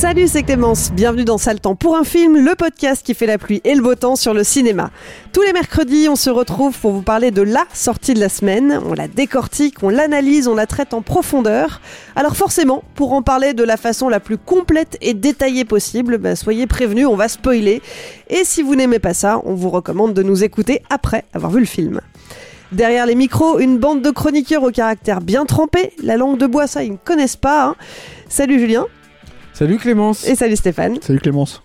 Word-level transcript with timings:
Salut, 0.00 0.28
c'est 0.28 0.44
Clémence. 0.44 0.92
Bienvenue 0.92 1.26
dans 1.26 1.36
Sale 1.36 1.60
Temps 1.60 1.74
pour 1.74 1.94
un 1.94 2.04
film, 2.04 2.42
le 2.42 2.54
podcast 2.54 3.04
qui 3.04 3.12
fait 3.12 3.26
la 3.26 3.36
pluie 3.36 3.60
et 3.64 3.74
le 3.74 3.82
beau 3.82 3.94
temps 3.94 4.16
sur 4.16 4.32
le 4.32 4.44
cinéma. 4.44 4.90
Tous 5.34 5.42
les 5.42 5.52
mercredis, 5.52 6.08
on 6.08 6.16
se 6.16 6.30
retrouve 6.30 6.74
pour 6.78 6.92
vous 6.92 7.02
parler 7.02 7.30
de 7.30 7.42
la 7.42 7.66
sortie 7.74 8.14
de 8.14 8.18
la 8.18 8.30
semaine. 8.30 8.80
On 8.86 8.94
la 8.94 9.08
décortique, 9.08 9.82
on 9.82 9.90
l'analyse, 9.90 10.48
on 10.48 10.54
la 10.54 10.66
traite 10.66 10.94
en 10.94 11.02
profondeur. 11.02 11.82
Alors 12.16 12.34
forcément, 12.34 12.82
pour 12.94 13.12
en 13.12 13.20
parler 13.20 13.52
de 13.52 13.62
la 13.62 13.76
façon 13.76 14.08
la 14.08 14.20
plus 14.20 14.38
complète 14.38 14.96
et 15.02 15.12
détaillée 15.12 15.66
possible, 15.66 16.16
bah, 16.16 16.34
soyez 16.34 16.66
prévenus, 16.66 17.06
on 17.06 17.14
va 17.16 17.28
spoiler. 17.28 17.82
Et 18.30 18.44
si 18.44 18.62
vous 18.62 18.76
n'aimez 18.76 19.00
pas 19.00 19.12
ça, 19.12 19.42
on 19.44 19.52
vous 19.52 19.68
recommande 19.68 20.14
de 20.14 20.22
nous 20.22 20.42
écouter 20.44 20.80
après 20.88 21.26
avoir 21.34 21.52
vu 21.52 21.60
le 21.60 21.66
film. 21.66 22.00
Derrière 22.72 23.04
les 23.04 23.16
micros, 23.16 23.58
une 23.58 23.76
bande 23.76 24.00
de 24.00 24.10
chroniqueurs 24.10 24.62
au 24.62 24.70
caractère 24.70 25.20
bien 25.20 25.44
trempé. 25.44 25.92
La 26.02 26.16
langue 26.16 26.38
de 26.38 26.46
bois, 26.46 26.66
ça, 26.66 26.84
ils 26.84 26.92
ne 26.92 26.96
connaissent 26.96 27.36
pas. 27.36 27.66
hein. 27.66 27.74
Salut 28.30 28.58
Julien. 28.58 28.86
Salut 29.60 29.76
Clémence. 29.76 30.26
Et 30.26 30.36
salut 30.36 30.56
Stéphane. 30.56 30.96
Salut 31.02 31.18
Clémence. 31.18 31.62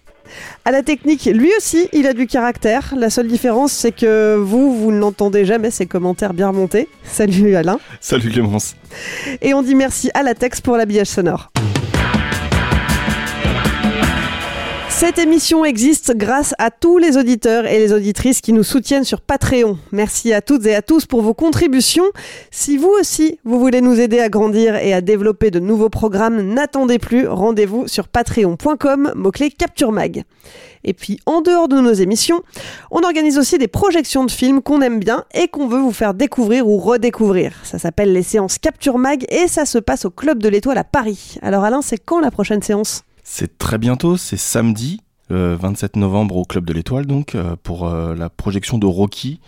À 0.66 0.72
la 0.72 0.84
technique, 0.84 1.30
lui 1.34 1.50
aussi, 1.58 1.88
il 1.94 2.08
a 2.08 2.14
du 2.14 2.28
caractère. 2.28 2.94
La 2.98 3.10
seule 3.10 3.30
différence, 3.30 3.72
c'est 3.72 3.94
que 3.94 4.36
vous, 4.36 4.76
vous 4.76 4.92
n'entendez 4.92 5.46
jamais 5.46 5.72
ses 5.72 5.86
commentaires 5.86 6.34
bien 6.34 6.50
remontés. 6.50 6.90
Salut 7.06 7.56
Alain. 7.56 7.80
Salut 8.02 8.32
Clémence. 8.32 8.76
Et 9.42 9.54
on 9.54 9.62
dit 9.62 9.76
merci 9.76 10.12
à 10.14 10.24
Latex 10.24 10.60
pour 10.60 10.76
l'habillage 10.76 11.08
sonore. 11.08 11.52
Cette 14.98 15.20
émission 15.20 15.66
existe 15.66 16.16
grâce 16.16 16.56
à 16.58 16.72
tous 16.72 16.98
les 16.98 17.18
auditeurs 17.18 17.66
et 17.66 17.80
les 17.80 17.92
auditrices 17.92 18.40
qui 18.40 18.54
nous 18.54 18.64
soutiennent 18.64 19.04
sur 19.04 19.20
Patreon. 19.20 19.78
Merci 19.92 20.32
à 20.32 20.42
toutes 20.42 20.66
et 20.68 20.74
à 20.74 20.82
tous 20.82 21.06
pour 21.06 21.22
vos 21.22 21.34
contributions. 21.34 22.06
Si 22.50 22.78
vous 22.78 22.94
aussi, 22.98 23.38
vous 23.44 23.60
voulez 23.60 23.82
nous 23.82 24.00
aider 24.00 24.22
à 24.22 24.30
grandir 24.30 24.78
et 24.78 24.94
à 24.94 25.02
développer 25.02 25.52
de 25.52 25.60
nouveaux 25.60 25.90
programmes, 25.90 26.42
n'attendez 26.42 26.98
plus, 26.98 27.28
rendez-vous 27.28 27.90
sur 27.90 28.08
patreon.com, 28.08 29.12
mot-clé 29.18 29.52
Capture 29.52 29.92
Mag. 29.92 30.24
Et 30.86 30.94
puis, 30.94 31.20
en 31.26 31.42
dehors 31.42 31.68
de 31.68 31.82
nos 31.82 31.94
émissions, 31.94 32.42
on 32.90 33.02
organise 33.02 33.38
aussi 33.38 33.58
des 33.58 33.68
projections 33.68 34.24
de 34.24 34.32
films 34.32 34.62
qu'on 34.62 34.80
aime 34.80 35.00
bien 35.00 35.26
et 35.34 35.50
qu'on 35.50 35.68
veut 35.68 35.82
vous 35.82 35.92
faire 35.92 36.14
découvrir 36.14 36.70
ou 36.70 36.78
redécouvrir. 36.78 37.52
Ça 37.64 37.80
s'appelle 37.80 38.14
les 38.14 38.24
séances 38.24 38.58
Capture 38.60 38.98
Mag 38.98 39.26
et 39.28 39.50
ça 39.50 39.66
se 39.66 39.78
passe 39.78 40.06
au 40.06 40.10
Club 40.10 40.42
de 40.42 40.48
l'Étoile 40.48 40.78
à 40.78 40.86
Paris. 40.86 41.38
Alors 41.42 41.66
Alain, 41.66 41.82
c'est 41.82 41.98
quand 41.98 42.22
la 42.22 42.32
prochaine 42.32 42.62
séance? 42.62 43.05
C'est 43.28 43.58
très 43.58 43.80
bientôt, 43.80 44.18
c'est 44.18 44.38
samedi, 44.38 45.02
euh, 45.32 45.58
27 45.60 45.96
novembre 45.96 46.38
au 46.38 46.46
Club 46.46 46.64
de 46.66 46.74
l'Étoile, 46.74 47.08
donc, 47.08 47.34
euh, 47.34 47.56
pour 47.64 47.88
euh, 47.88 48.14
la 48.14 48.30
projection 48.30 48.78
de 48.78 48.86
Rocky. 48.86 49.42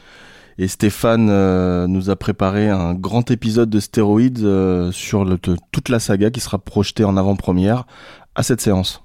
Et 0.57 0.67
Stéphane 0.67 1.27
nous 1.85 2.09
a 2.09 2.15
préparé 2.15 2.67
un 2.67 2.95
grand 2.95 3.29
épisode 3.29 3.69
de 3.69 3.79
stéroïdes 3.79 4.39
sur 4.91 5.23
le- 5.23 5.37
toute 5.37 5.89
la 5.89 5.99
saga 5.99 6.31
qui 6.31 6.39
sera 6.39 6.57
projetée 6.57 7.03
en 7.03 7.15
avant-première 7.15 7.85
à 8.33 8.41
cette 8.41 8.59
séance. 8.59 9.03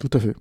Tout 0.00 0.10
à 0.12 0.20
fait. 0.20 0.36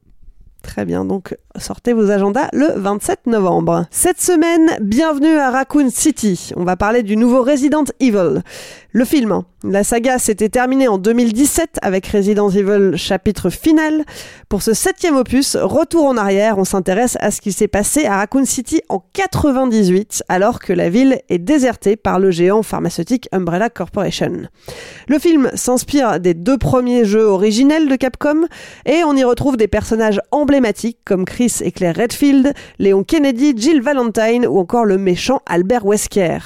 Très 0.61 0.85
bien, 0.85 1.05
donc 1.05 1.35
sortez 1.57 1.91
vos 1.91 2.11
agendas 2.11 2.47
le 2.53 2.67
27 2.75 3.25
novembre. 3.25 3.87
Cette 3.89 4.21
semaine, 4.21 4.77
bienvenue 4.79 5.35
à 5.37 5.49
Raccoon 5.49 5.89
City. 5.89 6.51
On 6.55 6.63
va 6.63 6.77
parler 6.77 7.01
du 7.01 7.17
nouveau 7.17 7.43
Resident 7.43 7.83
Evil. 7.99 8.41
Le 8.93 9.05
film, 9.05 9.31
hein. 9.31 9.45
la 9.63 9.83
saga 9.83 10.19
s'était 10.19 10.49
terminée 10.49 10.87
en 10.87 10.97
2017 10.97 11.79
avec 11.81 12.05
Resident 12.07 12.49
Evil 12.49 12.97
chapitre 12.97 13.49
final. 13.49 14.03
Pour 14.49 14.61
ce 14.61 14.73
septième 14.73 15.15
opus, 15.15 15.55
retour 15.55 16.05
en 16.05 16.17
arrière, 16.17 16.57
on 16.57 16.65
s'intéresse 16.65 17.17
à 17.21 17.31
ce 17.31 17.41
qui 17.41 17.53
s'est 17.53 17.69
passé 17.69 18.05
à 18.05 18.17
Raccoon 18.17 18.45
City 18.45 18.81
en 18.89 19.01
98, 19.13 20.23
alors 20.27 20.59
que 20.59 20.73
la 20.73 20.89
ville 20.89 21.21
est 21.29 21.39
désertée 21.39 21.95
par 21.95 22.19
le 22.19 22.31
géant 22.31 22.63
pharmaceutique 22.63 23.29
Umbrella 23.31 23.69
Corporation. 23.69 24.41
Le 25.07 25.19
film 25.19 25.49
s'inspire 25.55 26.19
des 26.19 26.33
deux 26.33 26.57
premiers 26.57 27.05
jeux 27.05 27.25
originels 27.25 27.87
de 27.87 27.95
Capcom 27.95 28.45
et 28.85 29.03
on 29.05 29.15
y 29.15 29.23
retrouve 29.23 29.57
des 29.57 29.69
personnages 29.69 30.21
emblématiques 30.31 30.50
comme 31.05 31.25
Chris 31.25 31.59
et 31.61 31.71
Claire 31.71 31.95
Redfield, 31.95 32.53
Léon 32.77 33.03
Kennedy, 33.03 33.53
Jill 33.55 33.81
Valentine 33.81 34.45
ou 34.45 34.59
encore 34.59 34.85
le 34.85 34.97
méchant 34.97 35.41
Albert 35.45 35.85
Wesker. 35.85 36.39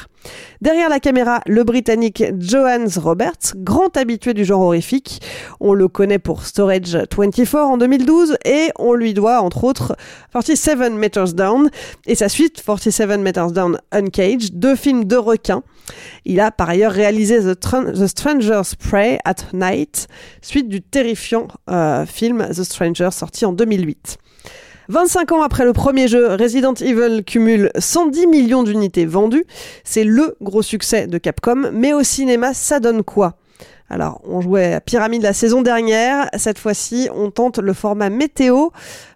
Derrière 0.62 0.90
la 0.90 1.00
caméra, 1.00 1.42
le 1.48 1.64
Britannique 1.64 2.24
Johannes 2.40 2.90
Roberts, 2.98 3.54
grand 3.56 3.96
habitué 3.98 4.34
du 4.34 4.46
genre 4.46 4.62
horrifique. 4.62 5.22
On 5.60 5.74
le 5.74 5.88
connaît 5.88 6.20
pour 6.20 6.44
Storage 6.44 6.96
24 7.16 7.56
en 7.56 7.78
2012 7.78 8.38
et 8.46 8.70
on 8.78 8.94
lui 8.94 9.14
doit 9.14 9.42
entre 9.42 9.64
autres 9.64 9.96
47 10.34 10.92
Meters 10.92 11.34
Down 11.34 11.70
et 12.06 12.16
sa 12.16 12.30
suite 12.30 12.62
47 12.64 13.20
Meters 13.20 13.52
Down 13.52 13.80
Uncaged, 13.92 14.60
deux 14.60 14.76
films 14.76 15.06
de 15.06 15.16
requins. 15.16 15.64
Il 16.26 16.40
a 16.40 16.52
par 16.52 16.70
ailleurs 16.70 16.92
réalisé 16.92 17.40
The, 17.40 17.60
Tran- 17.60 17.92
The 17.94 18.08
Stranger's 18.08 18.76
Prey 18.76 19.20
at 19.26 19.36
Night, 19.54 20.08
suite 20.42 20.68
du 20.70 20.82
terrifiant 20.82 21.48
euh, 21.70 22.06
film 22.06 22.48
The 22.50 22.64
Stranger 22.64 23.10
sorti 23.12 23.46
en 23.46 23.54
2008. 23.54 24.18
25 24.88 25.32
ans 25.32 25.42
après 25.42 25.66
le 25.66 25.74
premier 25.74 26.08
jeu, 26.08 26.36
Resident 26.36 26.76
Evil 26.76 27.24
cumule 27.26 27.72
110 27.78 28.28
millions 28.28 28.62
d'unités 28.64 29.06
vendues. 29.08 29.46
C'est 29.84 30.04
le 30.04 30.36
gros 30.42 30.62
succès 30.62 31.08
de 31.08 31.18
Capcom, 31.18 31.72
mais 31.74 31.94
au 31.94 32.04
cinéma, 32.04 32.54
ça 32.54 32.80
donne 32.80 33.04
quoi? 33.04 33.34
Alors, 33.90 34.22
on 34.26 34.42
jouait 34.42 34.74
à 34.74 34.82
Pyramide 34.82 35.22
la 35.22 35.34
saison 35.34 35.62
dernière. 35.62 36.28
Cette 36.38 36.58
fois-ci, 36.58 37.08
on 37.16 37.30
tente 37.30 37.60
le 37.60 37.74
format 37.74 38.10
météo. 38.10 38.70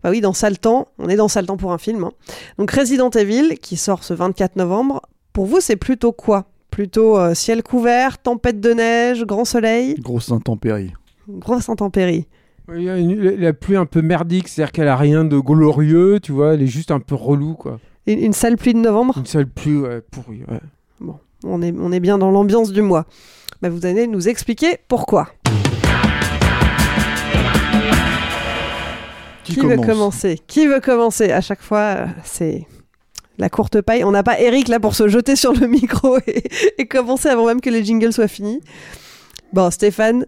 Bah 0.04 0.12
oui, 0.12 0.22
dans 0.22 0.34
Temps. 0.34 0.88
On 1.00 1.10
est 1.10 1.16
dans 1.16 1.28
Temps 1.28 1.58
pour 1.58 1.72
un 1.72 1.80
film. 1.80 2.04
hein. 2.04 2.12
Donc, 2.60 2.70
Resident 2.72 3.10
Evil, 3.10 3.58
qui 3.60 3.78
sort 3.78 4.04
ce 4.04 4.14
24 4.14 4.56
novembre. 4.58 5.02
Pour 5.34 5.46
vous, 5.48 5.60
c'est 5.60 5.76
plutôt 5.76 6.12
quoi? 6.12 6.46
Plutôt 6.80 7.18
euh, 7.18 7.34
ciel 7.34 7.62
couvert, 7.62 8.20
tempête 8.20 8.62
de 8.62 8.72
neige, 8.72 9.26
grand 9.26 9.44
soleil, 9.44 9.96
Grosse 10.00 10.32
intempérie. 10.32 10.94
grosse 11.28 11.68
intempérie. 11.68 12.26
Il 12.74 12.84
y 12.84 12.90
a 12.90 12.96
une- 12.98 13.20
la 13.36 13.52
pluie 13.52 13.76
un 13.76 13.86
peu 13.86 14.02
merdique, 14.02 14.48
c'est-à-dire 14.48 14.72
qu'elle 14.72 14.88
a 14.88 14.96
rien 14.96 15.26
de 15.26 15.38
glorieux, 15.40 16.22
tu 16.24 16.32
vois, 16.32 16.54
elle 16.54 16.62
est 16.62 16.68
juste 16.68 16.92
un 16.92 17.02
peu 17.02 17.16
relou, 17.16 17.56
quoi. 17.56 17.82
Une, 18.08 18.20
une 18.20 18.32
sale 18.32 18.56
pluie 18.56 18.74
de 18.74 18.80
novembre? 18.80 19.16
Une 19.18 19.26
seule 19.26 19.46
pluie 19.48 19.76
ouais, 19.76 20.00
pourrie, 20.10 20.44
ouais. 20.50 21.10
On 21.44 21.62
est, 21.62 21.74
on 21.78 21.92
est 21.92 22.00
bien 22.00 22.18
dans 22.18 22.32
l'ambiance 22.32 22.72
du 22.72 22.82
mois. 22.82 23.04
Bah, 23.62 23.68
vous 23.68 23.86
allez 23.86 24.08
nous 24.08 24.30
expliquer 24.30 24.78
pourquoi. 24.88 25.28
Qui, 29.44 29.56
Qui 29.56 29.60
veut 29.60 29.68
commence? 29.76 29.86
commencer? 29.86 30.40
Qui 30.48 30.66
veut 30.66 30.80
commencer? 30.80 31.30
À 31.34 31.42
chaque 31.42 31.62
fois, 31.62 31.80
euh, 31.80 32.06
c'est 32.24 32.66
la 33.40 33.50
courte 33.50 33.82
paille. 33.82 34.04
On 34.04 34.12
n'a 34.12 34.24
pas 34.24 34.40
Eric 34.40 34.68
là 34.68 34.80
pour 34.80 34.94
se 34.94 35.08
jeter 35.08 35.36
sur 35.36 35.54
le 35.54 35.68
micro 35.68 36.18
et, 36.78 36.86
commencer 36.86 37.30
avant 37.30 37.48
même 37.48 37.62
que 37.62 37.70
les 37.70 37.84
jingles 37.84 38.14
soient 38.14 38.28
finis. 38.28 38.62
Bon, 39.54 39.72
Stéphane, 39.72 40.26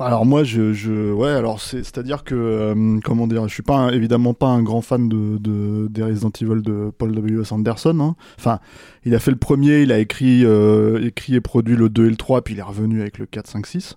Alors 0.00 0.26
moi, 0.26 0.42
je, 0.42 0.72
je 0.72 1.12
ouais, 1.12 1.30
alors 1.30 1.60
c'est, 1.60 1.84
c'est-à-dire 1.84 2.24
que, 2.24 2.34
euh, 2.34 2.98
comment 3.04 3.28
dire, 3.28 3.46
je 3.46 3.54
suis 3.54 3.62
pas 3.62 3.92
évidemment 3.92 4.34
pas 4.34 4.48
un 4.48 4.62
grand 4.62 4.80
fan 4.80 5.08
de, 5.08 5.38
de 5.38 5.86
des 5.88 6.02
Resident 6.02 6.32
Evil 6.40 6.62
de 6.62 6.90
Paul 6.96 7.14
W. 7.14 7.42
Anderson. 7.52 8.00
hein. 8.00 8.16
Enfin, 8.38 8.58
il 9.04 9.14
a 9.14 9.18
fait 9.20 9.30
le 9.30 9.36
premier, 9.36 9.82
il 9.82 9.92
a 9.92 9.98
écrit, 9.98 10.44
euh, 10.44 11.06
écrit 11.06 11.36
et 11.36 11.40
produit 11.40 11.76
le 11.76 11.88
2 11.88 12.06
et 12.06 12.10
le 12.10 12.16
3, 12.16 12.42
puis 12.42 12.54
il 12.54 12.58
est 12.58 12.62
revenu 12.62 13.02
avec 13.02 13.18
le 13.18 13.26
4, 13.26 13.46
5, 13.46 13.66
6, 13.66 13.96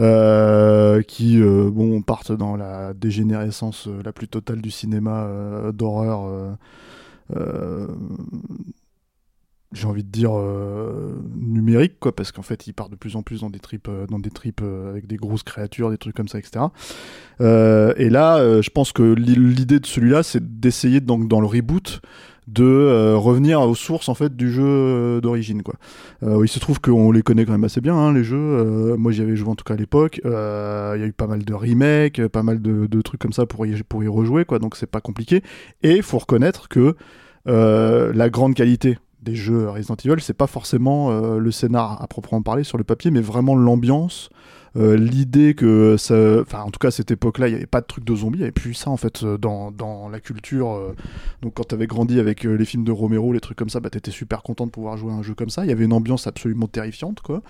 euh, 0.00 1.02
qui, 1.02 1.40
euh, 1.40 1.70
bon, 1.70 2.00
partent 2.02 2.32
dans 2.32 2.56
la 2.56 2.94
dégénérescence 2.94 3.86
euh, 3.86 4.00
la 4.04 4.12
plus 4.12 4.28
totale 4.28 4.60
du 4.60 4.70
cinéma 4.70 5.28
d'horreur. 5.72 6.56
Euh, 7.30 7.86
euh, 7.86 7.86
j'ai 9.72 9.86
envie 9.86 10.04
de 10.04 10.10
dire 10.10 10.30
euh, 10.32 11.14
numérique 11.36 11.98
quoi 11.98 12.14
parce 12.14 12.30
qu'en 12.30 12.42
fait 12.42 12.66
il 12.66 12.72
part 12.72 12.88
de 12.88 12.96
plus 12.96 13.16
en 13.16 13.22
plus 13.22 13.40
dans 13.40 13.50
des 13.50 13.58
tripes 13.58 13.88
euh, 13.88 14.06
dans 14.06 14.18
des 14.18 14.30
tripes 14.30 14.60
euh, 14.62 14.90
avec 14.90 15.06
des 15.06 15.16
grosses 15.16 15.42
créatures 15.42 15.90
des 15.90 15.98
trucs 15.98 16.14
comme 16.14 16.28
ça 16.28 16.38
etc 16.38 16.66
et 17.40 18.08
là 18.08 18.62
je 18.62 18.70
pense 18.70 18.92
que 18.92 19.02
l'i- 19.02 19.34
l'idée 19.34 19.80
de 19.80 19.86
celui-là 19.86 20.22
c'est 20.22 20.60
d'essayer 20.60 21.00
donc 21.00 21.28
dans 21.28 21.40
le 21.40 21.46
reboot 21.46 22.00
de 22.46 23.12
revenir 23.14 23.60
aux 23.60 23.74
sources 23.74 24.08
en 24.08 24.14
fait 24.14 24.36
du 24.36 24.52
jeu 24.52 25.20
d'origine 25.20 25.62
quoi. 25.62 25.74
Il 26.22 26.48
se 26.48 26.60
trouve 26.60 26.80
qu'on 26.80 27.10
les 27.10 27.22
connaît 27.22 27.44
quand 27.44 27.52
même 27.52 27.64
assez 27.64 27.80
bien 27.80 27.96
hein, 27.96 28.12
les 28.12 28.22
jeux. 28.22 28.94
Moi 28.96 29.10
j'y 29.10 29.20
avais 29.22 29.34
joué 29.34 29.50
en 29.50 29.56
tout 29.56 29.64
cas 29.64 29.74
à 29.74 29.76
l'époque. 29.76 30.20
Il 30.24 30.30
y 30.30 31.02
a 31.02 31.06
eu 31.06 31.12
pas 31.12 31.26
mal 31.26 31.44
de 31.44 31.52
remakes, 31.54 32.26
pas 32.28 32.44
mal 32.44 32.62
de, 32.62 33.02
trucs 33.02 33.20
comme 33.20 33.32
ça 33.32 33.46
pour 33.46 33.66
y, 33.66 33.82
pour 33.82 34.04
y 34.04 34.08
rejouer 34.08 34.44
quoi. 34.44 34.60
Donc 34.60 34.76
c'est 34.76 34.86
pas 34.86 35.00
compliqué. 35.00 35.42
Et 35.82 36.00
faut 36.02 36.18
reconnaître 36.18 36.68
que 36.68 36.94
la 37.46 38.30
grande 38.30 38.54
qualité 38.54 38.96
des 39.26 39.34
jeux 39.34 39.68
Resident 39.68 39.96
Evil, 40.04 40.20
c'est 40.20 40.32
pas 40.36 40.46
forcément 40.46 41.10
euh, 41.10 41.38
le 41.38 41.50
scénar 41.50 42.00
à 42.00 42.06
proprement 42.06 42.40
parler 42.40 42.64
sur 42.64 42.78
le 42.78 42.84
papier, 42.84 43.10
mais 43.10 43.20
vraiment 43.20 43.54
l'ambiance, 43.54 44.30
euh, 44.76 44.96
l'idée 44.96 45.54
que 45.54 45.96
ça, 45.96 46.14
enfin 46.40 46.60
en 46.60 46.70
tout 46.70 46.78
cas 46.78 46.88
à 46.88 46.90
cette 46.90 47.10
époque-là, 47.10 47.48
il 47.48 47.52
n'y 47.52 47.56
avait 47.56 47.66
pas 47.66 47.80
de 47.80 47.86
truc 47.86 48.04
de 48.04 48.14
zombies, 48.14 48.38
il 48.38 48.40
n'y 48.40 48.44
avait 48.44 48.52
plus 48.52 48.74
ça 48.74 48.90
en 48.90 48.96
fait 48.96 49.22
euh, 49.22 49.38
dans, 49.38 49.70
dans 49.70 50.08
la 50.08 50.20
culture. 50.20 50.70
euh, 50.72 50.94
donc 51.42 51.54
quand 51.54 51.64
t'avais 51.64 51.86
grandi 51.86 52.20
avec 52.20 52.44
les 52.44 52.64
films 52.64 52.84
de 52.84 52.92
Romero, 52.92 53.32
les 53.32 53.40
trucs 53.40 53.56
comme 53.58 53.70
ça, 53.70 53.80
bah 53.80 53.90
t'étais 53.90 54.10
super 54.10 54.42
content 54.42 54.66
de 54.66 54.70
pouvoir 54.70 54.96
jouer 54.96 55.12
à 55.12 55.14
un 55.14 55.22
jeu 55.22 55.34
comme 55.34 55.50
ça. 55.50 55.64
Il 55.64 55.68
y 55.68 55.72
avait 55.72 55.84
une 55.84 55.92
ambiance 55.92 56.26
absolument 56.26 56.66
terrifiante 56.66 57.20
quoi. 57.20 57.42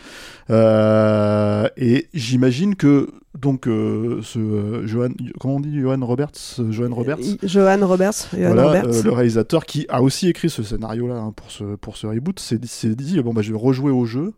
Et 1.77 2.09
j'imagine 2.15 2.75
que 2.77 3.11
donc 3.41 3.67
euh, 3.69 4.21
ce 4.23 4.39
euh, 4.39 4.87
Johan, 4.87 5.11
comment 5.39 5.57
on 5.57 5.61
dit 5.61 5.81
Johan 5.81 6.05
Roberts, 6.05 6.31
euh, 6.59 6.71
Johan 6.73 6.95
Roberts. 6.95 7.19
Johan 7.43 7.87
Roberts, 7.87 8.29
Johan 8.33 8.55
Voilà, 8.55 8.67
Roberts. 8.81 9.05
le 9.05 9.13
réalisateur 9.13 9.67
qui 9.67 9.87
a 9.89 10.03
aussi 10.03 10.29
écrit 10.29 10.49
ce 10.49 10.63
scénario-là 10.63 11.17
hein, 11.17 11.33
pour, 11.37 11.51
ce, 11.51 11.77
pour 11.77 11.97
ce 11.97 12.07
reboot, 12.07 12.39
s'est 12.41 12.59
dit, 12.59 12.69
s'est 12.69 12.95
dit 12.95 13.21
bon, 13.23 13.35
bah, 13.35 13.43
je 13.43 13.53
vais 13.53 13.59
rejouer 13.59 13.91
au 13.91 14.05
jeu 14.07 14.33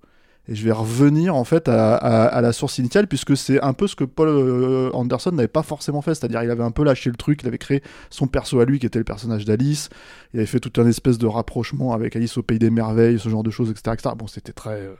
et 0.48 0.54
je 0.54 0.64
vais 0.64 0.72
revenir 0.72 1.36
en 1.36 1.44
fait 1.44 1.68
à, 1.68 2.40
la 2.40 2.52
source 2.52 2.78
initiale 2.78 3.06
puisque 3.06 3.36
c'est 3.36 3.60
un 3.60 3.74
peu 3.74 3.86
ce 3.86 3.94
que 3.94 4.04
Paul 4.04 4.28
euh, 4.28 4.90
Anderson 4.94 5.30
n'avait 5.32 5.46
pas 5.46 5.62
forcément 5.62 6.00
fait, 6.00 6.14
c'est-à-dire 6.14 6.42
il 6.42 6.50
avait 6.50 6.62
un 6.62 6.70
peu 6.70 6.84
lâché 6.84 7.10
le 7.10 7.16
truc, 7.16 7.42
il 7.42 7.48
avait 7.48 7.58
créé 7.58 7.82
son 8.08 8.26
perso 8.26 8.58
à 8.60 8.64
lui 8.64 8.78
qui 8.78 8.86
était 8.86 8.98
le 8.98 9.04
personnage 9.04 9.44
d'Alice, 9.44 9.90
il 10.32 10.40
avait 10.40 10.46
fait 10.46 10.60
tout 10.60 10.80
un 10.80 10.86
espèce 10.86 11.18
de 11.18 11.26
rapprochement 11.26 11.92
avec 11.92 12.16
Alice 12.16 12.38
au 12.38 12.42
pays 12.42 12.58
des 12.58 12.70
merveilles, 12.70 13.18
ce 13.18 13.28
genre 13.28 13.42
de 13.42 13.50
choses, 13.50 13.70
etc. 13.70 14.14
Bon, 14.16 14.26
c'était 14.26 14.52
très 14.52 14.80
euh, 14.80 14.94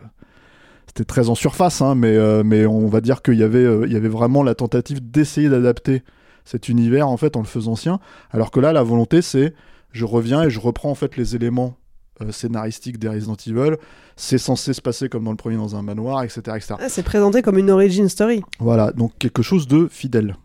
c'était 0.87 1.05
très 1.05 1.31
en 1.31 1.35
surface, 1.35 1.81
hein, 1.81 1.95
mais, 1.95 2.17
euh, 2.17 2.43
mais 2.45 2.67
on 2.67 2.87
va 2.89 3.00
dire 3.00 3.23
qu'il 3.23 3.35
y, 3.35 3.43
avait, 3.43 3.89
y 3.89 3.97
avait 3.97 4.09
vraiment 4.09 4.43
la 4.43 4.55
tentative 4.55 5.00
d'essayer 5.11 5.49
d'adapter 5.49 6.03
cet 6.45 6.69
univers 6.69 7.09
en 7.09 7.17
fait 7.17 7.37
en 7.37 7.41
le 7.41 7.47
faisant 7.47 7.77
sien, 7.77 8.00
alors 8.31 8.50
que 8.50 8.61
là 8.61 8.73
la 8.73 8.83
volonté 8.83 9.23
c'est 9.23 9.55
je 9.93 10.05
reviens 10.05 10.43
et 10.43 10.50
je 10.50 10.61
reprends 10.61 10.91
en 10.91 10.95
fait 10.95 11.17
les 11.17 11.37
éléments 11.37 11.77
euh, 12.20 12.32
scénaristiques 12.32 12.99
des 12.99 13.09
Resident 13.09 13.37
Evil, 13.47 13.76
c'est 14.17 14.38
censé 14.38 14.73
se 14.73 14.81
passer 14.81 15.09
comme 15.09 15.25
dans 15.25 15.31
le 15.31 15.37
premier 15.37 15.56
dans 15.56 15.76
un 15.76 15.82
manoir, 15.82 16.23
etc. 16.23 16.41
etc. 16.56 16.75
Ah, 16.79 16.88
c'est 16.88 17.03
présenté 17.03 17.43
comme 17.43 17.59
une 17.59 17.70
origin 17.70 18.09
story. 18.09 18.43
Voilà, 18.59 18.93
donc 18.93 19.12
quelque 19.19 19.43
chose 19.43 19.67
de 19.67 19.88
fidèle. 19.88 20.37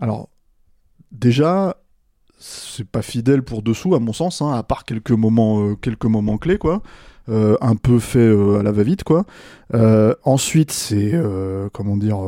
Alors, 0.00 0.28
déjà, 1.10 1.76
c'est 2.38 2.86
pas 2.86 3.02
fidèle 3.02 3.42
pour 3.42 3.62
dessous, 3.62 3.94
à 3.94 4.00
mon 4.00 4.12
sens, 4.12 4.42
hein, 4.42 4.52
à 4.52 4.62
part 4.62 4.84
quelques 4.84 5.10
moments, 5.10 5.60
euh, 5.62 5.74
quelques 5.74 6.06
moments 6.06 6.38
clés, 6.38 6.58
quoi. 6.58 6.82
Euh, 7.28 7.56
un 7.60 7.76
peu 7.76 7.98
fait 7.98 8.20
euh, 8.20 8.60
à 8.60 8.62
la 8.62 8.72
va-vite, 8.72 9.04
quoi. 9.04 9.24
Ensuite, 10.24 10.70
c'est, 10.70 11.12
comment 11.72 11.96
dire, 11.96 12.18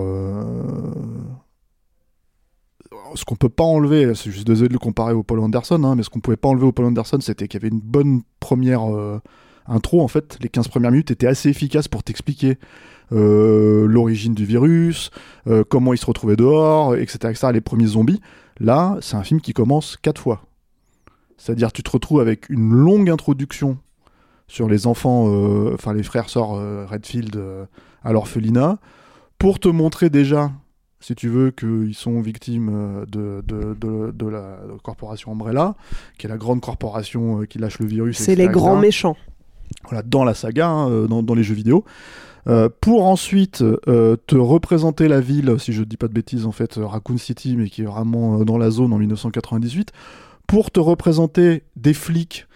ce 3.14 3.24
qu'on 3.24 3.36
peut 3.36 3.48
pas 3.48 3.64
enlever, 3.64 4.14
c'est 4.14 4.30
juste 4.30 4.46
désolé 4.46 4.68
de 4.68 4.72
le 4.72 4.78
comparer 4.78 5.12
au 5.12 5.22
Paul 5.22 5.40
Anderson, 5.40 5.82
hein, 5.84 5.94
mais 5.96 6.02
ce 6.02 6.10
qu'on 6.10 6.20
pouvait 6.20 6.36
pas 6.36 6.48
enlever 6.48 6.66
au 6.66 6.72
Paul 6.72 6.86
Anderson, 6.86 7.18
c'était 7.20 7.48
qu'il 7.48 7.60
y 7.60 7.64
avait 7.64 7.74
une 7.74 7.80
bonne 7.80 8.22
première 8.40 8.92
euh, 8.94 9.20
intro, 9.66 10.02
en 10.02 10.08
fait. 10.08 10.38
Les 10.40 10.48
15 10.48 10.68
premières 10.68 10.90
minutes 10.90 11.10
étaient 11.10 11.26
assez 11.26 11.48
efficaces 11.48 11.88
pour 11.88 12.02
t'expliquer 12.02 12.58
euh, 13.12 13.86
l'origine 13.86 14.34
du 14.34 14.44
virus, 14.44 15.10
euh, 15.46 15.64
comment 15.68 15.92
il 15.92 15.98
se 15.98 16.06
retrouvait 16.06 16.36
dehors, 16.36 16.94
etc., 16.96 17.18
etc., 17.30 17.48
les 17.52 17.60
premiers 17.60 17.86
zombies. 17.86 18.20
Là, 18.58 18.98
c'est 19.00 19.16
un 19.16 19.22
film 19.22 19.40
qui 19.40 19.52
commence 19.52 19.96
quatre 19.96 20.20
fois. 20.20 20.42
C'est-à-dire, 21.36 21.72
tu 21.72 21.82
te 21.82 21.90
retrouves 21.90 22.20
avec 22.20 22.48
une 22.50 22.72
longue 22.72 23.08
introduction 23.08 23.78
sur 24.46 24.68
les 24.68 24.86
enfants, 24.86 25.26
enfin 25.72 25.94
les 25.94 26.02
frères 26.02 26.28
sœurs 26.28 26.50
Redfield 26.88 27.40
à 28.02 28.12
l'orphelinat, 28.12 28.78
pour 29.38 29.58
te 29.58 29.68
montrer 29.68 30.10
déjà, 30.10 30.50
si 31.00 31.14
tu 31.14 31.28
veux, 31.28 31.50
qu'ils 31.50 31.94
sont 31.94 32.20
victimes 32.20 32.70
euh, 32.72 33.06
de, 33.06 33.42
de, 33.46 33.74
de, 33.74 34.10
de 34.12 34.26
la 34.26 34.58
corporation 34.82 35.32
Umbrella, 35.32 35.74
qui 36.18 36.26
est 36.26 36.30
la 36.30 36.36
grande 36.36 36.60
corporation 36.60 37.40
euh, 37.40 37.46
qui 37.46 37.58
lâche 37.58 37.78
le 37.78 37.86
virus. 37.86 38.18
C'est 38.18 38.36
les 38.36 38.48
grands 38.48 38.76
méchants. 38.76 39.16
Voilà, 39.84 40.02
dans 40.02 40.24
la 40.24 40.34
saga, 40.34 40.68
hein, 40.68 40.90
euh, 40.90 41.06
dans, 41.06 41.22
dans 41.22 41.34
les 41.34 41.42
jeux 41.42 41.54
vidéo. 41.54 41.84
Euh, 42.48 42.68
pour 42.80 43.06
ensuite 43.06 43.62
euh, 43.62 44.16
te 44.26 44.36
représenter 44.36 45.08
la 45.08 45.20
ville, 45.20 45.54
si 45.58 45.72
je 45.72 45.82
dis 45.84 45.96
pas 45.96 46.08
de 46.08 46.12
bêtises, 46.12 46.46
en 46.46 46.52
fait, 46.52 46.74
Raccoon 46.76 47.18
City, 47.18 47.56
mais 47.56 47.68
qui 47.68 47.82
est 47.82 47.86
vraiment 47.86 48.44
dans 48.44 48.58
la 48.58 48.70
zone 48.70 48.92
en 48.92 48.98
1998, 48.98 49.92
pour 50.46 50.70
te 50.70 50.80
représenter 50.80 51.64
des 51.76 51.94
flics 51.94 52.46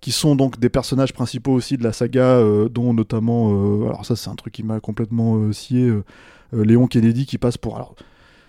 qui 0.00 0.12
sont 0.12 0.34
donc 0.34 0.58
des 0.58 0.70
personnages 0.70 1.12
principaux 1.12 1.52
aussi 1.52 1.76
de 1.76 1.84
la 1.84 1.92
saga, 1.92 2.22
euh, 2.22 2.68
dont 2.68 2.94
notamment, 2.94 3.48
alors 3.84 4.06
ça 4.06 4.16
c'est 4.16 4.30
un 4.30 4.34
truc 4.34 4.54
qui 4.54 4.62
m'a 4.62 4.80
complètement 4.80 5.52
scié, 5.52 5.90
Léon 6.52 6.86
Kennedy 6.86 7.26
qui 7.26 7.38
passe 7.38 7.56
pour... 7.56 7.76
Alors, 7.76 7.94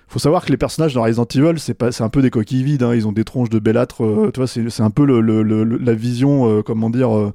faut 0.07 0.19
savoir 0.19 0.44
que 0.44 0.51
les 0.51 0.57
personnages 0.57 0.94
dans 0.94 1.03
Resident 1.03 1.25
Evil, 1.33 1.57
c'est 1.57 1.89
c'est 1.92 2.03
un 2.03 2.09
peu 2.09 2.21
des 2.21 2.30
coquilles 2.31 2.63
vides. 2.63 2.83
hein. 2.83 2.94
Ils 2.94 3.07
ont 3.07 3.13
des 3.13 3.24
tronches 3.24 3.50
de 3.50 3.59
bellâtre. 3.59 4.03
euh, 4.03 4.30
tu 4.33 4.42
vois, 4.42 4.47
c'est, 4.47 4.81
un 4.81 4.90
peu 4.90 5.06
la 5.06 5.94
vision, 5.94 6.49
euh, 6.49 6.61
comment 6.64 6.90
dire, 6.90 7.16
euh, 7.18 7.31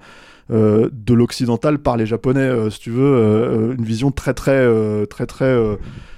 euh, 0.51 0.91
de 0.93 1.15
l'occidental 1.15 1.79
par 1.79 1.97
les 1.97 2.05
japonais, 2.05 2.41
euh, 2.41 2.69
si 2.69 2.79
tu 2.81 2.91
veux, 2.91 3.17
euh, 3.17 3.75
une 3.77 3.85
vision 3.85 4.11
très 4.11 4.35
très 4.35 4.53
euh, 4.53 5.07
très 5.07 5.25
très. 5.27 5.47
euh, 5.47 5.77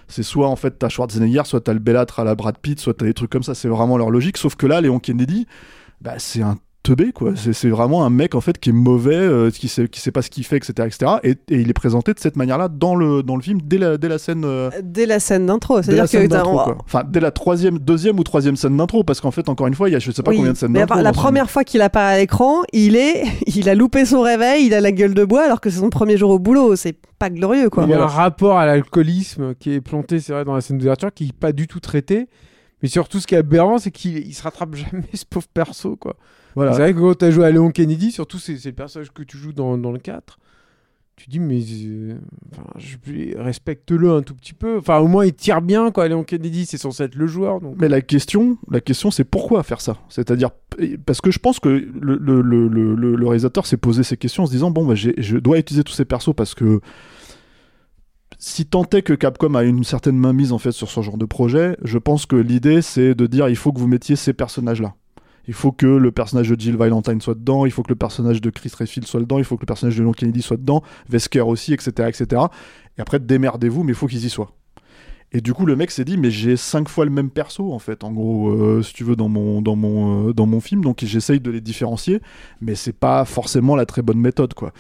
c'est 0.08 0.24
soit 0.24 0.48
en 0.48 0.56
fait 0.56 0.78
t'as 0.78 0.88
Schwarzenegger, 0.88 1.42
soit 1.44 1.60
t'as 1.60 1.74
le 1.74 1.78
bellâtre 1.78 2.18
à 2.18 2.24
la 2.24 2.34
Brad 2.34 2.58
Pitt, 2.58 2.80
soit 2.80 2.94
t'as 2.94 3.04
des 3.06 3.14
trucs 3.14 3.30
comme 3.30 3.44
ça. 3.44 3.54
C'est 3.54 3.68
vraiment 3.68 3.96
leur 3.96 4.10
logique. 4.10 4.36
Sauf 4.36 4.56
que 4.56 4.66
là, 4.66 4.80
Léon 4.80 4.98
Kennedy, 4.98 5.46
bah, 6.00 6.14
c'est 6.18 6.42
un 6.42 6.56
teubé 6.88 7.12
quoi. 7.12 7.32
C'est, 7.36 7.68
vraiment 7.68 8.04
un 8.04 8.10
mec 8.10 8.34
en 8.34 8.40
fait 8.40 8.58
qui 8.58 8.70
est 8.70 8.72
mauvais, 8.72 9.14
euh, 9.14 9.50
qui 9.50 9.68
sait 9.68 9.88
qui 9.88 10.00
sait 10.00 10.10
pas 10.12 10.22
ce 10.22 10.30
qu'il 10.30 10.44
fait, 10.44 10.56
etc., 10.56 10.72
etc. 10.86 11.12
Et, 11.22 11.30
et 11.52 11.60
il 11.60 11.68
est 11.68 11.72
présenté 11.74 12.14
de 12.14 12.18
cette 12.18 12.36
manière-là 12.36 12.68
dans 12.68 12.94
le 12.94 13.22
dans 13.22 13.36
le 13.36 13.42
film 13.42 13.60
dès 13.62 13.78
la 13.78 13.98
dès 13.98 14.08
la 14.08 14.18
scène. 14.18 14.44
euh, 14.44 14.70
Dès 14.82 15.06
la 15.06 15.20
scène 15.20 15.46
d'intro. 15.46 15.80
dès 15.80 15.92
la 15.92 16.06
C'est-à-dire 16.06 16.08
scène 16.08 16.22
que 16.22 16.26
d'intro, 16.28 16.52
quoi. 16.64 16.78
Enfin, 16.84 17.02
dès 17.08 17.20
la 17.20 17.30
troisième, 17.30 17.78
deuxième 17.78 18.18
ou 18.18 18.24
troisième 18.24 18.56
scène 18.56 18.76
d'intro, 18.76 19.04
parce 19.04 19.20
qu'en 19.20 19.30
fait, 19.30 19.48
encore 19.48 19.66
une 19.66 19.74
fois, 19.74 19.88
il 19.88 19.92
y 19.92 19.96
a 19.96 19.98
je 19.98 20.10
sais 20.10 20.22
pas 20.22 20.30
Oui, 20.30 20.38
combien 20.38 20.52
de 20.52 20.56
scènes 20.56 20.72
d'intro. 20.72 21.00
la 21.00 21.12
première 21.12 21.50
fois 21.50 21.64
qu'il 21.64 21.82
apparaît 21.82 22.14
à 22.14 22.18
l'écran, 22.18 22.62
il 22.72 22.96
est, 22.96 23.22
il 23.46 23.68
a 23.68 23.74
loupé 23.74 24.04
son 24.04 24.20
réveil, 24.22 24.66
il 24.66 24.74
a 24.74 24.80
la 24.80 24.92
gueule 24.92 25.14
de 25.14 25.24
bois 25.24 25.44
alors 25.44 25.60
que 25.60 25.70
c'est 25.70 25.80
son 25.80 25.90
premier 25.90 26.16
jour 26.16 26.30
au 26.30 26.38
boulot. 26.38 26.74
C'est 26.76 26.96
pas 27.18 27.30
glorieux 27.30 27.68
quoi. 27.70 27.84
Il 27.84 27.90
y 27.90 27.94
a 27.94 28.02
un 28.02 28.06
rapport 28.06 28.58
à 28.58 28.64
l'alcoolisme 28.66 29.54
qui 29.56 29.72
est 29.72 29.80
planté, 29.80 30.20
c'est 30.20 30.32
vrai, 30.32 30.44
dans 30.44 30.54
la 30.54 30.60
scène 30.60 30.78
d'ouverture, 30.78 31.12
qui 31.12 31.26
n'est 31.26 31.32
pas 31.32 31.52
du 31.52 31.66
tout 31.66 31.80
traité. 31.80 32.28
Mais 32.82 32.88
surtout, 32.88 33.18
ce 33.18 33.26
qui 33.26 33.34
est 33.34 33.38
aberrant, 33.38 33.78
c'est 33.78 33.90
qu'il 33.90 34.18
il 34.18 34.32
se 34.34 34.42
rattrape 34.42 34.74
jamais, 34.76 35.02
ce 35.12 35.24
pauvre 35.28 35.48
perso, 35.52 35.96
quoi. 35.96 36.14
Voilà. 36.58 36.72
C'est 36.72 36.80
vrai 36.80 36.92
que 36.92 36.98
quand 36.98 37.14
tu 37.14 37.24
as 37.24 37.30
joué 37.30 37.44
à 37.44 37.52
Léon 37.52 37.70
Kennedy, 37.70 38.10
surtout, 38.10 38.40
c'est 38.40 38.64
le 38.64 38.72
personnage 38.72 39.12
que 39.12 39.22
tu 39.22 39.38
joues 39.38 39.52
dans, 39.52 39.78
dans 39.78 39.92
le 39.92 40.00
4. 40.00 40.40
Tu 41.14 41.30
dis, 41.30 41.38
mais 41.38 41.60
euh, 41.60 42.16
enfin, 42.50 42.64
respecte-le 43.36 44.10
un 44.10 44.22
tout 44.22 44.34
petit 44.34 44.54
peu. 44.54 44.78
Enfin, 44.78 44.98
au 44.98 45.06
moins, 45.06 45.24
il 45.24 45.34
tire 45.34 45.62
bien, 45.62 45.92
quoi. 45.92 46.08
Léon 46.08 46.24
Kennedy, 46.24 46.66
c'est 46.66 46.76
censé 46.76 47.04
être 47.04 47.14
le 47.14 47.28
joueur. 47.28 47.60
Donc... 47.60 47.76
Mais 47.78 47.88
la 47.88 48.00
question, 48.00 48.58
la 48.68 48.80
question, 48.80 49.12
c'est 49.12 49.22
pourquoi 49.22 49.62
faire 49.62 49.80
ça? 49.80 49.98
C'est-à-dire 50.08 50.50
parce 51.06 51.20
que 51.20 51.30
je 51.30 51.38
pense 51.38 51.60
que 51.60 51.68
le, 51.68 52.16
le, 52.16 52.42
le, 52.42 52.66
le, 52.96 53.26
réalisateur 53.28 53.64
s'est 53.64 53.76
posé 53.76 54.02
ces 54.02 54.16
questions 54.16 54.42
en 54.42 54.46
se 54.46 54.50
disant 54.50 54.72
bon, 54.72 54.84
bah, 54.84 54.96
je 54.96 55.36
dois 55.36 55.60
utiliser 55.60 55.84
tous 55.84 55.92
ces 55.92 56.04
persos 56.04 56.34
parce 56.34 56.56
que 56.56 56.80
si 58.38 58.66
tant 58.66 58.88
est 58.90 59.02
que 59.02 59.12
Capcom 59.12 59.54
a 59.54 59.62
une 59.62 59.84
certaine 59.84 60.16
mainmise 60.16 60.52
en 60.52 60.58
fait 60.58 60.72
sur 60.72 60.90
ce 60.90 61.02
genre 61.02 61.18
de 61.18 61.24
projet, 61.24 61.76
je 61.84 61.98
pense 61.98 62.26
que 62.26 62.36
l'idée 62.36 62.82
c'est 62.82 63.14
de 63.14 63.26
dire 63.26 63.48
il 63.48 63.56
faut 63.56 63.72
que 63.72 63.78
vous 63.78 63.88
mettiez 63.88 64.16
ces 64.16 64.32
personnages-là. 64.32 64.94
Il 65.48 65.54
faut 65.54 65.72
que 65.72 65.86
le 65.86 66.12
personnage 66.12 66.50
de 66.50 66.60
Jill 66.60 66.76
Valentine 66.76 67.20
soit 67.22 67.34
dedans, 67.34 67.64
il 67.64 67.72
faut 67.72 67.82
que 67.82 67.88
le 67.88 67.96
personnage 67.96 68.42
de 68.42 68.50
Chris 68.50 68.70
Redfield 68.78 69.06
soit 69.06 69.20
dedans, 69.20 69.38
il 69.38 69.44
faut 69.44 69.56
que 69.56 69.62
le 69.62 69.66
personnage 69.66 69.96
de 69.96 70.02
Leon 70.02 70.12
Kennedy 70.12 70.42
soit 70.42 70.58
dedans, 70.58 70.82
Vesker 71.08 71.40
aussi, 71.40 71.72
etc., 71.72 71.90
etc. 72.06 72.42
Et 72.98 73.00
après 73.00 73.18
démerdez-vous, 73.18 73.82
mais 73.82 73.92
il 73.92 73.96
faut 73.96 74.06
qu'ils 74.06 74.24
y 74.24 74.30
soient. 74.30 74.52
Et 75.30 75.42
du 75.42 75.52
coup, 75.52 75.66
le 75.66 75.76
mec 75.76 75.90
s'est 75.90 76.06
dit, 76.06 76.16
mais 76.16 76.30
j'ai 76.30 76.56
cinq 76.56 76.88
fois 76.88 77.04
le 77.04 77.10
même 77.10 77.28
perso, 77.28 77.74
en 77.74 77.78
fait, 77.78 78.02
en 78.02 78.12
gros, 78.12 78.48
euh, 78.48 78.82
si 78.82 78.94
tu 78.94 79.04
veux, 79.04 79.14
dans 79.14 79.28
mon, 79.28 79.60
dans 79.60 79.76
mon, 79.76 80.28
euh, 80.28 80.32
dans 80.32 80.46
mon 80.46 80.60
film. 80.60 80.82
Donc, 80.82 81.04
j'essaye 81.04 81.38
de 81.38 81.50
les 81.50 81.60
différencier, 81.60 82.22
mais 82.62 82.74
c'est 82.74 82.94
pas 82.94 83.26
forcément 83.26 83.76
la 83.76 83.84
très 83.84 84.00
bonne 84.00 84.18
méthode, 84.18 84.54
quoi. 84.54 84.72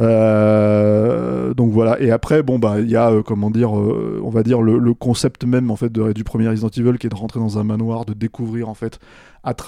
Euh, 0.00 1.54
donc 1.54 1.70
voilà. 1.70 2.00
Et 2.00 2.10
après, 2.10 2.42
bon, 2.42 2.58
bah, 2.58 2.80
il 2.80 2.90
y 2.90 2.96
a, 2.96 3.22
comment 3.24 3.50
dire, 3.50 3.72
on 3.72 4.30
va 4.30 4.42
dire, 4.42 4.60
le, 4.60 4.92
concept 4.94 5.44
même, 5.44 5.70
en 5.70 5.76
fait, 5.76 5.92
du 5.92 6.24
premier 6.24 6.48
Resident 6.48 6.68
Evil, 6.68 6.98
qui 6.98 7.06
est 7.06 7.10
de 7.10 7.14
rentrer 7.14 7.38
dans 7.38 7.58
un 7.58 7.64
manoir, 7.64 8.04
de 8.04 8.12
découvrir, 8.12 8.68
en 8.68 8.74
fait, 8.74 8.98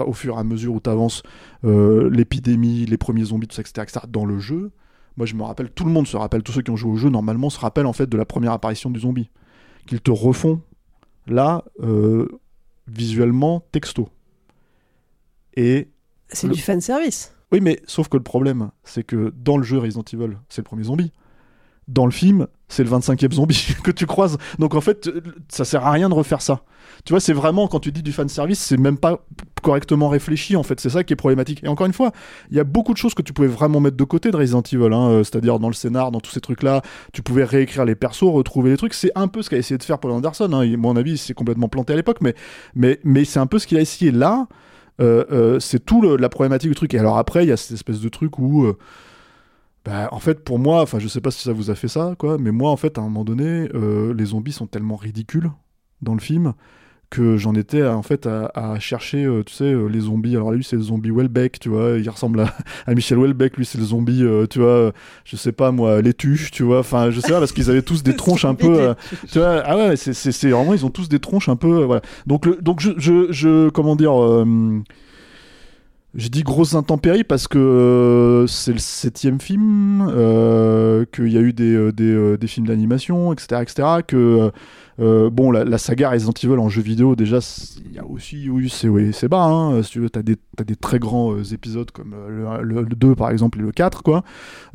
au 0.05 0.12
fur 0.12 0.37
et 0.37 0.41
à 0.41 0.45
mesure 0.45 0.75
où 0.75 0.81
tu 0.81 0.91
avances, 0.91 1.23
l'épidémie, 1.62 2.87
les 2.87 2.99
premiers 2.99 3.25
zombies, 3.25 3.47
tout 3.47 3.55
ça, 3.55 3.62
etc., 3.62 3.83
etc., 3.83 4.07
dans 4.09 4.25
le 4.25 4.41
jeu. 4.41 4.73
Moi, 5.17 5.26
je 5.26 5.37
me 5.37 5.45
rappelle, 5.45 5.71
tout 5.71 5.85
le 5.85 5.93
monde 5.93 6.09
se 6.09 6.17
rappelle, 6.17 6.43
tous 6.43 6.50
ceux 6.50 6.62
qui 6.62 6.73
ont 6.73 6.76
joué 6.76 6.91
au 6.91 6.97
jeu, 6.97 7.09
normalement, 7.09 7.50
se 7.50 7.61
rappellent, 7.61 7.87
en 7.87 7.93
fait, 7.93 8.09
de 8.09 8.17
la 8.17 8.25
première 8.25 8.50
apparition 8.50 8.91
du 8.91 8.99
zombie 8.99 9.31
qu'ils 9.87 10.00
te 10.00 10.11
refont 10.11 10.61
là 11.26 11.64
euh, 11.81 12.29
visuellement 12.87 13.64
texto. 13.73 14.09
Et 15.57 15.88
C'est 16.29 16.47
le- 16.49 16.55
du 16.55 16.61
fan 16.61 16.81
service. 16.81 17.35
oui, 17.53 17.61
mais 17.61 17.81
sauf 17.87 18.09
que 18.09 18.17
le 18.17 18.23
problème, 18.23 18.71
c'est 18.83 19.05
que 19.05 19.33
dans 19.37 19.57
le 19.57 19.62
jeu 19.62 19.79
Resident 19.79 20.05
Evil, 20.12 20.37
c'est 20.49 20.61
le 20.62 20.64
premier 20.64 20.85
zombie. 20.85 21.12
Dans 21.88 22.07
le 22.07 22.12
film, 22.12 22.47
c'est 22.75 22.85
le 22.85 22.90
25e 22.90 23.33
zombie 23.33 23.69
que 23.85 23.90
tu 23.90 24.07
croises. 24.07 24.37
Donc 24.59 24.75
en 24.75 24.81
fait, 24.81 25.11
ça 25.49 25.64
sert 25.64 25.87
à 25.87 25.90
rien 25.93 26.09
de 26.09 26.14
refaire 26.14 26.43
ça. 26.43 26.62
Tu 27.04 27.12
vois, 27.12 27.21
c'est 27.21 27.33
vraiment, 27.33 27.66
quand 27.69 27.81
tu 27.81 27.93
dis 27.93 28.02
du 28.02 28.12
fan 28.12 28.28
service, 28.28 28.59
c'est 28.61 28.76
même 28.76 28.97
pas 28.99 29.25
correctement 29.62 30.09
réfléchi 30.09 30.57
en 30.57 30.62
fait. 30.62 30.78
C'est 30.81 30.90
ça 30.90 31.02
qui 31.04 31.12
est 31.12 31.16
problématique. 31.16 31.62
Et 31.64 31.69
encore 31.69 31.87
une 31.87 31.93
fois, 31.93 32.12
il 32.50 32.57
y 32.57 32.61
a 32.61 32.64
beaucoup 32.64 32.93
de 32.93 32.99
choses 32.99 33.14
que 33.14 33.23
tu 33.23 33.33
pouvais 33.33 33.49
vraiment 33.49 33.81
mettre 33.81 33.97
de 33.97 34.04
côté 34.04 34.31
de 34.31 34.37
Resident 34.37 34.62
Evil. 34.62 34.93
hein, 34.93 35.09
euh, 35.11 35.25
C'est-à-dire 35.25 35.59
dans 35.59 35.69
le 35.69 35.75
scénar, 35.75 36.11
dans 36.12 36.21
tous 36.21 36.31
ces 36.31 36.40
trucs-là, 36.40 36.83
tu 37.12 37.23
pouvais 37.23 37.45
réécrire 37.45 37.85
les 37.85 37.95
persos, 37.95 38.23
retrouver 38.31 38.71
les 38.71 38.76
trucs. 38.76 38.95
C'est 38.95 39.12
un 39.14 39.28
peu 39.28 39.43
ce 39.43 39.50
qu'a 39.50 39.57
essayé 39.57 39.78
de 39.78 39.83
faire 39.83 39.99
Paul 39.99 40.12
Anderson. 40.12 40.50
Hein. 40.52 40.73
À 40.73 40.76
mon 40.76 40.97
avis, 40.97 41.12
il 41.12 41.19
s'est 41.19 41.35
complètement 41.35 41.69
planté 41.69 41.93
à 41.93 41.97
l'époque, 41.97 42.19
mais, 42.21 42.35
mais, 42.75 43.00
mais 43.04 43.25
c'est 43.25 43.38
un 43.40 43.47
peu 43.47 43.59
ce 43.59 43.66
qu'il 43.66 43.78
a 43.78 43.81
essayé 43.81 44.11
là. 44.11 44.47
Euh, 45.00 45.25
euh, 45.33 45.59
c'est 45.59 45.85
tout 45.85 46.00
le- 46.00 46.16
la 46.16 46.28
problématique 46.28 46.69
du 46.71 46.76
truc. 46.76 46.95
Et 46.95 46.99
alors 46.99 47.19
après, 47.19 47.45
il 47.45 47.49
y 47.49 47.52
a 47.52 47.57
cette 47.57 47.73
espèce 47.73 48.00
de 48.00 48.09
truc 48.09 48.38
où, 48.38 48.73
bah, 49.85 50.09
en 50.12 50.19
fait, 50.19 50.43
pour 50.45 50.59
moi, 50.59 50.81
enfin, 50.81 50.99
je 50.99 51.09
sais 51.09 51.21
pas 51.21 51.31
si 51.31 51.43
ça 51.43 51.53
vous 51.53 51.71
a 51.71 51.75
fait 51.75 51.88
ça, 51.88 52.14
quoi, 52.19 52.38
mais 52.38 52.53
moi, 52.53 52.71
en 52.71 52.76
fait, 52.76 52.97
à 52.97 53.03
un 53.03 53.05
moment 53.05 53.25
donné, 53.25 53.69
euh, 53.75 54.14
les 54.14 54.26
zombies 54.26 54.53
sont 54.53 54.67
tellement 54.67 54.97
ridicules 54.97 55.50
dans 56.00 56.14
le 56.14 56.21
film 56.21 56.55
que 57.11 57.37
j'en 57.37 57.55
étais 57.55 57.83
à, 57.83 57.97
en 57.97 58.03
fait 58.03 58.26
à, 58.26 58.50
à 58.55 58.79
chercher, 58.81 59.25
euh, 59.25 59.45
tu 59.45 59.53
sais, 59.53 59.64
euh, 59.64 59.87
les 59.87 60.00
zombies. 60.00 60.35
Alors 60.35 60.50
lui, 60.53 60.64
c'est 60.64 60.75
le 60.76 60.83
zombie 60.83 61.11
Welbeck, 61.11 61.61
tu 61.61 61.69
vois, 61.69 61.99
il 61.99 62.09
ressemble 62.09 62.41
à, 62.41 62.55
à 62.87 62.95
Michel 62.95 63.19
Welbeck. 63.19 63.59
Lui, 63.59 63.67
c'est 63.67 63.79
le 63.79 63.85
zombie, 63.85 64.25
tu 64.50 64.59
vois, 64.59 64.93
je 65.25 65.37
sais 65.37 65.53
pas 65.53 65.71
moi, 65.71 66.00
les 66.00 66.14
tuches, 66.14 66.50
tu 66.50 66.62
vois. 66.62 66.79
Enfin, 66.81 67.11
je 67.11 67.21
sais 67.21 67.31
pas 67.31 67.38
parce 67.38 67.53
qu'ils 67.53 67.71
avaient 67.71 67.83
tous 67.83 68.03
des 68.03 68.17
tronches 68.17 68.47
un 68.47 68.55
peu, 68.55 68.95
tu 69.31 69.38
vois. 69.38 69.62
Ah 69.64 69.76
ouais, 69.76 69.97
c'est 69.97 70.49
vraiment, 70.50 70.73
ils 70.73 70.87
ont 70.87 70.91
tous 70.91 71.11
des 71.11 71.21
tronches 71.21 71.50
un 71.50 71.57
peu, 71.57 71.85
voilà. 71.85 72.00
Donc 72.26 72.47
le, 72.47 72.57
donc 72.57 72.81
je, 72.81 72.93
je, 72.97 73.31
je 73.31 73.69
comment 73.69 73.97
dire. 73.97 74.14
J'ai 76.16 76.28
dit 76.28 76.42
grosse 76.42 76.75
intempérie 76.75 77.25
parce 77.25 77.49
que 77.49 77.59
euh, 77.59 78.47
c'est 78.47 78.73
le 78.73 78.78
septième 78.78 79.40
film, 79.40 80.06
euh, 80.09 81.04
qu'il 81.12 81.33
y 81.33 81.37
a 81.37 81.40
eu 81.40 81.52
des, 81.52 81.92
des, 81.92 82.04
euh, 82.04 82.37
des 82.37 82.47
films 82.47 82.66
d'animation, 82.66 83.33
etc., 83.33 83.62
etc., 83.62 83.88
que 84.06 84.52
euh, 85.01 85.31
bon, 85.31 85.51
la, 85.51 85.65
la 85.65 85.79
saga 85.79 86.11
Resident 86.11 86.33
Evil 86.43 86.59
en 86.59 86.69
jeu 86.69 86.83
vidéo, 86.83 87.17
déjà, 87.17 87.39
il 87.85 87.93
y 87.93 87.99
a 87.99 88.05
aussi 88.05 88.49
oui, 88.49 88.69
c'est 88.69 88.89
oui, 88.89 89.13
bas, 89.29 89.45
hein, 89.45 89.83
si 89.83 89.93
tu 89.93 90.01
veux, 90.01 90.11
t'as 90.11 90.23
des, 90.23 90.37
t'as 90.57 90.65
des 90.65 90.77
très 90.77 90.99
grands 90.99 91.35
euh, 91.35 91.43
épisodes 91.53 91.91
comme 91.91 92.15
euh, 92.15 92.61
le, 92.61 92.75
le, 92.75 92.83
le 92.83 92.95
2 92.95 93.15
par 93.15 93.31
exemple 93.31 93.59
et 93.59 93.63
le 93.63 93.73
4, 93.73 94.03
quoi. 94.03 94.23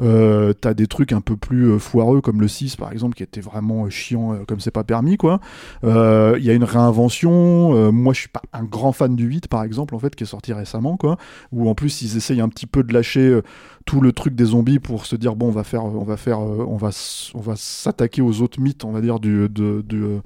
Euh, 0.02 0.54
t'as 0.54 0.74
des 0.74 0.88
trucs 0.88 1.14
un 1.14 1.22
peu 1.22 1.38
plus 1.38 1.80
foireux 1.80 2.22
comme 2.22 2.42
le 2.42 2.48
6 2.48 2.76
par 2.76 2.92
exemple, 2.92 3.16
qui 3.16 3.24
était 3.24 3.42
vraiment 3.42 3.90
chiant 3.90 4.40
comme 4.48 4.60
c'est 4.60 4.72
pas 4.72 4.84
permis, 4.84 5.18
quoi. 5.18 5.40
Il 5.84 6.44
y 6.44 6.50
a 6.50 6.54
une 6.54 6.64
réinvention, 6.64 7.92
moi 7.92 8.14
je 8.14 8.20
suis 8.22 8.30
pas 8.30 8.42
un 8.54 8.64
grand 8.64 8.92
fan 8.92 9.16
du 9.16 9.26
8 9.26 9.48
par 9.48 9.64
exemple, 9.64 9.96
en 9.96 10.00
fait, 10.00 10.16
qui 10.16 10.24
est 10.24 10.28
sorti 10.28 10.54
récemment, 10.54 10.98
quoi 10.98 11.18
où 11.52 11.70
en 11.70 11.76
plus 11.76 12.02
ils 12.02 12.18
essayent 12.18 12.42
un 12.42 12.50
petit 12.50 12.68
peu 12.68 12.84
de 12.84 12.94
lâcher 12.94 13.40
tout 13.89 14.01
le 14.01 14.13
truc 14.13 14.36
des 14.36 14.46
zombies 14.46 14.77
pour 14.77 15.08
se 15.08 15.15
dire 15.15 15.36
bon 15.36 15.48
on 15.48 15.51
va 15.51 15.63
faire 15.63 15.84
on 15.84 16.03
va 16.03 16.15
faire 16.15 16.38
euh, 16.41 16.63
on 16.67 16.77
va 16.77 16.91
on 17.34 17.39
va 17.39 17.55
s'attaquer 17.55 18.22
aux 18.22 18.43
autres 18.43 18.60
mythes 18.62 18.86
on 18.86 18.91
va 18.91 19.01
dire 19.01 19.19
du 19.19 19.50
de, 19.50 19.81
du, 19.81 20.03
euh, 20.03 20.19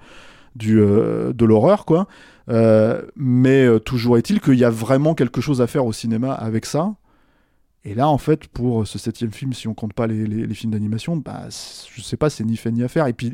du, 0.58 0.82
euh, 0.82 1.32
de 1.32 1.46
l'horreur 1.46 1.86
quoi. 1.86 2.08
Mais 3.16 3.80
toujours 3.86 4.18
est-il 4.18 4.42
qu'il 4.42 4.56
y 4.56 4.66
a 4.66 4.70
vraiment 4.70 5.16
quelque 5.16 5.40
chose 5.40 5.62
à 5.62 5.68
faire 5.68 5.86
au 5.86 5.94
cinéma 5.94 6.34
avec 6.34 6.66
ça. 6.66 6.94
Et 7.86 7.96
là 7.96 8.10
en 8.10 8.18
fait 8.18 8.48
pour 8.48 8.86
ce 8.86 9.00
septième 9.00 9.32
film 9.32 9.54
si 9.54 9.70
on 9.70 9.74
compte 9.74 9.94
pas 9.94 10.08
les, 10.08 10.28
les, 10.28 10.46
les 10.46 10.54
films 10.56 10.74
d'animation 10.74 11.16
bah 11.16 11.44
je 11.48 12.02
sais 12.02 12.18
pas 12.18 12.30
c'est 12.30 12.44
ni 12.44 12.58
fait 12.58 12.70
ni 12.70 12.84
à 12.84 12.90
faire. 12.90 13.08
Et 13.08 13.14
puis 13.14 13.34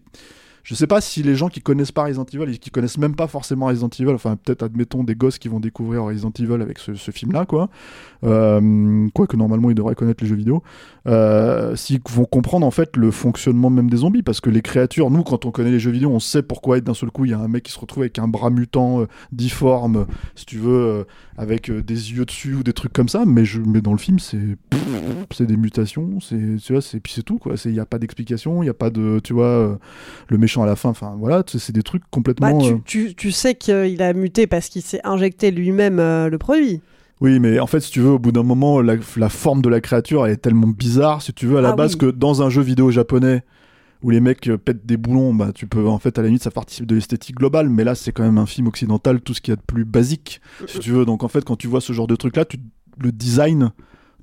je 0.69 0.75
sais 0.75 0.85
pas 0.85 1.01
si 1.01 1.23
les 1.23 1.33
gens 1.33 1.49
qui 1.49 1.61
connaissent 1.61 1.91
pas 1.91 2.03
Resident 2.03 2.27
Evil 2.31 2.53
et 2.53 2.57
qui 2.59 2.69
connaissent 2.69 2.99
même 2.99 3.15
pas 3.15 3.25
forcément 3.25 3.65
Resident 3.65 3.89
Evil, 3.99 4.11
enfin 4.11 4.35
peut-être 4.35 4.61
admettons 4.61 5.03
des 5.03 5.15
gosses 5.15 5.39
qui 5.39 5.47
vont 5.47 5.59
découvrir 5.59 6.03
Resident 6.03 6.31
Evil 6.37 6.61
avec 6.61 6.77
ce, 6.77 6.93
film-là, 7.09 7.47
quoi. 7.47 7.69
Euh, 8.23 9.07
quoique 9.15 9.35
normalement 9.35 9.71
ils 9.71 9.75
devraient 9.75 9.95
connaître 9.95 10.23
les 10.23 10.29
jeux 10.29 10.35
vidéo. 10.35 10.61
Euh, 11.07 11.75
s'ils 11.75 12.01
vont 12.07 12.25
comprendre 12.25 12.67
en 12.67 12.71
fait 12.71 12.97
le 12.97 13.09
fonctionnement 13.09 13.71
même 13.71 13.89
des 13.89 13.97
zombies, 13.97 14.21
parce 14.21 14.41
que 14.41 14.51
les 14.51 14.61
créatures, 14.61 15.09
nous 15.09 15.23
quand 15.23 15.45
on 15.45 15.51
connaît 15.51 15.71
les 15.71 15.79
jeux 15.79 15.89
vidéo, 15.89 16.11
on 16.11 16.19
sait 16.19 16.43
pourquoi 16.43 16.79
d'un 16.81 16.93
seul 16.93 17.09
coup 17.09 17.25
il 17.25 17.31
y 17.31 17.33
a 17.33 17.39
un 17.39 17.47
mec 17.47 17.63
qui 17.63 17.71
se 17.71 17.79
retrouve 17.79 18.03
avec 18.03 18.19
un 18.19 18.27
bras 18.27 18.51
mutant 18.51 19.01
euh, 19.01 19.05
difforme, 19.31 20.05
si 20.35 20.45
tu 20.45 20.57
veux, 20.57 20.85
euh, 20.85 21.03
avec 21.35 21.71
euh, 21.71 21.81
des 21.81 22.11
yeux 22.11 22.25
dessus 22.25 22.53
ou 22.53 22.63
des 22.63 22.73
trucs 22.73 22.93
comme 22.93 23.09
ça. 23.09 23.23
Mais 23.25 23.43
je, 23.43 23.59
mais 23.59 23.81
dans 23.81 23.93
le 23.93 23.97
film 23.97 24.19
c'est 24.19 24.37
c'est 25.31 25.47
des 25.47 25.57
mutations, 25.57 26.19
c'est 26.19 26.99
puis 26.99 27.13
c'est 27.13 27.23
tout 27.23 27.39
quoi. 27.39 27.55
Il 27.65 27.73
y 27.73 27.79
a 27.79 27.85
pas 27.85 27.97
d'explication, 27.97 28.61
il 28.61 28.67
y 28.67 28.69
a 28.69 28.73
pas 28.75 28.91
de 28.91 29.19
tu 29.23 29.33
vois 29.33 29.79
le 30.27 30.37
méchant 30.37 30.58
à 30.63 30.65
la 30.65 30.75
fin. 30.75 30.89
Enfin 30.89 31.15
voilà, 31.19 31.43
c'est 31.47 31.71
des 31.71 31.83
trucs 31.83 32.03
complètement. 32.11 32.57
Bah, 32.59 32.65
tu, 32.65 32.73
euh, 32.73 32.77
tu- 32.85 33.15
tu 33.15 33.31
sais 33.31 33.55
qu'il 33.55 34.01
a 34.01 34.13
muté 34.13 34.47
parce 34.47 34.69
qu'il 34.69 34.81
s'est 34.81 35.01
injecté 35.03 35.51
lui-même 35.51 35.99
euh, 35.99 36.29
le 36.29 36.37
produit. 36.37 36.81
Oui, 37.21 37.39
mais 37.39 37.59
en 37.59 37.67
fait, 37.67 37.81
si 37.81 37.91
tu 37.91 37.99
veux, 37.99 38.11
au 38.11 38.19
bout 38.19 38.31
d'un 38.31 38.43
moment, 38.43 38.81
la, 38.81 38.95
la 39.17 39.29
forme 39.29 39.61
de 39.61 39.67
la 39.69 39.81
créature 39.81 40.25
elle 40.25 40.31
est 40.33 40.37
tellement 40.37 40.67
bizarre, 40.67 41.21
si 41.21 41.33
tu 41.33 41.47
veux, 41.47 41.57
à 41.57 41.61
la 41.61 41.69
Ah 41.71 41.75
base, 41.75 41.93
oui. 41.93 41.97
que 41.99 42.05
dans 42.11 42.41
un 42.41 42.49
jeu 42.49 42.61
vidéo 42.61 42.91
japonais 42.91 43.43
où 44.01 44.09
les 44.09 44.21
mecs 44.21 44.47
euh, 44.47 44.57
pètent 44.57 44.85
des 44.85 44.95
boulons, 44.95 45.33
bah 45.33 45.51
tu 45.53 45.67
peux, 45.67 45.85
en 45.85 45.99
fait, 45.99 46.17
à 46.17 46.21
la 46.21 46.27
limite, 46.29 46.43
ça 46.43 46.51
participe 46.51 46.85
de 46.85 46.95
l'esthétique 46.95 47.35
globale, 47.35 47.67
mais 47.67 47.83
là, 47.83 47.95
c'est 47.95 48.13
quand 48.13 48.23
même 48.23 48.37
un 48.37 48.45
film 48.45 48.67
occidental, 48.67 49.19
tout 49.19 49.33
ce 49.33 49.41
qu'il 49.41 49.51
y 49.51 49.53
a 49.53 49.57
de 49.57 49.61
plus 49.61 49.83
basique, 49.83 50.39
si 50.67 50.79
tu 50.79 50.91
veux. 50.91 51.03
Donc, 51.03 51.23
en 51.23 51.27
fait, 51.27 51.43
quand 51.43 51.57
tu 51.57 51.67
vois 51.67 51.81
ce 51.81 51.91
genre 51.91 52.07
de 52.07 52.15
truc-là, 52.15 52.45
tu, 52.45 52.57
le 52.97 53.11
design 53.11 53.71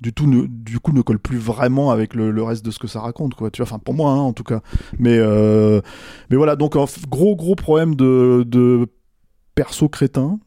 du 0.01 0.13
tout 0.13 0.47
du 0.47 0.79
coup 0.79 0.91
ne 0.91 1.01
colle 1.01 1.19
plus 1.19 1.37
vraiment 1.37 1.91
avec 1.91 2.13
le, 2.13 2.43
reste 2.43 2.63
de 2.65 2.71
ce 2.71 2.79
que 2.79 2.87
ça 2.87 2.99
raconte 2.99 3.33
quoi. 3.35 3.49
Tu 3.51 3.61
vois 3.61 3.67
enfin 3.71 3.79
pour 3.79 3.93
moi 3.93 4.11
hein, 4.11 4.19
en 4.19 4.33
tout 4.33 4.43
cas. 4.43 4.61
Mais 4.99 5.17
euh, 5.17 5.81
mais 6.29 6.37
voilà 6.37 6.55
donc 6.55 6.75
f- 6.75 7.07
gros 7.09 7.35
gros 7.35 7.55
problème 7.55 7.95
de, 7.95 8.43
de 8.47 8.87
perso 9.55 9.89
crétin. 9.89 10.39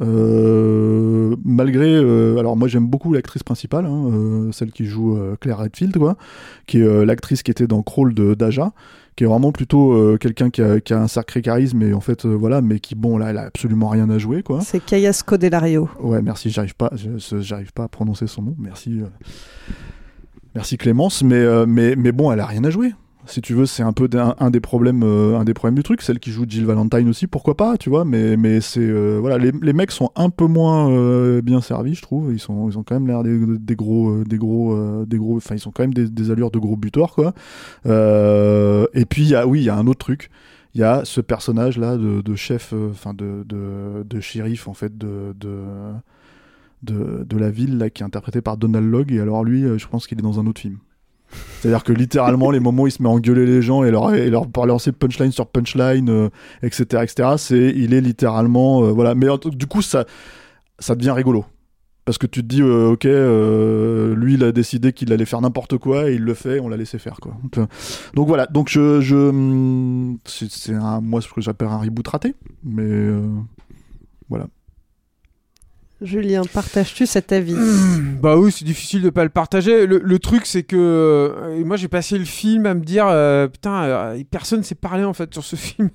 Euh, 0.00 1.34
malgré 1.44 1.88
euh, 1.96 2.38
alors 2.38 2.56
moi 2.56 2.68
j'aime 2.68 2.86
beaucoup 2.86 3.12
l'actrice 3.12 3.42
principale 3.42 3.84
hein, 3.86 4.50
celle 4.52 4.70
qui 4.70 4.84
joue 4.84 5.18
Claire 5.40 5.58
Redfield 5.58 5.96
quoi 5.96 6.16
qui 6.66 6.78
est 6.78 7.04
l'actrice 7.06 7.42
qui 7.42 7.50
était 7.50 7.66
dans 7.66 7.82
Crawl 7.82 8.14
de 8.14 8.34
Daja 8.34 8.72
qui 9.18 9.24
est 9.24 9.26
vraiment 9.26 9.50
plutôt 9.50 9.94
euh, 9.94 10.16
quelqu'un 10.16 10.48
qui 10.48 10.62
a, 10.62 10.78
qui 10.78 10.94
a 10.94 11.00
un 11.00 11.08
sacré 11.08 11.42
charisme 11.42 11.82
et 11.82 11.92
en 11.92 12.00
fait 12.00 12.24
euh, 12.24 12.28
voilà 12.28 12.62
mais 12.62 12.78
qui 12.78 12.94
bon 12.94 13.18
là 13.18 13.30
elle 13.30 13.38
a 13.38 13.46
absolument 13.46 13.88
rien 13.88 14.08
à 14.10 14.18
jouer 14.18 14.44
quoi 14.44 14.60
C'est 14.60 14.78
Kaya 14.78 15.12
Scodelario. 15.12 15.88
Ouais, 15.98 16.22
merci, 16.22 16.50
j'arrive 16.50 16.76
pas, 16.76 16.92
j'arrive 17.40 17.72
pas 17.72 17.82
à 17.82 17.88
prononcer 17.88 18.28
son 18.28 18.42
nom. 18.42 18.54
Merci, 18.60 19.00
euh, 19.00 19.06
merci 20.54 20.78
Clémence, 20.78 21.24
mais 21.24 21.66
mais 21.66 21.96
mais 21.96 22.12
bon, 22.12 22.30
elle 22.30 22.38
a 22.38 22.46
rien 22.46 22.62
à 22.62 22.70
jouer. 22.70 22.92
Si 23.28 23.42
tu 23.42 23.52
veux, 23.52 23.66
c'est 23.66 23.82
un 23.82 23.92
peu 23.92 24.08
un, 24.14 24.50
des 24.50 24.60
problèmes, 24.60 25.02
euh, 25.02 25.38
un 25.38 25.44
des 25.44 25.52
problèmes 25.52 25.74
du 25.74 25.82
truc. 25.82 26.00
Celle 26.00 26.18
qui 26.18 26.30
joue 26.30 26.46
Jill 26.48 26.64
Valentine 26.64 27.06
aussi, 27.10 27.26
pourquoi 27.26 27.58
pas, 27.58 27.76
tu 27.76 27.90
vois. 27.90 28.06
Mais 28.06 28.60
c'est 28.62 28.80
euh, 28.80 29.18
voilà, 29.20 29.36
les, 29.36 29.72
mecs 29.74 29.90
sont 29.90 30.10
un 30.16 30.30
peu 30.30 30.46
moins 30.46 30.90
euh, 30.90 31.42
bien 31.42 31.60
servis, 31.60 31.94
je 31.94 32.00
trouve. 32.00 32.32
Ils 32.32 32.38
sont 32.38 32.70
ils 32.70 32.78
ont 32.78 32.82
quand 32.82 32.94
même 32.98 33.06
l'air 33.06 33.22
des, 33.22 33.76
gros 33.76 34.24
des 34.24 34.38
gros 34.38 35.04
des 35.04 35.18
gros, 35.18 35.36
enfin 35.36 35.54
ils 35.54 35.60
sont 35.60 35.70
quand 35.70 35.82
même 35.82 35.92
des, 35.92 36.30
allures 36.30 36.50
de 36.50 36.58
gros 36.58 36.76
buteurs 36.76 37.14
quoi. 37.14 37.34
Et 37.84 39.04
puis 39.04 39.24
y 39.26 39.34
a 39.34 39.46
oui, 39.46 39.60
il 39.60 39.64
y 39.64 39.70
a 39.70 39.76
un 39.76 39.86
autre 39.86 39.98
truc 39.98 40.30
il 40.74 40.80
y 40.80 40.84
a 40.84 41.04
ce 41.04 41.20
personnage 41.20 41.78
là 41.78 41.96
de, 41.96 42.34
chef 42.34 42.72
enfin 42.90 43.12
de, 43.14 43.44
de, 43.44 44.20
shérif 44.20 44.68
en 44.68 44.74
fait 44.74 44.96
de, 44.96 45.34
la 47.36 47.50
ville 47.50 47.90
qui 47.92 48.02
est 48.02 48.06
interprété 48.06 48.40
par 48.40 48.56
Donald 48.56 48.86
Logg 48.86 49.12
et 49.12 49.20
alors 49.20 49.44
lui 49.44 49.64
je 49.78 49.86
pense 49.86 50.06
qu'il 50.06 50.18
est 50.18 50.22
dans 50.22 50.40
un 50.40 50.46
autre 50.46 50.60
film 50.60 50.78
c'est 51.60 51.68
à 51.68 51.70
dire 51.70 51.84
que 51.84 51.92
littéralement 51.92 52.50
les 52.50 52.60
moments 52.60 52.84
où 52.84 52.86
il 52.86 52.92
se 52.92 53.02
met 53.02 53.08
à 53.08 53.12
engueuler 53.12 53.46
les 53.46 53.62
gens 53.62 53.82
et 53.84 53.90
leur 53.90 54.14
et 54.14 54.30
leur 54.30 54.46
lancer 54.64 54.92
punchline 54.92 55.32
sur 55.32 55.46
punchline 55.46 56.08
euh, 56.08 56.28
etc 56.62 57.02
etc 57.02 57.30
c'est 57.36 57.72
il 57.74 57.94
est 57.94 58.00
littéralement 58.00 58.84
euh, 58.84 58.90
voilà. 58.92 59.14
Mais 59.14 59.26
du 59.52 59.66
coup 59.66 59.82
ça 59.82 60.04
ça 60.78 60.94
devient 60.94 61.10
rigolo. 61.10 61.44
Parce 62.04 62.16
que 62.16 62.26
tu 62.26 62.40
te 62.40 62.46
dis 62.46 62.62
euh, 62.62 62.92
ok 62.92 63.04
lui 64.16 64.34
il 64.34 64.44
a 64.44 64.52
décidé 64.52 64.92
qu'il 64.92 65.12
allait 65.12 65.26
faire 65.26 65.40
n'importe 65.40 65.76
quoi 65.76 66.10
et 66.10 66.14
il 66.14 66.22
le 66.22 66.34
fait 66.34 66.60
on 66.60 66.68
l'a 66.68 66.76
laissé 66.76 66.98
faire 66.98 67.16
quoi. 67.20 67.36
Donc, 67.52 67.68
donc 68.14 68.28
voilà. 68.28 68.46
Donc 68.46 68.68
je, 68.68 69.00
je 69.00 69.16
hum, 69.16 70.18
c'est 70.24 70.74
un 70.74 71.00
moi 71.00 71.20
ce 71.20 71.28
que 71.28 71.40
j'appelle 71.40 71.68
un 71.68 71.78
reboot 71.78 72.08
raté 72.08 72.34
mais 72.64 73.10
voilà 74.28 74.46
Julien, 76.00 76.42
partages-tu 76.52 77.06
cet 77.06 77.32
avis 77.32 77.56
Bah 78.20 78.36
oui, 78.36 78.52
c'est 78.52 78.64
difficile 78.64 79.02
de 79.02 79.10
pas 79.10 79.24
le 79.24 79.30
partager. 79.30 79.84
Le, 79.86 80.18
truc, 80.20 80.46
c'est 80.46 80.62
que 80.62 80.76
euh, 80.76 81.64
moi, 81.64 81.76
j'ai 81.76 81.88
passé 81.88 82.18
le 82.18 82.24
film 82.24 82.66
à 82.66 82.74
me 82.74 82.84
dire, 82.84 83.06
euh, 83.08 83.48
putain, 83.48 83.82
euh, 83.82 84.22
personne 84.30 84.62
s'est 84.62 84.76
parlé 84.76 85.02
en 85.02 85.12
fait 85.12 85.32
sur 85.32 85.44
ce 85.44 85.56
film. 85.56 85.90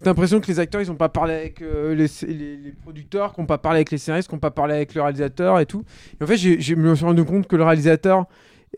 T'as 0.00 0.10
l'impression 0.10 0.40
que 0.40 0.46
les 0.46 0.60
acteurs, 0.60 0.80
ils 0.80 0.90
ont 0.90 0.96
pas 0.96 1.10
parlé 1.10 1.34
avec 1.34 1.60
euh, 1.60 1.94
les, 1.94 2.72
producteurs, 2.82 3.34
qu'on 3.34 3.44
pas 3.44 3.58
parlé 3.58 3.78
avec 3.78 3.90
les 3.90 3.98
scénaristes, 3.98 4.28
qu'on 4.28 4.38
pas 4.38 4.50
parlé 4.50 4.74
avec 4.74 4.94
le 4.94 5.02
réalisateur 5.02 5.60
et 5.60 5.66
tout. 5.66 5.84
Et 6.20 6.24
en 6.24 6.26
fait, 6.26 6.36
je 6.36 6.74
me 6.74 6.94
suis 6.94 7.04
rendu 7.04 7.24
compte 7.24 7.46
que 7.46 7.56
le 7.56 7.64
réalisateur 7.64 8.26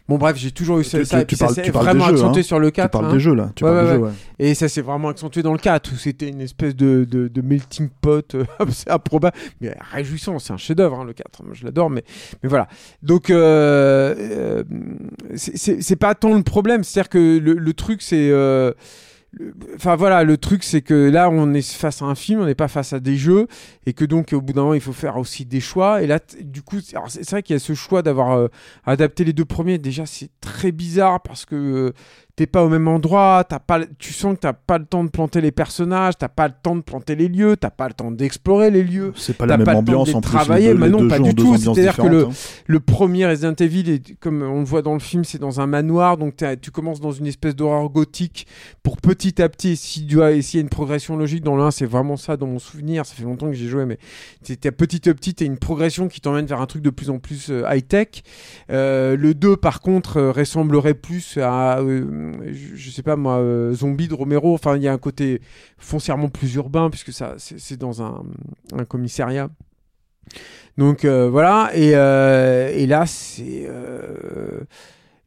Bon 0.09 0.17
bref, 0.19 0.37
j'ai 0.37 0.53
toujours 0.53 0.79
eu 0.79 0.85
ça, 0.85 0.99
Tu- 0.99 1.05
ça, 1.07 1.17
tu- 1.17 1.23
et 1.23 1.27
puis 1.27 1.37
tu 1.37 1.41
ça 1.41 1.47
parles- 1.47 1.55
s'est 1.67 1.71
vraiment 1.73 2.07
accentué 2.07 2.41
hein. 2.41 2.45
sur 2.45 2.59
le 2.61 2.71
4. 2.71 2.87
Tu 2.91 2.93
parles 2.93 3.07
hein. 3.07 3.13
des 3.15 3.21
jeux, 3.21 3.35
là. 3.35 3.51
Tu 3.57 3.65
Ouais, 3.65 3.71
parles 3.71 3.85
ouais, 3.85 3.91
des 3.93 3.97
jeux, 3.99 4.05
ouais. 4.05 4.13
Et 4.39 4.55
ça 4.55 4.69
s'est 4.69 4.81
vraiment 4.81 5.09
accentué 5.09 5.43
dans 5.43 5.53
le 5.53 5.59
4 5.59 5.93
où 5.93 5.97
c'était 5.97 6.29
une 6.29 6.41
espèce 6.41 6.77
de, 6.77 7.05
de, 7.05 7.27
de 7.29 7.41
melting 7.43 7.89
pot 8.01 8.35
euh, 8.37 8.45
c'est 8.71 8.91
improbable, 8.91 9.37
mais 9.61 9.75
réjouissant. 9.93 10.39
C'est 10.39 10.53
un 10.53 10.57
chef-d'œuvre, 10.57 11.01
hein, 11.01 11.05
le 11.05 11.13
4. 11.15 11.43
Moi, 11.45 11.55
je 11.55 11.65
l'adore, 11.65 11.91
mais, 11.91 12.05
mais 12.43 12.49
voilà. 12.49 12.69
Donc, 13.03 13.31
euh, 13.31 14.15
euh, 14.19 14.65
c'est- 15.35 15.97
pas 15.97 16.15
tant 16.15 16.35
le 16.37 16.43
problème. 16.43 16.85
C'est-à-dire 16.85 17.09
que 17.09 17.39
le, 17.39 17.55
le 17.55 17.73
truc, 17.73 18.03
c'est. 18.03 18.31
Enfin 19.75 19.97
voilà, 19.97 20.25
le 20.25 20.39
truc 20.39 20.65
c'est 20.65 20.81
que 20.81 20.95
là 20.95 21.29
on 21.29 21.53
est 21.53 21.75
face 21.75 22.01
à 22.01 22.07
un 22.07 22.15
film, 22.15 22.41
on 22.41 22.47
n'est 22.47 22.55
pas 22.55 22.69
face 22.69 22.95
à 22.95 23.01
des 23.01 23.17
jeux, 23.17 23.49
et 23.85 23.93
que 23.93 24.07
donc 24.07 24.33
au 24.33 24.41
bout 24.41 24.55
d'un 24.55 24.63
moment 24.63 24.75
il 24.75 24.81
faut 24.81 24.95
faire 24.95 25.19
aussi 25.19 25.45
des 25.45 25.61
choix. 25.61 26.03
Et 26.03 26.07
là, 26.07 26.21
du 26.41 26.63
coup, 26.63 26.81
c'est 26.81 27.31
vrai 27.31 27.43
qu'il 27.43 27.55
y 27.55 27.57
a 27.57 27.61
ce 27.61 27.75
choix 27.75 28.03
d'avoir 28.03 28.33
euh, 28.33 28.49
adapté 28.85 29.25
les 29.25 29.33
deux 29.35 29.45
premiers. 29.45 29.79
Déjà, 29.79 30.07
c'est 30.07 30.31
très 30.41 30.73
bizarre 30.73 31.21
parce 31.21 31.45
que 31.45 31.55
euh, 31.55 31.93
t'es 32.37 32.47
pas 32.47 32.63
au 32.63 32.69
même 32.69 32.87
endroit, 32.87 33.45
t'as 33.49 33.59
pas, 33.59 33.81
tu 33.99 34.13
sens 34.13 34.35
que 34.35 34.41
t'as 34.41 34.53
pas 34.53 34.77
le 34.77 34.85
temps 34.85 35.03
de 35.03 35.09
planter 35.09 35.41
les 35.41 35.51
personnages, 35.51 36.19
t'as 36.19 36.29
pas 36.29 36.49
le 36.49 36.55
temps 36.63 36.77
de 36.77 36.83
planter 36.83 37.17
les 37.17 37.29
lieux, 37.29 37.57
t'as 37.57 37.71
pas 37.71 37.89
le 37.89 37.95
temps 37.95 38.11
d'explorer 38.11 38.71
les 38.71 38.85
lieux. 38.85 39.13
C'est 39.17 39.37
pas 39.37 39.47
la 39.47 39.57
même 39.57 39.67
temps 39.67 39.79
ambiance 39.79 40.15
en 40.15 40.21
plus. 40.21 40.31
Travailler, 40.33 40.75
mais 40.75 40.91
non, 40.91 41.09
pas 41.09 41.19
du 41.19 41.35
tout. 41.35 41.57
C'est-à-dire 41.57 41.97
que 41.97 42.07
le, 42.07 42.25
hein. 42.27 42.31
le 42.67 42.81
premier 42.81 43.27
Resident 43.27 43.55
Evil, 43.55 43.91
est, 43.91 44.15
comme 44.21 44.43
on 44.43 44.59
le 44.59 44.65
voit 44.67 44.83
dans 44.83 44.93
le 44.93 45.01
film, 45.01 45.25
c'est 45.25 45.39
dans 45.39 45.61
un 45.61 45.67
manoir, 45.67 46.19
donc 46.19 46.35
tu 46.61 46.71
commences 46.71 47.01
dans 47.01 47.13
une 47.13 47.27
espèce 47.27 47.57
d'horreur 47.57 47.89
gothique 47.89 48.47
pour 48.83 48.99
petit 48.99 49.41
à 49.41 49.49
petit, 49.49 49.77
si 49.77 50.07
tu 50.07 50.23
as 50.23 50.41
s'il 50.43 50.59
y 50.59 50.61
a 50.61 50.63
une 50.63 50.69
progression 50.69 51.17
logique 51.17 51.43
dans 51.43 51.59
1, 51.59 51.71
c'est 51.71 51.87
vraiment 51.87 52.17
ça 52.17 52.37
dans 52.37 52.47
mon 52.47 52.59
souvenir, 52.59 53.07
ça 53.07 53.15
fait 53.15 53.25
longtemps 53.25 53.47
que 53.47 53.55
j'ai 53.55 53.69
joué, 53.69 53.87
mais 53.87 53.99
t'es- 54.45 54.71
petit 54.71 55.09
à 55.09 55.15
petit, 55.15 55.35
t'as 55.35 55.47
une 55.47 55.57
progression 55.59 56.09
qui 56.09 56.21
t'emmène 56.21 56.47
vers 56.47 56.61
un 56.61 56.67
truc 56.67 56.83
de 56.83 56.91
plus 56.91 57.09
en 57.09 57.19
plus 57.19 57.51
euh, 57.51 57.65
high-tech. 57.69 58.09
Euh, 58.71 59.17
le 59.17 59.35
2, 59.35 59.57
par 59.57 59.81
contre, 59.81 60.19
euh, 60.19 60.33
ressemblerait 60.33 60.95
plus 60.95 61.39
à, 61.39 61.79
euh, 61.79 62.26
je, 62.47 62.77
je 62.77 62.91
sais 62.91 63.03
pas 63.03 63.17
moi, 63.17 63.39
euh, 63.39 63.73
Zombie 63.73 64.09
de 64.09 64.15
Romero, 64.15 64.55
enfin 64.55 64.77
il 64.77 64.83
y 64.83 64.89
a 64.89 64.93
un 64.93 64.99
côté 64.99 65.41
foncièrement 65.79 66.29
plus 66.29 66.55
urbain, 66.55 66.91
puisque 66.91 67.13
ça 67.13 67.35
c'est 67.39 67.77
dans 67.77 68.03
un, 68.03 68.23
un 68.73 68.85
commissariat. 68.85 69.49
Donc 70.77 71.05
euh, 71.05 71.29
voilà, 71.31 71.71
et, 71.75 71.93
euh, 71.95 72.71
et 72.75 72.87
là 72.87 73.07
c'est 73.07 73.67
euh, 73.69 74.61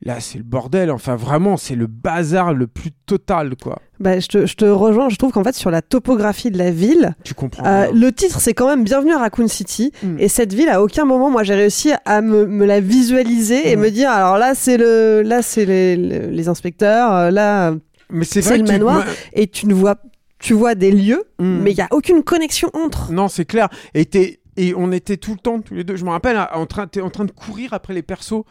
là 0.02 0.20
c'est 0.20 0.38
le 0.38 0.44
bordel. 0.44 0.92
Enfin 0.92 1.16
vraiment, 1.16 1.58
c'est 1.58 1.76
le 1.76 1.88
bazar 1.88 2.54
le 2.54 2.68
plus 2.68 2.92
total 3.06 3.56
quoi. 3.62 3.80
Bah, 4.00 4.20
je, 4.20 4.28
te, 4.28 4.46
je 4.46 4.56
te 4.56 4.64
rejoins, 4.66 5.10
je 5.10 5.18
trouve 5.18 5.32
qu'en 5.34 5.44
fait 5.44 5.56
sur 5.56 5.72
la 5.72 5.82
topographie 5.82 6.52
de 6.52 6.58
la 6.58 6.72
ville, 6.72 7.16
Tu 7.26 7.34
comprends 7.34 7.66
euh, 7.66 7.92
le 7.94 8.12
titre 8.14 8.40
c'est 8.40 8.54
quand 8.54 8.68
même 8.68 8.84
Bienvenue 8.86 9.12
à 9.14 9.20
Raccoon 9.20 9.48
City 9.50 9.92
Mm. 10.04 10.16
et 10.20 10.28
cette 10.30 10.54
ville 10.54 10.70
à 10.70 10.82
aucun 10.82 11.04
moment 11.06 11.30
moi 11.30 11.44
j'ai 11.44 11.56
réussi 11.56 11.92
à 12.06 12.22
me, 12.22 12.46
me 12.46 12.66
la 12.66 12.80
visualiser 12.80 13.70
et 13.72 13.76
Mm. 13.76 13.80
me 13.82 13.90
dire 13.92 14.10
alors 14.12 14.38
là 14.38 14.56
c'est 14.56 14.78
le 14.78 15.22
là 15.22 15.42
c'est 15.42 15.66
les, 15.66 16.48
inspecteurs 16.48 17.14
euh, 17.14 17.32
là 17.32 17.74
Mais 18.10 18.24
c'est 18.26 18.40
le 18.58 18.64
tu- 18.64 18.72
manoir 18.72 18.96
moi- 18.96 19.06
et 19.34 19.48
tu 19.48 19.68
ne 19.68 19.74
vois 19.74 19.96
tu 20.40 20.54
vois 20.54 20.76
des 20.76 20.92
lieux 20.92 21.24
Mm. 21.40 21.60
mais 21.62 21.72
il 21.72 21.78
y 21.78 21.82
a 21.82 21.88
aucune 21.92 22.24
connexion 22.24 22.70
entre. 22.74 23.12
Non, 23.12 23.28
c'est 23.28 23.44
clair. 23.46 23.68
Et, 23.94 24.08
et 24.56 24.74
on 24.76 24.92
était 24.94 25.18
tout 25.18 25.32
le 25.34 25.38
temps, 25.40 25.60
tous 25.62 25.74
les 25.74 25.84
deux. 25.86 25.96
Je 25.98 26.04
me 26.06 26.10
rappelle, 26.10 26.38
en 26.54 26.66
train, 26.66 26.86
t'es 26.88 27.00
en 27.02 27.10
train 27.10 27.24
de 27.26 27.32
courir 27.32 27.74
après 27.74 27.94
les 27.94 28.02
persos. 28.02 28.44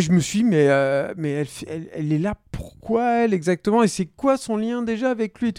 Je 0.00 0.12
me 0.12 0.20
suis 0.20 0.42
mais, 0.42 0.68
euh, 0.68 1.12
mais 1.16 1.30
elle, 1.32 1.88
elle, 1.94 2.12
est 2.12 2.18
là, 2.18 2.34
pourquoi 2.50 3.24
elle 3.24 3.34
exactement 3.34 3.82
Et 3.82 3.88
c'est 3.88 4.06
quoi 4.06 4.36
son 4.36 4.56
lien 4.56 4.82
déjà 4.82 5.10
avec 5.10 5.40
lui 5.40 5.52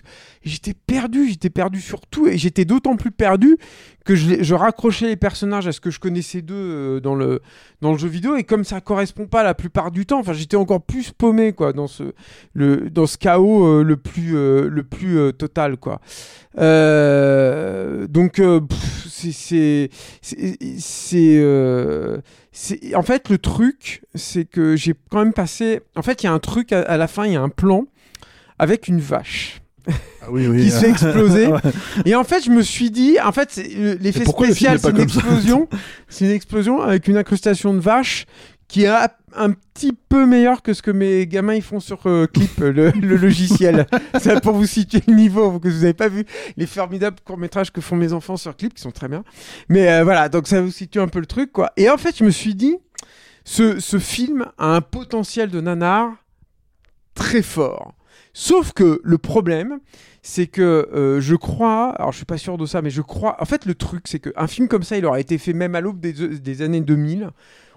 J'étais 0.44 0.74
perdu, 0.74 1.30
j'étais 1.30 1.50
perdu 1.50 1.80
sur 1.80 2.02
tout. 2.02 2.28
Et 2.28 2.38
j'étais 2.38 2.66
d'autant 2.66 2.96
plus 2.96 3.12
perdu 3.12 3.58
que 4.06 4.16
je, 4.16 4.54
raccrochais 4.54 5.08
les 5.08 5.16
personnages 5.16 5.68
à 5.68 5.72
ce 5.72 5.80
que 5.80 5.90
je 5.90 6.00
connaissais 6.00 6.42
d'eux 6.42 6.56
euh, 6.56 7.00
dans, 7.00 7.16
le, 7.16 7.42
dans 7.82 7.92
le 7.92 7.98
jeu 7.98 8.08
vidéo. 8.08 8.36
Et 8.36 8.44
comme 8.44 8.64
ça 8.64 8.82
correspond 8.82 9.28
pas 9.28 9.44
la 9.44 9.54
plupart 9.54 9.92
du 9.92 10.06
temps, 10.06 10.20
enfin, 10.20 10.34
j'étais 10.34 10.58
encore 10.58 10.82
plus 10.82 11.12
paumé 11.12 11.54
quoi, 11.54 11.72
dans, 11.72 11.88
ce, 11.88 12.14
le, 12.54 12.90
dans 12.90 13.06
ce 13.06 13.18
chaos 13.18 13.66
euh, 13.66 13.84
le 13.84 13.98
plus, 13.98 14.34
le 14.34 14.84
plus 14.84 15.34
total. 15.34 15.78
quoi. 15.78 16.02
Donc, 18.08 18.42
c'est- 19.08 19.90
euh, 22.72 22.76
en 22.96 23.04
fait, 23.04 23.30
le 23.30 23.38
truc, 23.38 24.04
c'est 24.16 24.46
que 24.46 24.76
j'ai 24.76 24.94
quand 25.10 25.20
même 25.20 25.34
passé. 25.34 25.82
En 25.96 26.02
fait, 26.02 26.24
il 26.24 26.26
y 26.26 26.30
a 26.30 26.34
un 26.34 26.40
truc 26.40 26.72
à, 26.72 26.82
à 26.82 26.98
la 26.98 27.08
fin, 27.08 27.26
il 27.26 27.34
y 27.34 27.36
a 27.36 27.42
un 27.42 27.50
plan 27.50 27.86
avec 28.60 28.88
une 28.88 29.00
vache 29.00 29.62
Ah 30.22 30.28
oui, 30.30 30.48
oui. 30.48 30.64
qui 30.64 30.72
se 30.72 30.80
fait 30.80 30.90
exploser. 30.92 31.48
Ouais. 31.52 31.60
Et 32.06 32.16
en 32.16 32.24
fait, 32.24 32.44
je 32.46 32.52
me 32.52 32.62
suis 32.62 32.92
dit, 32.92 33.18
en 33.24 33.32
fait, 33.32 33.58
le- 33.58 33.96
l'effet 33.96 34.20
le 34.20 34.26
spécial, 34.26 34.80
c'est 34.80 34.90
une 34.92 35.00
explosion. 35.00 35.68
C'est 36.08 36.26
une 36.26 36.32
explosion 36.32 36.82
avec 36.82 37.08
une 37.08 37.18
incrustation 37.18 37.74
de 37.74 37.80
vache 37.80 38.26
qui 38.74 38.86
est 38.86 38.88
un- 38.88 39.08
un 39.36 39.52
petit 39.52 39.94
peu 39.94 40.26
meilleur 40.26 40.64
que 40.64 40.74
ce 40.74 40.82
que 40.82 40.90
mes 40.90 41.28
gamins 41.28 41.54
ils 41.54 41.62
font 41.62 41.80
sur 41.80 42.08
euh, 42.08 42.26
Clip, 42.26 42.58
le, 42.58 42.90
le 42.90 43.16
logiciel. 43.18 43.86
C'est 44.20 44.42
pour 44.42 44.54
vous 44.54 44.66
situer 44.66 45.02
le 45.08 45.14
niveau, 45.14 45.60
que 45.60 45.68
vous 45.68 45.82
n'avez 45.82 45.94
pas 45.94 46.08
vu 46.08 46.26
les 46.58 46.66
formidables 46.66 47.18
courts-métrages 47.24 47.72
que 47.72 47.82
font 47.82 47.96
mes 47.96 48.14
enfants 48.14 48.36
sur 48.36 48.58
Clip, 48.58 48.74
qui 48.74 48.82
sont 48.82 48.90
très 48.92 49.08
bien. 49.08 49.24
Mais 49.70 49.92
euh, 49.92 50.04
voilà, 50.04 50.28
donc 50.28 50.48
ça 50.48 50.60
vous 50.60 50.72
situe 50.72 51.00
un 51.00 51.08
peu 51.08 51.20
le 51.20 51.28
truc, 51.28 51.52
quoi. 51.52 51.72
Et 51.78 51.88
en 51.88 51.98
fait, 51.98 52.18
je 52.18 52.24
me 52.24 52.32
suis 52.32 52.56
dit, 52.56 52.76
ce, 53.46 53.80
ce 53.80 54.00
film 54.00 54.48
a 54.58 54.76
un 54.76 54.82
potentiel 54.82 55.52
de 55.52 55.62
nanar 55.62 56.10
très 57.14 57.44
fort. 57.44 57.94
Sauf 58.34 58.74
que 58.74 59.00
le 59.04 59.18
problème, 59.20 59.80
c'est 60.24 60.48
que 60.48 60.90
euh, 60.96 61.22
je 61.22 61.36
crois, 61.36 61.90
alors 61.92 62.12
je 62.12 62.18
suis 62.18 62.26
pas 62.26 62.40
sûr 62.40 62.58
de 62.58 62.66
ça, 62.66 62.82
mais 62.82 62.90
je 62.90 63.02
crois, 63.04 63.36
en 63.40 63.46
fait 63.46 63.66
le 63.66 63.76
truc 63.76 64.08
c'est 64.08 64.18
qu'un 64.20 64.48
film 64.48 64.68
comme 64.68 64.82
ça, 64.82 64.98
il 64.98 65.06
aurait 65.06 65.22
été 65.22 65.38
fait 65.38 65.54
même 65.54 65.76
à 65.76 65.82
l'aube 65.82 66.00
des, 66.00 66.14
des 66.14 66.62
années 66.64 66.82
2000, 66.82 67.30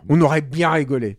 on 0.08 0.20
aurait 0.20 0.42
bien 0.42 0.70
rigolé. 0.70 1.18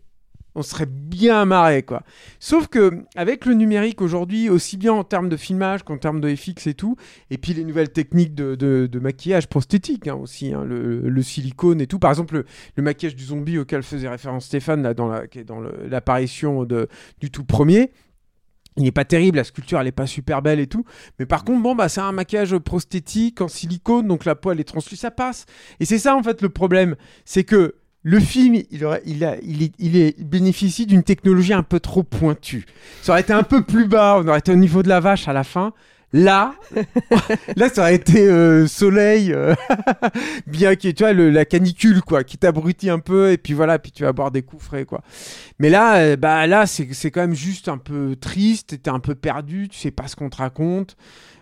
On 0.54 0.62
serait 0.62 0.86
bien 0.86 1.44
marré 1.44 1.84
quoi. 1.84 2.02
Sauf 2.40 2.66
que 2.66 3.04
avec 3.14 3.46
le 3.46 3.54
numérique 3.54 4.00
aujourd'hui, 4.00 4.48
aussi 4.48 4.76
bien 4.76 4.92
en 4.92 5.04
termes 5.04 5.28
de 5.28 5.36
filmage 5.36 5.84
qu'en 5.84 5.98
termes 5.98 6.20
de 6.20 6.34
FX 6.34 6.66
et 6.66 6.74
tout, 6.74 6.96
et 7.30 7.38
puis 7.38 7.54
les 7.54 7.62
nouvelles 7.62 7.90
techniques 7.90 8.34
de, 8.34 8.98
maquillage 8.98 9.48
prosthétique 9.48 10.08
hein, 10.08 10.16
aussi, 10.16 10.52
hein, 10.52 10.64
le, 10.64 11.22
silicone 11.22 11.80
et 11.80 11.86
tout. 11.86 12.00
Par 12.00 12.10
exemple, 12.10 12.44
le, 12.76 12.82
maquillage 12.82 13.14
du 13.14 13.24
zombie 13.24 13.58
auquel 13.58 13.84
faisait 13.84 14.08
référence 14.08 14.46
Stéphane 14.46 14.92
dans 14.94 15.26
qui 15.28 15.38
est 15.38 15.44
dans 15.44 15.60
l'apparition 15.60 16.64
du 16.64 17.30
tout 17.30 17.44
premier, 17.44 17.92
il 18.78 18.84
n'est 18.84 18.92
pas 18.92 19.04
terrible, 19.04 19.36
la 19.36 19.44
sculpture 19.44 19.80
elle 19.80 19.88
est 19.88 19.92
pas 19.92 20.06
super 20.06 20.40
belle 20.40 20.60
et 20.60 20.66
tout, 20.66 20.84
mais 21.18 21.26
par 21.26 21.44
contre 21.44 21.62
bon 21.62 21.74
bah 21.74 21.88
c'est 21.88 22.00
un 22.00 22.12
maquillage 22.12 22.56
prosthétique 22.58 23.40
en 23.40 23.48
silicone, 23.48 24.06
donc 24.06 24.24
la 24.24 24.34
peau 24.34 24.52
elle 24.52 24.60
est 24.60 24.64
translucide, 24.64 25.00
ça 25.00 25.10
passe. 25.10 25.46
Et 25.80 25.84
c'est 25.84 25.98
ça 25.98 26.16
en 26.16 26.22
fait 26.22 26.42
le 26.42 26.48
problème, 26.48 26.96
c'est 27.24 27.44
que 27.44 27.74
le 28.02 28.20
film 28.20 28.54
il, 28.70 28.84
a, 28.84 28.98
est, 29.04 30.22
bénéficie 30.22 30.86
d'une 30.86 31.02
technologie 31.02 31.52
un 31.52 31.62
peu 31.62 31.80
trop 31.80 32.02
pointue. 32.02 32.66
Ça 33.02 33.12
aurait 33.12 33.22
été 33.22 33.32
un 33.32 33.42
peu 33.42 33.62
plus 33.62 33.86
bas, 33.86 34.18
on 34.22 34.28
aurait 34.28 34.38
été 34.38 34.52
au 34.52 34.56
niveau 34.56 34.82
de 34.82 34.88
la 34.88 35.00
vache 35.00 35.28
à 35.28 35.32
la 35.32 35.44
fin. 35.44 35.72
Là, 36.14 36.54
là 37.56 37.68
ça 37.68 37.82
aurait 37.82 37.96
été 37.96 38.26
euh, 38.26 38.66
soleil, 38.66 39.30
euh, 39.32 39.54
bien 40.46 40.74
qui 40.74 40.94
tu 40.94 41.02
vois 41.02 41.12
la 41.12 41.44
canicule 41.44 42.00
quoi, 42.00 42.24
qui 42.24 42.38
t'abrutit 42.38 42.88
un 42.88 42.98
peu 42.98 43.30
et 43.30 43.36
puis 43.36 43.52
voilà, 43.52 43.78
puis 43.78 43.92
tu 43.92 44.04
vas 44.04 44.14
boire 44.14 44.30
des 44.30 44.40
coups 44.40 44.64
frais 44.64 44.86
quoi. 44.86 45.02
Mais 45.58 45.68
là, 45.68 45.96
euh, 45.98 46.16
bah 46.16 46.46
là, 46.46 46.66
c'est 46.66 47.10
quand 47.10 47.20
même 47.20 47.34
juste 47.34 47.68
un 47.68 47.76
peu 47.76 48.16
triste. 48.16 48.80
T'es 48.82 48.88
un 48.88 49.00
peu 49.00 49.16
perdu. 49.16 49.68
Tu 49.68 49.78
sais 49.78 49.90
pas 49.90 50.08
ce 50.08 50.16
qu'on 50.16 50.30
te 50.30 50.36
raconte. 50.38 50.96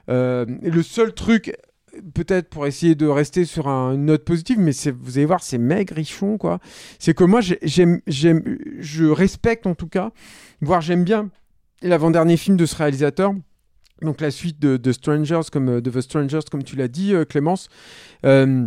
Le 0.09 0.83
seul 0.83 1.13
truc 1.13 1.53
peut-être 2.15 2.49
pour 2.49 2.67
essayer 2.67 2.95
de 2.95 3.07
rester 3.07 3.45
sur 3.45 3.69
un- 3.69 3.95
une 3.95 4.07
note 4.07 4.25
positive, 4.25 4.59
mais 4.59 4.73
vous 5.01 5.19
allez 5.19 5.27
voir, 5.27 5.43
c'est 5.43 5.59
maigrichon, 5.59 6.39
quoi. 6.39 6.61
C'est 6.99 7.15
que 7.15 7.25
moi, 7.25 7.41
j'ai- 7.41 7.59
j'aime, 7.63 8.01
je 8.79 9.05
respecte 9.05 9.67
en 9.67 9.75
tout 9.75 9.89
cas, 9.89 10.11
voire 10.61 10.81
j'aime 10.81 11.05
bien 11.05 11.31
l'avant-dernier 11.83 12.37
film 12.37 12.57
de 12.57 12.67
ce 12.67 12.77
réalisateur. 12.77 13.33
Donc 14.03 14.21
la 14.21 14.31
suite 14.31 14.59
de, 14.61 14.77
de 14.77 14.93
Strangers, 14.93 15.41
comme 15.51 15.81
The 15.81 16.01
Strangers, 16.01 16.41
comme 16.51 16.63
tu 16.63 16.77
l'as 16.77 16.89
dit, 16.89 17.15
euh, 17.15 17.25
Clémence. 17.25 17.69
Euh, 18.25 18.67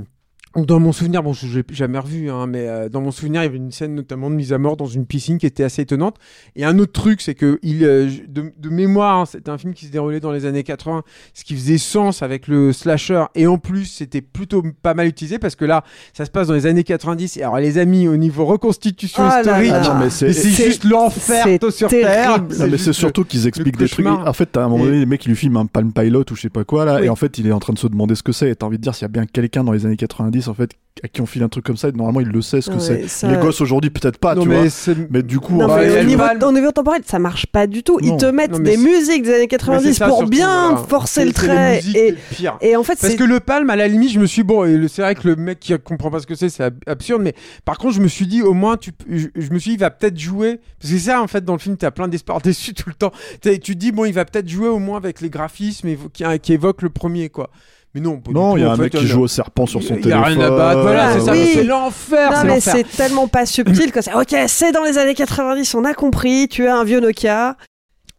dans 0.56 0.80
mon 0.80 0.92
souvenir, 0.92 1.22
bon, 1.22 1.32
je 1.32 1.60
l'ai 1.60 1.64
jamais 1.72 2.00
revu, 2.00 2.30
hein, 2.32 2.48
mais 2.48 2.68
euh, 2.68 2.90
dans 2.90 3.02
mon 3.02 3.12
souvenir, 3.12 3.42
il 3.42 3.46
y 3.46 3.48
avait 3.48 3.58
une 3.58 3.72
scène 3.72 3.94
notamment 3.94 4.30
de 4.32 4.36
mise 4.36 4.52
à 4.52 4.58
mort 4.58 4.78
dans 4.78 4.88
une 4.88 5.06
piscine 5.06 5.38
qui 5.38 5.46
était 5.46 5.64
assez 5.64 5.84
étonnante. 5.84 6.16
Et 6.56 6.66
un 6.66 6.80
autre 6.80 6.92
truc, 6.92 7.22
c'est 7.22 7.36
que 7.36 7.60
il, 7.62 7.84
euh, 7.84 8.10
de, 8.28 8.52
de 8.58 8.70
mémoire, 8.70 9.20
hein, 9.20 9.26
c'était 9.26 9.52
un 9.52 9.60
film 9.60 9.74
qui 9.76 9.86
se 9.86 9.92
déroulait 9.92 10.20
dans 10.20 10.32
les 10.32 10.46
années 10.48 10.64
80, 10.64 11.04
ce 11.36 11.44
qui 11.44 11.54
faisait 11.56 11.78
sens 11.78 12.24
avec 12.24 12.48
le 12.48 12.74
slasher. 12.74 13.26
Et 13.36 13.46
en 13.46 13.60
plus, 13.60 13.86
c'était 13.86 14.22
plutôt 14.22 14.64
pas 14.82 14.96
mal 14.96 15.06
utilisé 15.08 15.38
parce 15.38 15.56
que 15.56 15.66
là, 15.66 15.84
ça 16.14 16.26
se 16.26 16.32
passe 16.32 16.48
dans 16.48 16.56
les 16.56 16.66
années 16.66 16.84
90. 16.84 17.38
Et 17.38 17.44
alors, 17.44 17.58
les 17.60 17.78
amis, 17.78 18.08
au 18.08 18.18
niveau 18.18 18.46
reconstitution 18.46 19.22
Ah 19.24 19.42
historique. 19.42 19.72
Ah 19.74 20.10
c'est- 20.10 20.34
juste 20.34 20.84
l'enfer 20.84 21.46
sur 21.70 21.90
terrible. 21.90 22.08
terre. 22.10 22.42
Non, 22.60 22.68
mais 22.72 22.78
c'est 22.80 22.94
surtout 22.94 23.24
qu'ils 23.24 23.46
expliquent 23.48 23.78
des 23.78 23.88
trucs. 23.88 24.08
En 24.08 24.34
fait, 24.34 24.58
à 24.58 24.64
un 24.66 24.68
moment 24.70 24.84
Et- 24.84 24.88
donné, 24.88 25.00
les 25.00 25.06
mecs, 25.06 25.24
ils 25.26 25.30
lui 25.30 25.36
filment 25.36 25.58
un 25.58 25.66
palm 25.68 25.94
pilot 25.94 26.26
ou 26.32 26.36
je 26.36 26.42
sais 26.42 26.50
pas 26.50 26.64
quoi, 26.64 26.86
là, 26.86 26.98
Oui. 27.00 27.06
et 27.06 27.10
en 27.10 27.16
fait, 27.16 27.38
il 27.38 27.46
est 27.46 27.52
en 27.52 27.60
train 27.60 27.74
de 27.74 27.80
se 27.80 27.88
demander 27.88 28.16
ce 28.16 28.24
que 28.24 28.32
c'est. 28.32 28.50
Et 28.50 28.56
t'as 28.56 28.66
envie 28.66 28.78
de 28.78 28.82
dire, 28.84 28.96
s'il 28.96 29.04
y 29.04 29.06
a 29.06 29.10
bien 29.10 29.26
quelqu'un 29.28 29.64
dans 29.64 29.72
les 29.72 29.86
années 29.86 29.96
90, 29.96 30.39
en 30.48 30.54
fait, 30.54 30.72
à 31.04 31.08
qui 31.08 31.22
on 31.22 31.26
file 31.26 31.44
un 31.44 31.50
truc 31.50 31.66
comme 31.66 31.78
ça, 31.78 31.92
normalement, 31.92 32.20
il 32.20 32.28
le 32.28 32.42
sait 32.42 32.62
ce 32.62 32.70
que 32.70 32.76
Ouais, 32.76 32.82
c'est. 32.82 33.08
ça- 33.08 33.32
Les 33.32 33.38
gosses 33.38 33.62
aujourd'hui, 33.62 33.90
peut-être 33.90 34.18
pas, 34.18 34.36
Non, 34.36 34.42
tu 34.44 34.50
mais 34.50 34.62
vois. 34.62 34.70
c'est- 34.70 34.96
Mais 35.10 35.24
du 35.24 35.40
coup, 35.40 35.56
Non, 35.56 35.68
bah, 35.68 35.78
mais 35.80 36.02
au 36.02 36.04
niveau, 36.04 36.20
parle- 36.24 36.44
au 36.44 36.52
niveau 36.52 36.72
temporel, 36.72 37.02
ça 37.06 37.20
marche 37.20 37.46
pas 37.48 37.68
du 37.68 37.84
tout. 37.84 38.00
Ils 38.02 38.18
te 38.18 38.26
mettent 38.26 38.52
Non, 38.52 38.60
des 38.60 38.72
c'est- 38.72 38.78
musiques 38.78 39.24
des 39.24 39.30
années 39.30 39.40
Mais 39.42 39.48
90 39.48 39.84
c'est 39.88 39.94
ça, 39.94 40.08
pour 40.08 40.18
surtout, 40.18 40.30
bien 40.32 40.72
voilà. 40.72 40.88
forcer 40.88 41.26
le 41.26 41.32
trait. 41.34 41.80
Et, 41.96 42.16
et 42.62 42.76
en 42.76 42.84
fait, 42.84 42.96
Parce 43.00 43.14
c'est 43.14 43.16
que 43.18 43.24
le 43.24 43.40
palme, 43.40 43.70
à 43.70 43.76
la 43.76 43.88
limite, 43.88 44.12
je 44.12 44.20
me 44.20 44.26
suis 44.26 44.42
dit, 44.44 44.48
bon, 44.48 44.66
et 44.66 44.76
le- 44.78 44.88
c'est 44.88 45.02
vrai 45.02 45.16
que 45.16 45.28
le 45.28 45.36
mec 45.36 45.60
qui 45.60 45.74
comprend 45.80 46.12
pas 46.12 46.20
ce 46.20 46.28
que 46.28 46.36
c'est, 46.36 46.50
c'est 46.50 46.64
ab- 46.64 46.80
absurde, 46.88 47.22
mais 47.22 47.34
par 47.66 47.78
contre, 47.78 47.94
je 47.96 48.02
me 48.02 48.08
suis 48.08 48.28
dit, 48.28 48.42
au 48.42 48.54
moins, 48.54 48.76
tu, 48.78 48.92
je, 49.10 49.28
je 49.36 49.52
me 49.52 49.60
suis 49.60 49.72
dit, 49.72 49.76
il 49.76 49.80
va 49.80 49.92
peut-être 49.92 50.20
jouer, 50.20 50.60
parce 50.80 50.92
que 50.92 50.98
c'est 51.00 51.06
ça, 51.06 51.22
en 51.22 51.28
fait, 51.28 51.46
dans 51.46 51.54
le 51.54 51.60
film, 51.60 51.78
t'as 51.78 51.92
plein 51.92 52.08
d'espoir 52.10 52.42
déçus 52.42 52.74
tout 52.74 52.90
le 52.90 52.96
temps. 52.96 53.12
T'as- 53.42 53.58
Tu 53.58 53.74
te 53.76 53.80
dis, 53.80 53.92
bon, 53.92 54.06
il 54.06 54.14
va 54.14 54.26
peut-être 54.26 54.50
jouer 54.50 54.68
au 54.68 54.80
moins 54.80 54.98
avec 54.98 55.22
les 55.22 55.30
graphismes 55.30 55.88
évo- 55.88 56.10
qui, 56.12 56.24
qui 56.42 56.54
évoquent 56.54 56.82
le 56.82 56.90
premier, 56.90 57.30
quoi. 57.30 57.50
Mais 57.96 58.02
non, 58.02 58.18
pas 58.18 58.32
il 58.56 58.62
y 58.62 58.66
a 58.66 58.72
un 58.72 58.76
fait, 58.76 58.84
mec 58.84 58.92
qui 58.94 59.08
joue 59.08 59.22
au 59.22 59.28
serpent 59.28 59.66
sur 59.66 59.82
son 59.82 59.96
il 59.96 60.08
y 60.08 60.12
a 60.14 60.22
téléphone. 60.22 60.24
rien 60.24 60.42
à 60.42 60.52
battre, 60.52 60.82
voilà, 60.82 61.14
c'est 61.14 61.22
ça, 61.22 61.32
oui. 61.32 61.52
c'est 61.56 61.64
l'enfer, 61.64 62.32
Non, 62.32 62.44
mais 62.46 62.60
c'est 62.60 62.84
tellement 62.84 63.28
pas 63.28 63.46
subtil 63.48 63.92
que 63.92 64.02
c'est 64.02 64.14
ok, 64.14 64.36
c'est 64.48 64.72
dans 64.72 64.84
les 64.84 64.98
années 65.00 65.16
90, 65.16 65.74
on 65.74 65.84
a 65.86 65.94
compris, 65.96 66.48
tu 66.48 66.68
as 66.68 66.76
un 66.78 66.84
vieux 66.84 67.00
Nokia. 67.00 67.56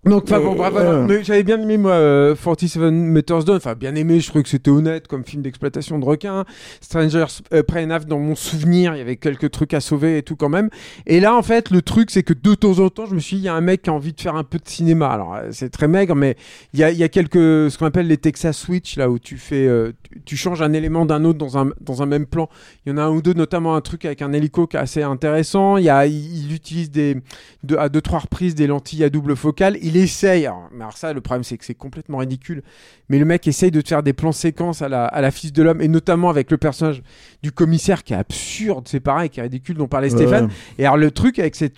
Donc, 0.04 0.22
enfin 0.24 0.38
Mais- 0.38 0.44
bon, 0.46 0.54
voilà. 0.54 1.00
Ouais. 1.00 1.06
Mais 1.06 1.24
j'avais 1.24 1.42
bien 1.42 1.60
aimé, 1.60 1.76
moi, 1.76 1.92
euh, 1.92 2.34
47 2.34 2.90
Meters 2.90 3.44
Down. 3.44 3.56
Enfin, 3.58 3.74
bien 3.74 3.94
aimé, 3.94 4.18
je 4.20 4.28
trouvais 4.28 4.42
que 4.42 4.48
c'était 4.48 4.70
honnête 4.70 5.06
comme 5.06 5.24
film 5.24 5.42
d'exploitation 5.42 5.98
de 5.98 6.04
requins. 6.06 6.46
Strangers 6.80 7.26
euh, 7.52 7.62
dans 8.08 8.18
mon 8.18 8.34
souvenir, 8.34 8.94
il 8.94 8.98
y 8.98 9.00
avait 9.02 9.16
quelques 9.16 9.50
trucs 9.50 9.74
à 9.74 9.80
sauver 9.80 10.16
et 10.18 10.22
tout 10.22 10.36
quand 10.36 10.48
même. 10.48 10.70
Et 11.06 11.20
là, 11.20 11.36
en 11.36 11.42
fait, 11.42 11.70
le 11.70 11.82
truc, 11.82 12.10
c'est 12.10 12.22
que 12.22 12.32
de 12.32 12.54
temps 12.54 12.78
en 12.78 12.88
temps, 12.88 13.04
je 13.04 13.14
me 13.14 13.20
suis 13.20 13.36
dit, 13.36 13.42
il 13.42 13.46
y 13.46 13.48
a 13.48 13.54
un 13.54 13.60
mec 13.60 13.82
qui 13.82 13.90
a 13.90 13.92
envie 13.92 14.14
de 14.14 14.20
faire 14.20 14.36
un 14.36 14.44
peu 14.44 14.58
de 14.58 14.66
cinéma. 14.68 15.08
Alors, 15.08 15.34
euh, 15.34 15.48
c'est 15.50 15.68
très 15.68 15.86
maigre, 15.88 16.14
mais 16.14 16.36
il 16.72 16.80
y 16.80 16.84
a, 16.84 16.90
y 16.90 17.02
a 17.02 17.08
quelques, 17.10 17.34
ce 17.70 17.76
qu'on 17.76 17.86
appelle 17.86 18.06
les 18.06 18.16
Texas 18.16 18.56
Switch, 18.56 18.96
là 18.96 19.10
où 19.10 19.18
tu 19.18 19.36
fais, 19.36 19.66
euh, 19.66 19.92
tu, 20.10 20.22
tu 20.24 20.36
changes 20.38 20.62
un 20.62 20.72
élément 20.72 21.04
d'un 21.04 21.24
autre 21.24 21.38
dans 21.38 21.58
un, 21.58 21.70
dans 21.82 22.02
un 22.02 22.06
même 22.06 22.24
plan. 22.24 22.48
Il 22.86 22.90
y 22.90 22.92
en 22.94 22.96
a 22.96 23.02
un 23.02 23.10
ou 23.10 23.20
deux, 23.20 23.34
notamment 23.34 23.74
un 23.76 23.82
truc 23.82 24.06
avec 24.06 24.22
un 24.22 24.32
hélico 24.32 24.66
qui 24.66 24.76
est 24.78 24.80
assez 24.80 25.02
intéressant. 25.02 25.76
Il 25.76 25.84
y 25.84 25.90
a, 25.90 26.06
il, 26.06 26.46
il 26.46 26.54
utilise 26.54 26.90
des, 26.90 27.18
de, 27.64 27.76
à 27.76 27.90
deux, 27.90 28.00
trois 28.00 28.20
reprises 28.20 28.54
des 28.54 28.66
lentilles 28.66 29.04
à 29.04 29.10
double 29.10 29.36
focale. 29.36 29.76
Il 29.82 29.89
essaye, 29.96 30.46
alors, 30.46 30.68
mais 30.72 30.82
alors 30.82 30.96
ça, 30.96 31.12
le 31.12 31.20
problème, 31.20 31.44
c'est 31.44 31.56
que 31.58 31.64
c'est 31.64 31.74
complètement 31.74 32.18
ridicule. 32.18 32.62
Mais 33.08 33.18
le 33.18 33.24
mec 33.24 33.46
essaye 33.46 33.70
de 33.70 33.80
te 33.80 33.88
faire 33.88 34.02
des 34.02 34.12
plans 34.12 34.32
séquences 34.32 34.82
à 34.82 34.88
la, 34.88 35.04
à 35.06 35.20
la 35.20 35.30
fils 35.30 35.52
de 35.52 35.62
l'homme, 35.62 35.80
et 35.80 35.88
notamment 35.88 36.30
avec 36.30 36.50
le 36.50 36.56
personnage 36.58 37.02
du 37.42 37.52
commissaire 37.52 38.04
qui 38.04 38.12
est 38.12 38.16
absurde, 38.16 38.86
c'est 38.88 39.00
pareil, 39.00 39.30
qui 39.30 39.40
est 39.40 39.44
ridicule, 39.44 39.76
dont 39.76 39.88
parlait 39.88 40.10
Stéphane. 40.10 40.48
Et 40.78 40.84
alors, 40.84 40.96
le 40.96 41.10
truc 41.10 41.38
avec 41.38 41.54
cette, 41.56 41.76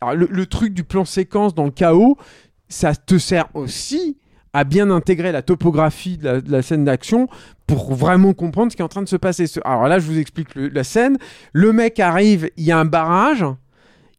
alors, 0.00 0.14
le, 0.14 0.28
le 0.30 0.46
truc 0.46 0.74
du 0.74 0.84
plan 0.84 1.04
séquence 1.04 1.54
dans 1.54 1.64
le 1.64 1.70
chaos, 1.70 2.16
ça 2.68 2.94
te 2.94 3.18
sert 3.18 3.48
aussi 3.54 4.18
à 4.52 4.64
bien 4.64 4.90
intégrer 4.90 5.32
la 5.32 5.42
topographie 5.42 6.16
de 6.16 6.24
la, 6.24 6.40
de 6.40 6.50
la 6.50 6.62
scène 6.62 6.84
d'action 6.84 7.28
pour 7.66 7.94
vraiment 7.94 8.32
comprendre 8.32 8.72
ce 8.72 8.76
qui 8.76 8.80
est 8.80 8.84
en 8.84 8.88
train 8.88 9.02
de 9.02 9.08
se 9.08 9.16
passer. 9.16 9.44
Alors 9.64 9.86
là, 9.86 9.98
je 9.98 10.06
vous 10.06 10.18
explique 10.18 10.54
le- 10.54 10.68
la 10.68 10.82
scène. 10.82 11.18
Le 11.52 11.72
mec 11.74 12.00
arrive, 12.00 12.48
il 12.56 12.64
y 12.64 12.72
a 12.72 12.78
un 12.78 12.86
barrage, 12.86 13.44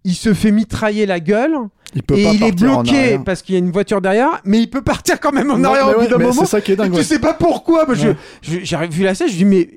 il 0.08 0.16
se 0.16 0.34
fait 0.34 0.52
mitrailler 0.52 1.06
la 1.06 1.20
gueule. 1.20 1.56
Il 1.96 2.02
peut 2.04 2.18
et 2.18 2.24
pas 2.24 2.32
il 2.34 2.44
est 2.44 2.52
bloqué 2.52 3.20
parce 3.26 3.42
qu'il 3.42 3.54
y 3.54 3.56
a 3.58 3.60
une 3.60 3.72
voiture 3.72 4.02
derrière, 4.02 4.42
mais 4.46 4.60
il 4.60 4.70
peut 4.70 4.82
partir 4.82 5.20
quand 5.20 5.32
même 5.32 5.52
en 5.52 5.58
Non, 5.58 5.70
arrière 5.70 5.98
au 5.98 6.02
bout 6.02 6.08
d'un 6.08 6.18
moment. 6.18 6.34
c'est 6.42 6.46
ça 6.46 6.62
qui 6.62 6.72
est 6.72 6.76
dingue, 6.76 6.94
ouais. 6.94 7.00
Tu 7.00 7.06
sais 7.06 7.20
pas 7.20 7.34
pourquoi. 7.34 7.86
Je- 7.94 8.10
Ouais. 8.10 8.16
je- 8.42 8.60
j'ai 8.64 8.88
vu 8.88 9.04
la 9.04 9.16
scène, 9.16 9.28
je 9.30 9.36
dis 9.36 9.46
mais 9.46 9.70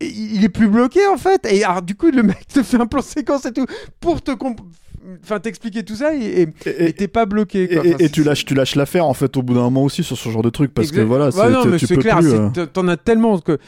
il 0.00 0.42
est 0.44 0.48
plus 0.48 0.68
bloqué 0.68 1.06
en 1.06 1.16
fait. 1.16 1.46
Et 1.50 1.62
alors, 1.64 1.82
du 1.82 1.94
coup, 1.94 2.10
le 2.10 2.22
mec 2.22 2.46
te 2.52 2.62
fait 2.62 2.76
un 2.80 2.86
plan 2.86 3.02
séquence 3.02 3.44
et 3.46 3.52
tout 3.52 3.66
pour 4.00 4.22
te 4.22 4.32
enfin 5.22 5.40
t'expliquer 5.40 5.82
tout 5.84 5.96
ça 5.96 6.14
et 6.14 6.48
t'es 6.96 7.08
pas 7.08 7.26
bloqué. 7.26 7.64
Et, 7.64 7.68
Quoi. 7.68 7.76
et- 7.76 7.88
Enfin, 7.94 7.96
et 7.98 8.02
c'est- 8.04 8.10
tu 8.12 8.24
lâches, 8.24 8.44
tu 8.44 8.54
lâches 8.54 8.74
l'affaire 8.76 9.06
en 9.06 9.14
fait 9.14 9.36
au 9.36 9.42
bout 9.42 9.54
d'un 9.54 9.60
moment 9.62 9.82
aussi 9.84 10.02
sur 10.04 10.16
ce 10.16 10.28
genre 10.28 10.42
de 10.42 10.50
truc 10.50 10.72
parce 10.74 10.90
que 10.90 11.00
voilà, 11.00 11.30
c'est- 11.30 11.50
non, 11.50 11.64
mais 11.66 11.76
tu 11.78 11.86
c'est 11.86 11.94
peux 11.96 12.00
clair, 12.02 12.18
plus. 12.18 12.32
euh, 12.32 12.66
t'en- 12.66 12.88
as 12.88 12.96
tellement 12.96 13.38
que 13.40 13.58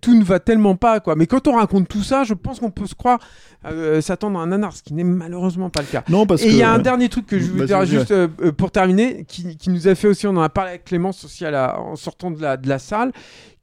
tout 0.00 0.14
ne 0.16 0.24
va 0.24 0.40
tellement 0.40 0.74
pas 0.76 1.00
quoi. 1.00 1.16
Mais 1.16 1.26
quand 1.26 1.48
on 1.48 1.52
raconte 1.56 1.88
tout 1.88 2.02
ça, 2.02 2.24
je 2.24 2.34
pense 2.34 2.60
qu'on 2.60 2.70
peut 2.70 2.86
se 2.86 2.94
croire 2.94 3.18
euh, 3.66 4.00
s'attendre 4.00 4.38
à 4.38 4.42
un 4.42 4.46
nanar, 4.46 4.74
ce 4.76 4.82
qui 4.82 4.94
n'est 4.94 5.02
malheureusement 5.02 5.70
pas 5.70 5.80
le 5.80 5.88
cas. 5.88 6.04
Non, 6.08 6.24
parce 6.24 6.42
Et 6.42 6.48
il 6.48 6.56
y 6.56 6.62
a 6.62 6.70
un 6.70 6.78
dernier 6.78 7.08
truc 7.08 7.26
que 7.26 7.38
je 7.38 7.50
voulais 7.50 7.66
dire 7.66 7.84
juste 7.84 8.10
euh, 8.12 8.28
euh, 8.42 8.52
pour 8.52 8.70
terminer, 8.70 9.24
qui, 9.26 9.56
qui 9.56 9.70
nous 9.70 9.88
a 9.88 9.94
fait 9.96 10.06
aussi, 10.08 10.26
on 10.28 10.36
en 10.36 10.42
a 10.42 10.48
parlé 10.48 10.70
avec 10.70 10.84
Clémence 10.84 11.24
aussi 11.24 11.44
à 11.44 11.50
la, 11.50 11.80
en 11.80 11.96
sortant 11.96 12.30
de 12.30 12.40
la, 12.40 12.56
de 12.56 12.68
la 12.68 12.78
salle, 12.78 13.10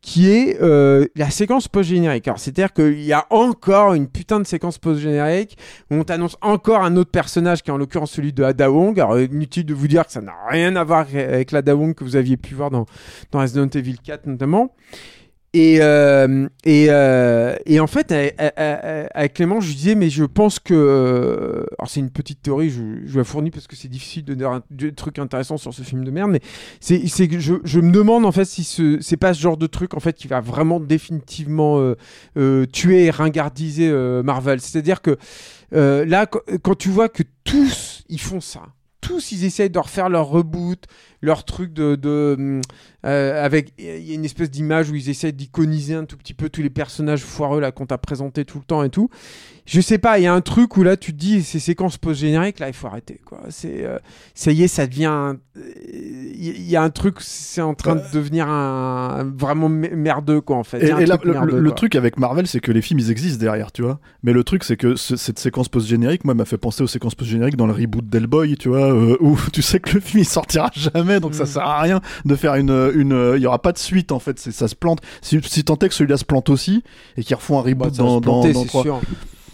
qui 0.04 0.30
est 0.30 0.62
euh, 0.62 1.08
la 1.16 1.30
séquence 1.30 1.70
post-générique. 1.70 2.28
Alors, 2.28 2.38
c'est-à-dire 2.38 2.74
qu'il 2.74 3.02
y 3.02 3.14
a 3.14 3.26
encore 3.30 3.94
une 3.94 4.10
putain 4.10 4.42
de 4.42 4.46
séquence 4.46 4.78
post-générique 4.78 5.58
où 5.90 5.96
on 5.96 6.04
t'annonce 6.04 6.36
encore 6.42 6.84
un 6.84 6.98
autre 6.98 7.10
personnage 7.10 7.64
qui 7.64 7.70
est 7.70 7.74
en 7.74 7.78
l'occurrence 7.78 8.12
celui 8.12 8.34
de 8.34 8.44
Ada 8.44 8.70
Wong. 8.70 9.00
Alors, 9.00 9.18
inutile 9.18 9.66
de 9.66 9.74
vous 9.74 9.88
dire 9.88 10.06
que 10.06 10.12
ça 10.12 10.22
n'a 10.22 10.34
rien 10.50 10.76
à 10.76 10.84
voir 10.84 11.08
avec 11.16 11.54
l'Ada 11.54 11.74
Wong 11.74 11.96
que 11.96 12.04
vous 12.04 12.18
aviez 12.18 12.36
pu 12.36 12.54
voir 12.54 12.70
dans, 12.70 12.86
dans 13.32 13.40
Resident 13.40 13.70
Evil 13.70 13.98
4 13.98 14.28
notamment. 14.28 14.76
Et, 15.56 15.78
euh, 15.82 16.48
et, 16.64 16.88
euh, 16.90 17.56
et 17.68 17.80
en 17.80 17.86
fait, 17.86 18.12
avec- 18.12 19.34
Clément, 19.36 19.62
je 19.62 19.72
disais, 19.72 19.94
mais 19.94 20.10
je 20.10 20.24
pense 20.24 20.58
que. 20.60 20.74
euh, 20.74 21.64
alors, 21.78 21.90
c'est 21.90 22.00
une 22.00 22.10
petite 22.10 22.42
théorie, 22.42 22.72
je, 22.72 22.82
je 23.06 23.18
la 23.20 23.24
fournis 23.24 23.52
parce 23.52 23.68
que 23.68 23.76
c'est 23.76 23.88
difficile 23.88 24.26
de 24.26 24.34
dire 24.34 24.50
un- 24.50 24.64
des 24.72 24.94
trucs 24.94 25.20
intéressants 25.20 25.58
sur 25.58 25.72
ce 25.72 25.84
film 25.84 26.04
de 26.04 26.10
merde, 26.12 26.32
mais 26.32 26.42
c'est 26.80 27.28
que 27.28 27.40
je, 27.40 27.80
me 27.80 27.92
demande 27.92 28.26
en 28.26 28.32
fait 28.32 28.46
si 28.46 28.64
ce 28.64 28.98
c'est 29.02 29.18
pas 29.18 29.36
ce 29.36 29.42
genre 29.42 29.58
de 29.58 29.68
truc 29.68 29.94
en 29.94 30.00
fait 30.00 30.14
qui 30.16 30.28
va 30.28 30.40
vraiment 30.42 30.80
définitivement 30.80 31.94
tuer 32.72 33.06
et 33.06 33.10
ringardiser 33.12 33.92
Marvel. 34.24 34.60
C'est-à-dire 34.60 35.02
que 35.04 35.18
là, 35.72 36.26
quand 36.26 36.76
tu 36.76 36.90
vois 36.90 37.10
que 37.10 37.24
tous 37.44 38.04
ils 38.10 38.20
font 38.22 38.42
ça, 38.42 38.62
tous 39.02 39.32
ils 39.32 39.44
essayent 39.46 39.70
de 39.70 39.80
refaire 39.80 40.10
leur 40.10 40.28
reboot, 40.28 40.86
leur 41.24 41.46
truc 41.46 41.74
de, 41.74 41.96
de 41.96 42.36
hum, 42.38 42.62
euh, 43.06 43.44
avec 43.44 43.74
il 43.80 44.04
y 44.04 44.12
a 44.12 44.14
une 44.16 44.26
espèce 44.26 44.52
d'image 44.52 44.90
où 44.92 44.96
ils 44.96 45.10
essayent 45.10 45.34
d'iconiser 45.34 45.96
un 45.96 46.06
tout 46.06 46.18
petit 46.18 46.34
peu 46.34 46.50
tous 46.50 46.62
les 46.62 46.70
personnages 46.70 47.22
foireux 47.22 47.60
là 47.62 47.72
qu'on 47.72 47.86
t'a 47.86 47.98
présenté 47.98 48.46
tout 48.46 48.60
le 48.60 48.66
temps 48.66 48.84
et 48.84 48.90
tout. 48.90 49.10
Je 49.66 49.80
sais 49.80 49.98
pas, 49.98 50.20
il 50.20 50.24
y 50.24 50.28
a 50.28 50.34
un 50.34 50.42
truc 50.42 50.76
où 50.76 50.84
là 50.84 50.98
tu 50.98 51.14
te 51.14 51.18
dis 51.18 51.42
ces 51.42 51.60
séquences 51.60 51.98
post 51.98 52.20
génériques 52.20 52.60
là 52.60 52.68
il 52.68 52.74
faut 52.74 52.88
arrêter 52.88 53.22
quoi. 53.26 53.40
C'est 53.50 53.86
euh, 53.86 53.98
ça 54.36 54.52
y 54.52 54.64
est, 54.64 54.68
ça 54.68 54.86
devient 54.86 55.36
il 55.56 56.70
y 56.70 56.76
a 56.76 56.82
un 56.84 56.90
truc 56.90 57.18
c'est 57.20 57.62
en 57.62 57.74
train 57.74 57.96
de 57.96 58.04
devenir 58.14 58.48
un, 58.50 59.20
un- 59.20 59.24
vraiment 59.24 59.70
merdeux 59.70 60.42
quoi 60.42 60.58
en 60.58 60.64
fait. 60.64 60.84
Et, 60.84 61.06
là, 61.06 61.18
truc 61.18 61.26
le, 61.26 61.32
merdeux, 61.34 61.72
truc 61.72 61.96
avec 61.96 62.18
Marvel, 62.20 62.48
c'est 62.48 62.60
que 62.60 62.72
les 62.72 62.82
films 62.82 63.00
ils 63.00 63.12
existent 63.12 63.40
derrière, 63.40 63.72
tu 63.72 63.82
vois. 63.84 64.00
Mais 64.24 64.34
le 64.34 64.44
truc, 64.44 64.64
c'est 64.64 64.78
que 64.78 64.96
ce- 64.96 65.16
cette 65.16 65.40
séquence 65.40 65.70
post-générique, 65.70 66.26
moi, 66.26 66.34
m'a 66.34 66.46
fait 66.46 66.58
penser 66.58 66.84
aux 66.84 66.88
séquences 66.88 67.16
post-génériques 67.16 67.56
dans 67.56 67.68
le 67.68 67.74
reboot 67.74 68.06
d'Hellboy, 68.08 68.58
tu 68.58 68.70
vois, 68.70 68.92
euh, 68.94 69.18
où 69.22 69.38
tu 69.52 69.62
sais 69.62 69.80
que 69.80 69.94
le 69.96 70.00
film 70.00 70.24
il 70.24 70.26
sortira 70.28 70.70
jamais, 70.74 71.13
donc 71.20 71.32
Mm. 71.32 71.36
ça 71.36 71.46
sert 71.46 71.64
à 71.64 71.82
rien 71.82 72.02
de 72.26 72.36
faire 72.36 72.56
une. 72.56 72.92
une 72.96 73.34
il 73.36 73.42
y 73.42 73.46
aura 73.46 73.60
pas 73.60 73.72
de 73.72 73.78
suite 73.78 74.12
en 74.12 74.20
fait, 74.20 74.40
c'est- 74.40 74.52
ça 74.52 74.68
se 74.68 74.76
plante. 74.76 75.00
Si, 75.22 75.40
si 75.44 75.64
tant 75.64 75.76
est 75.78 75.90
que 75.90 75.94
celui-là 75.96 76.18
se 76.18 76.26
plante 76.26 76.50
aussi, 76.50 76.84
et 77.18 77.24
qu'ils 77.24 77.36
refont 77.36 77.60
un 77.60 77.64
Bah, 77.64 77.70
reboot 77.70 77.92
va 77.92 77.98
dans, 78.04 78.22
dans. 78.22 78.42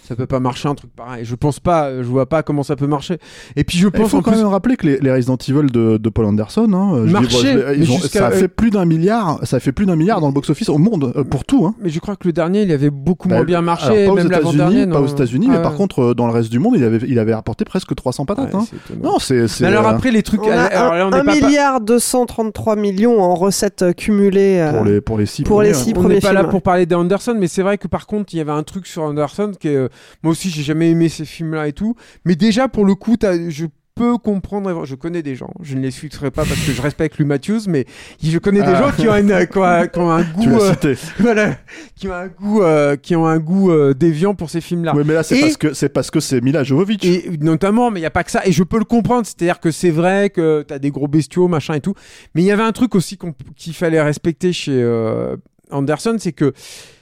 Ça 0.10 0.15
peut 0.15 0.26
pas 0.26 0.39
marcher 0.41 0.67
un 0.67 0.76
truc 0.76 0.91
pareil. 0.95 1.24
Je 1.24 1.36
pense 1.36 1.60
pas, 1.62 1.95
je 1.98 2.08
vois 2.08 2.26
pas 2.28 2.43
comment 2.43 2.63
ça 2.63 2.76
peut 2.76 2.88
marcher. 2.88 3.19
Et 3.56 3.63
puis 3.63 3.78
je 3.78 3.88
Il 3.88 3.91
pense 3.91 4.10
faut 4.10 4.17
en 4.17 4.22
quand 4.22 4.32
plus 4.32 4.39
même 4.39 4.48
rappeler 4.48 4.76
que 4.76 4.86
les, 4.88 4.98
les 5.00 5.12
Resident 5.13 5.38
Evil 5.38 5.72
de, 5.72 5.98
de 5.98 6.10
Paul 6.10 6.26
Anderson, 6.26 6.67
hein, 6.74 7.02
je 7.04 7.08
dis, 7.08 7.13
Marchaient, 7.13 7.30
bon, 7.30 7.39
je 7.39 7.48
l'ai- 7.69 7.74
ils 7.76 7.80
mais 7.82 7.89
ont- 7.89 8.00
jusqu'à- 8.00 8.19
ça 8.19 8.26
a 8.28 8.32
euh, 8.32 8.36
fait 8.36 8.48
plus 8.48 8.72
d'un 8.72 8.86
milliard, 8.86 9.39
ça 9.43 9.58
a 9.58 9.60
fait 9.60 9.72
plus 9.72 9.86
d'un 9.86 9.95
milliard 9.95 10.19
dans 10.19 10.28
le 10.28 10.34
box-office 10.34 10.67
au 10.69 10.78
monde 10.80 11.13
euh, 11.15 11.24
pour 11.24 11.45
tout. 11.45 11.65
Hein. 11.65 11.76
Mais 11.82 11.89
je 11.89 12.00
crois 12.00 12.15
que 12.15 12.28
le 12.28 12.34
dernier, 12.34 12.63
il 12.63 12.72
avait 12.72 12.89
beaucoup 12.89 13.30
Bah, 13.30 13.36
moins 13.36 13.45
bien 13.45 13.60
alors, 13.60 13.65
marché, 13.65 14.06
pas 14.06 14.12
aux 14.12 14.15
même 14.15 14.30
l'avant-dernier. 14.30 14.76
États-Unis, 14.82 14.91
pas 14.93 15.02
aux 15.02 15.08
États-Unis, 15.08 15.48
Ah 15.52 15.54
mais 15.58 15.62
par 15.62 15.76
contre 15.76 16.00
euh, 16.02 16.13
dans 16.15 16.26
le 16.28 16.34
reste 16.34 16.50
du 16.50 16.60
monde, 16.60 16.74
il 16.76 16.84
avait, 16.84 17.00
il 17.08 17.19
avait 17.19 17.34
rapporté 17.36 17.63
presque 17.63 17.93
300 17.95 18.26
patates. 18.26 18.54
Ouais, 18.54 18.60
hein. 18.62 18.95
Non, 19.04 19.19
c'est. 19.19 19.45
alors 19.63 19.86
euh, 19.86 19.91
après 19.91 20.10
les 20.12 20.24
trucs, 20.24 20.41
On 20.43 20.50
a 20.50 20.56
alors 20.63 20.95
là, 20.95 21.08
on 21.08 21.13
un, 21.13 21.24
pas, 21.24 21.34
milliard 21.36 21.82
233 21.82 22.76
millions 22.76 23.22
en 23.22 23.36
recettes 23.36 23.84
euh, 23.84 23.93
cumulées. 23.93 24.60
euh, 24.60 24.72
pour 24.74 24.86
les 24.86 25.02
pour 25.02 25.17
les 25.19 25.26
six 25.26 25.43
pour 25.43 25.62
les 25.62 25.72
premiers, 25.72 25.84
six 25.84 25.89
ouais. 25.91 25.98
on 25.98 26.02
premiers 26.02 26.15
n'est 26.15 26.22
pas 26.22 26.34
là 26.34 26.43
pour 26.45 26.62
parler 26.62 26.86
d'Anderson, 26.86 27.36
mais 27.38 27.48
c'est 27.48 27.62
vrai 27.62 27.78
que 27.78 27.88
par 27.88 28.08
contre, 28.08 28.34
il 28.34 28.38
y 28.38 28.39
avait 28.41 28.52
un 28.52 28.63
truc 28.63 28.88
sur 28.88 29.04
Anderson 29.04 29.52
qui 29.60 29.67
est, 29.67 29.76
euh, 29.76 29.88
moi 30.23 30.31
aussi, 30.31 30.49
j'ai 30.49 30.63
jamais 30.63 30.89
aimé 30.91 31.09
ces 31.09 31.25
films-là 31.25 31.67
et 31.67 31.73
tout. 31.73 31.95
Mais 32.25 32.35
déjà, 32.35 32.67
pour 32.67 32.85
le 32.85 32.95
coup, 32.95 33.15
je 33.21 33.65
peux 33.95 34.17
comprendre. 34.17 34.85
Je 34.85 34.95
connais 34.95 35.21
des 35.21 35.35
gens, 35.35 35.49
je 35.62 35.75
ne 35.75 35.81
les 35.81 35.91
citerai 35.91 36.31
pas 36.31 36.45
parce 36.45 36.62
que 36.65 36.71
je 36.71 36.81
respecte 36.81 37.17
Louis 37.17 37.27
Matthews, 37.27 37.63
mais 37.67 37.85
je 38.23 38.38
connais 38.38 38.62
des 38.62 38.67
Ah. 38.67 38.79
gens 38.89 38.91
qui 38.95 39.09
ont, 39.09 39.13
une- 39.17 39.27
qui 39.47 39.57
ont- 39.57 39.88
qui 39.91 39.99
ont 39.99 40.09
un 40.12 40.23
goût, 40.38 40.57
euh, 40.57 40.71
cité. 40.71 40.93
voilà, 41.19 41.57
qui 41.97 42.07
ont 42.07 42.13
un 42.13 42.27
goût, 42.27 42.62
euh, 42.62 42.95
qui 42.95 43.17
ont 43.17 43.25
un 43.25 43.39
goût 43.39 43.71
euh, 43.71 43.93
déviant 43.93 44.35
pour 44.35 44.49
ces 44.49 44.62
films-là. 44.62 44.93
Oui, 44.95 45.03
mais 45.05 45.13
là, 45.15 45.23
c'est 45.23 45.41
parce 45.41 45.57
que 45.57 45.73
c'est 45.73 45.89
parce 45.89 46.12
que 46.12 46.21
c'est 46.21 46.39
Mila 46.39 46.63
Jovovich. 46.63 47.03
Et 47.03 47.29
notamment, 47.41 47.91
mais 47.91 47.99
il 47.99 48.03
n'y 48.03 48.07
a 48.07 48.12
pas 48.12 48.23
que 48.23 48.31
ça. 48.31 48.41
Et 48.45 48.53
je 48.53 48.63
peux 48.63 48.79
le 48.79 48.85
comprendre. 48.85 49.25
C'est-à-dire 49.25 49.59
que 49.59 49.69
c'est 49.69 49.91
vrai 49.91 50.29
que 50.29 50.63
tu 50.65 50.73
as 50.73 50.79
des 50.79 50.91
gros 50.91 51.09
bestiaux, 51.09 51.49
machin 51.49 51.73
et 51.73 51.81
tout. 51.81 51.93
Mais 52.35 52.41
il 52.41 52.45
y 52.45 52.51
avait 52.51 52.63
un 52.63 52.71
truc 52.71 52.95
aussi 52.95 53.17
qu'il 53.57 53.73
fallait 53.73 54.01
respecter 54.01 54.53
chez 54.53 54.81
euh, 54.81 55.35
Anderson, 55.71 56.15
c'est 56.19 56.31
que 56.31 56.53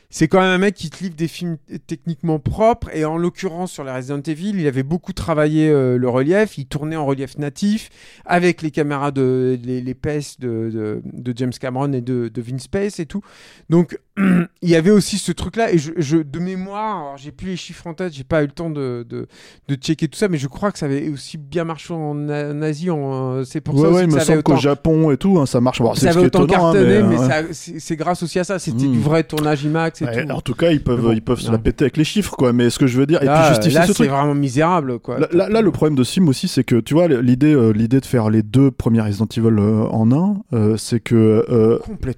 c'est 0.09 0.27
quand 0.27 0.39
même 0.39 0.49
un 0.51 0.57
mec 0.57 0.75
qui 0.75 0.89
te 0.89 1.03
livre 1.03 1.15
des 1.15 1.27
films 1.27 1.57
techniquement 1.85 2.39
propres. 2.39 2.89
Et 2.95 3.03
en 3.03 3.17
l'occurrence, 3.17 3.71
sur 3.71 3.83
les 3.83 3.91
Resident 3.91 4.21
Evil, 4.21 4.53
il 4.55 4.67
avait 4.67 4.83
beaucoup 4.83 5.13
travaillé 5.13 5.69
euh, 5.69 5.97
le 5.97 6.09
relief. 6.09 6.57
Il 6.57 6.65
tournait 6.65 6.95
en 6.95 7.05
relief 7.05 7.37
natif 7.37 7.89
avec 8.25 8.61
les 8.61 8.71
caméras 8.71 9.11
de 9.11 9.59
les, 9.61 9.81
de, 9.81 11.01
de 11.03 11.33
James 11.35 11.51
Cameron 11.51 11.91
et 11.93 12.01
de, 12.01 12.29
de 12.29 12.41
Vince 12.41 12.63
Space 12.63 12.99
et 12.99 13.05
tout. 13.05 13.21
Donc, 13.69 13.99
il 14.61 14.69
y 14.69 14.75
avait 14.75 14.91
aussi 14.91 15.17
ce 15.17 15.31
truc-là. 15.31 15.71
Et 15.71 15.77
je, 15.77 15.91
je- 15.97 16.17
de 16.17 16.39
mémoire, 16.39 17.15
j'ai 17.17 17.31
plus 17.31 17.47
les 17.49 17.55
chiffres 17.57 17.85
en 17.87 17.93
tête, 17.93 18.13
j'ai 18.13 18.23
pas 18.23 18.41
eu 18.43 18.47
le 18.47 18.51
temps 18.51 18.69
de, 18.69 19.05
de, 19.07 19.27
de 19.67 19.75
checker 19.75 20.07
tout 20.07 20.17
ça, 20.17 20.27
mais 20.27 20.37
je 20.37 20.47
crois 20.47 20.71
que 20.71 20.79
ça 20.79 20.85
avait 20.87 21.09
aussi 21.09 21.37
bien 21.37 21.63
marché 21.63 21.93
en, 21.93 22.27
en 22.29 22.61
Asie. 22.61 22.89
En, 22.89 23.43
c'est 23.45 23.61
pour 23.61 23.75
ouais, 23.75 23.81
ça 23.81 23.87
aussi 23.87 23.95
ouais, 23.97 24.03
il 24.03 24.07
que 24.09 24.13
me 24.13 24.19
ça 24.19 24.25
semble 24.25 24.43
qu'au. 24.43 24.55
Japon 24.57 25.11
et 25.11 25.17
tout, 25.17 25.37
hein, 25.39 25.45
ça 25.45 25.61
marche. 25.61 25.79
Bon, 25.81 25.93
ça 25.93 26.09
avait 26.09 26.25
autant 26.25 26.45
étonnant, 26.45 26.69
hein, 26.69 26.73
cartonné, 26.73 27.03
mais, 27.03 27.17
mais, 27.27 27.33
euh, 27.33 27.43
c'est 27.51 27.95
grâce 27.95 28.23
aussi 28.23 28.39
à 28.39 28.43
ça. 28.43 28.57
C'était 28.59 28.85
Mm. 28.87 28.91
du 28.91 28.99
vrai 28.99 29.23
tournage 29.23 29.63
IMAX 29.63 30.01
et 30.01 30.05
tout. 30.05 30.31
en 30.31 30.41
tout 30.41 30.53
cas, 30.53 30.71
ils 30.71 30.81
peuvent, 30.83 31.01
bon, 31.01 31.11
ils 31.11 31.21
peuvent 31.21 31.39
se 31.39 31.51
la 31.51 31.57
péter 31.57 31.85
avec 31.85 31.97
les 31.97 32.03
chiffres, 32.03 32.35
quoi. 32.37 32.53
Mais 32.53 32.69
ce 32.69 32.79
que 32.79 32.87
je 32.87 32.97
veux 32.97 33.05
dire, 33.05 33.21
et 33.21 33.25
Là, 33.25 33.39
puis 33.41 33.49
justifier 33.49 33.79
là, 33.79 33.85
ce 33.87 33.93
c'est 33.93 34.07
vraiment 34.07 34.33
misérable, 34.35 34.99
quoi. 34.99 35.19
Là, 35.19 35.27
là, 35.31 35.49
là, 35.49 35.61
le 35.61 35.71
problème 35.71 35.95
de 35.95 36.03
Sim 36.03 36.27
aussi, 36.27 36.47
c'est 36.47 36.63
que 36.63 36.79
tu 36.79 36.93
vois, 36.93 37.07
l'idée, 37.07 37.53
euh, 37.53 37.71
l'idée 37.71 37.99
de 37.99 38.05
faire 38.05 38.29
les 38.29 38.41
deux 38.43 38.71
premiers 38.71 39.01
Resident 39.01 39.27
Evil 39.35 39.59
euh, 39.59 39.83
en 39.89 40.11
un, 40.11 40.37
euh, 40.53 40.75
c'est 40.77 40.99
que 40.99 41.45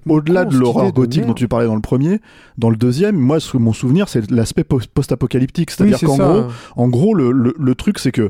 au-delà 0.07 0.45
de 0.45 0.55
l'horreur 0.57 0.91
gothique 0.91 1.25
dont 1.25 1.33
tu 1.33 1.47
parlais 1.47 1.65
dans 1.67 1.75
le 1.75 1.81
premier, 1.89 2.19
dans 2.57 2.69
le 2.69 2.77
deuxième, 2.77 3.15
moi, 3.15 3.37
mon 3.55 3.73
souvenir, 3.73 4.09
c'est 4.09 4.29
l'aspect 4.31 4.63
post- 4.63 4.91
post-apocalyptique. 4.93 5.71
C'est-à-dire 5.71 5.97
Oui, 6.01 6.07
qu'en 6.07 6.17
gros, 6.17 6.43
en 6.75 6.87
gros, 6.87 7.13
le, 7.15 7.31
le, 7.31 7.53
le 7.57 7.75
truc, 7.75 7.99
c'est 7.99 8.11
que 8.11 8.29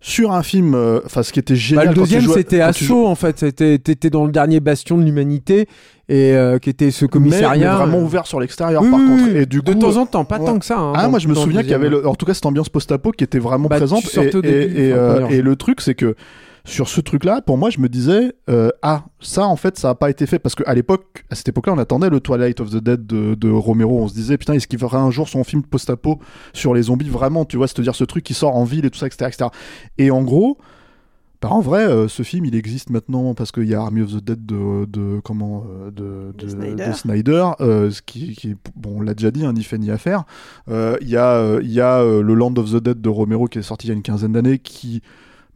sur 0.00 0.32
un 0.32 0.42
film, 0.42 0.74
euh, 0.74 1.00
enfin, 1.06 1.22
ce 1.22 1.32
qui 1.32 1.38
était 1.40 1.54
Bah, 1.54 1.58
génial, 1.58 1.88
le 1.88 1.94
quand 1.94 2.04
tu 2.06 2.14
deuxième, 2.14 2.32
c'était 2.34 2.56
tu 2.56 2.62
Assaut, 2.62 3.06
en 3.06 3.14
fait. 3.14 3.38
C'était- 3.38 3.78
T'étais 3.78 4.10
dans 4.10 4.24
le 4.26 4.30
dernier 4.32 4.60
bastion 4.60 4.98
de 4.98 5.04
l'humanité 5.04 5.68
et 6.08 6.32
euh, 6.34 6.58
qui 6.58 6.70
était 6.70 6.90
ce 6.90 7.04
mais, 7.06 7.08
commissariat. 7.08 7.70
mais 7.72 7.76
vraiment 7.84 8.00
ouvert 8.04 8.26
sur 8.26 8.38
l'extérieur, 8.38 8.82
Oui, 8.82 8.90
par 8.90 9.00
oui, 9.00 9.06
contre. 9.08 9.36
Et 9.36 9.46
du 9.46 9.62
de 9.62 9.72
temps 9.72 9.96
en 9.96 10.06
temps, 10.06 10.24
pas 10.24 10.38
ouais. 10.38 10.44
tant 10.46 10.58
que 10.58 10.64
ça. 10.66 10.78
hein, 10.78 10.92
Ah, 10.94 11.08
moi 11.08 11.18
je 11.18 11.26
me 11.28 11.34
le 11.34 11.40
souviens 11.40 11.62
qu'il 11.62 11.70
y 11.70 11.74
avait 11.74 11.88
le- 11.88 12.06
en 12.06 12.14
tout 12.14 12.26
cas 12.26 12.34
cette 12.34 12.46
ambiance 12.46 12.68
post-apo 12.68 13.10
qui 13.12 13.24
était 13.24 13.38
vraiment 13.40 13.68
Bah, 13.68 13.78
présente. 13.78 14.04
début, 14.16 14.42
euh, 14.92 15.26
et 15.28 15.40
le 15.42 15.56
truc, 15.56 15.80
c'est 15.80 15.94
que 15.94 16.14
sur 16.66 16.88
ce 16.88 17.00
truc-là, 17.00 17.40
pour 17.40 17.56
moi, 17.58 17.70
je 17.70 17.78
me 17.80 17.88
disais, 17.88 18.34
euh, 18.50 18.70
ah, 18.82 19.04
ça 19.20 19.46
en 19.46 19.54
fait, 19.56 19.78
ça 19.78 19.88
n'a 19.88 19.94
pas 19.94 20.10
été 20.10 20.26
fait 20.26 20.38
parce 20.40 20.54
qu'à 20.56 20.74
l'époque, 20.74 21.24
à 21.30 21.34
cette 21.36 21.48
époque-là, 21.48 21.72
on 21.74 21.78
attendait 21.78 22.10
le 22.10 22.18
Twilight 22.20 22.60
of 22.60 22.70
the 22.70 22.76
Dead 22.82 23.06
de, 23.06 23.34
de 23.36 23.48
Romero. 23.50 24.00
On 24.02 24.08
se 24.08 24.14
disait, 24.14 24.36
putain, 24.36 24.54
est-ce 24.54 24.66
qu'il 24.66 24.78
fera 24.80 24.98
un 25.00 25.10
jour 25.12 25.28
son 25.28 25.44
film 25.44 25.62
post-apo 25.62 26.18
sur 26.52 26.74
les 26.74 26.82
zombies 26.82 27.08
vraiment, 27.08 27.44
tu 27.44 27.56
vois, 27.56 27.68
c'est-à-dire 27.68 27.94
ce 27.94 28.04
truc 28.04 28.24
qui 28.24 28.34
sort 28.34 28.56
en 28.56 28.64
ville 28.64 28.84
et 28.84 28.90
tout 28.90 28.98
ça, 28.98 29.06
etc. 29.06 29.26
etc. 29.28 29.50
Et 29.96 30.10
en 30.10 30.22
gros, 30.24 30.58
bah, 31.40 31.50
en 31.52 31.60
vrai, 31.60 31.84
euh, 31.86 32.08
ce 32.08 32.24
film, 32.24 32.46
il 32.46 32.56
existe 32.56 32.90
maintenant 32.90 33.34
parce 33.34 33.52
qu'il 33.52 33.68
y 33.68 33.74
a 33.74 33.80
Army 33.80 34.02
of 34.02 34.10
the 34.10 34.24
Dead 34.24 34.44
de, 34.44 34.86
de 34.86 35.20
comment 35.22 35.64
euh, 35.70 35.90
de, 35.92 36.32
de, 36.36 36.48
Snyder. 36.48 36.88
de 36.88 36.92
Snyder, 36.94 37.46
euh, 37.60 37.90
ce 37.92 38.02
qui, 38.02 38.32
qui- 38.34 38.56
bon, 38.74 38.94
on 38.96 39.00
l'a 39.02 39.14
déjà 39.14 39.30
dit, 39.30 39.44
hein, 39.46 39.52
ni 39.52 39.62
fait 39.62 39.78
ni 39.78 39.90
à 39.90 39.98
faire. 39.98 40.24
Euh, 40.68 40.96
Il 41.00 41.08
y 41.10 41.16
a, 41.16 41.34
euh, 41.36 41.60
y 41.62 41.80
a 41.80 42.00
euh, 42.00 42.22
le 42.22 42.34
Land 42.34 42.54
of 42.56 42.72
the 42.72 42.82
Dead 42.82 43.00
de 43.00 43.08
Romero 43.08 43.46
qui 43.46 43.58
est 43.58 43.62
sorti 43.62 43.86
il 43.86 43.90
y 43.90 43.92
a 43.92 43.94
une 43.94 44.02
quinzaine 44.02 44.32
d'années, 44.32 44.58
qui 44.58 45.00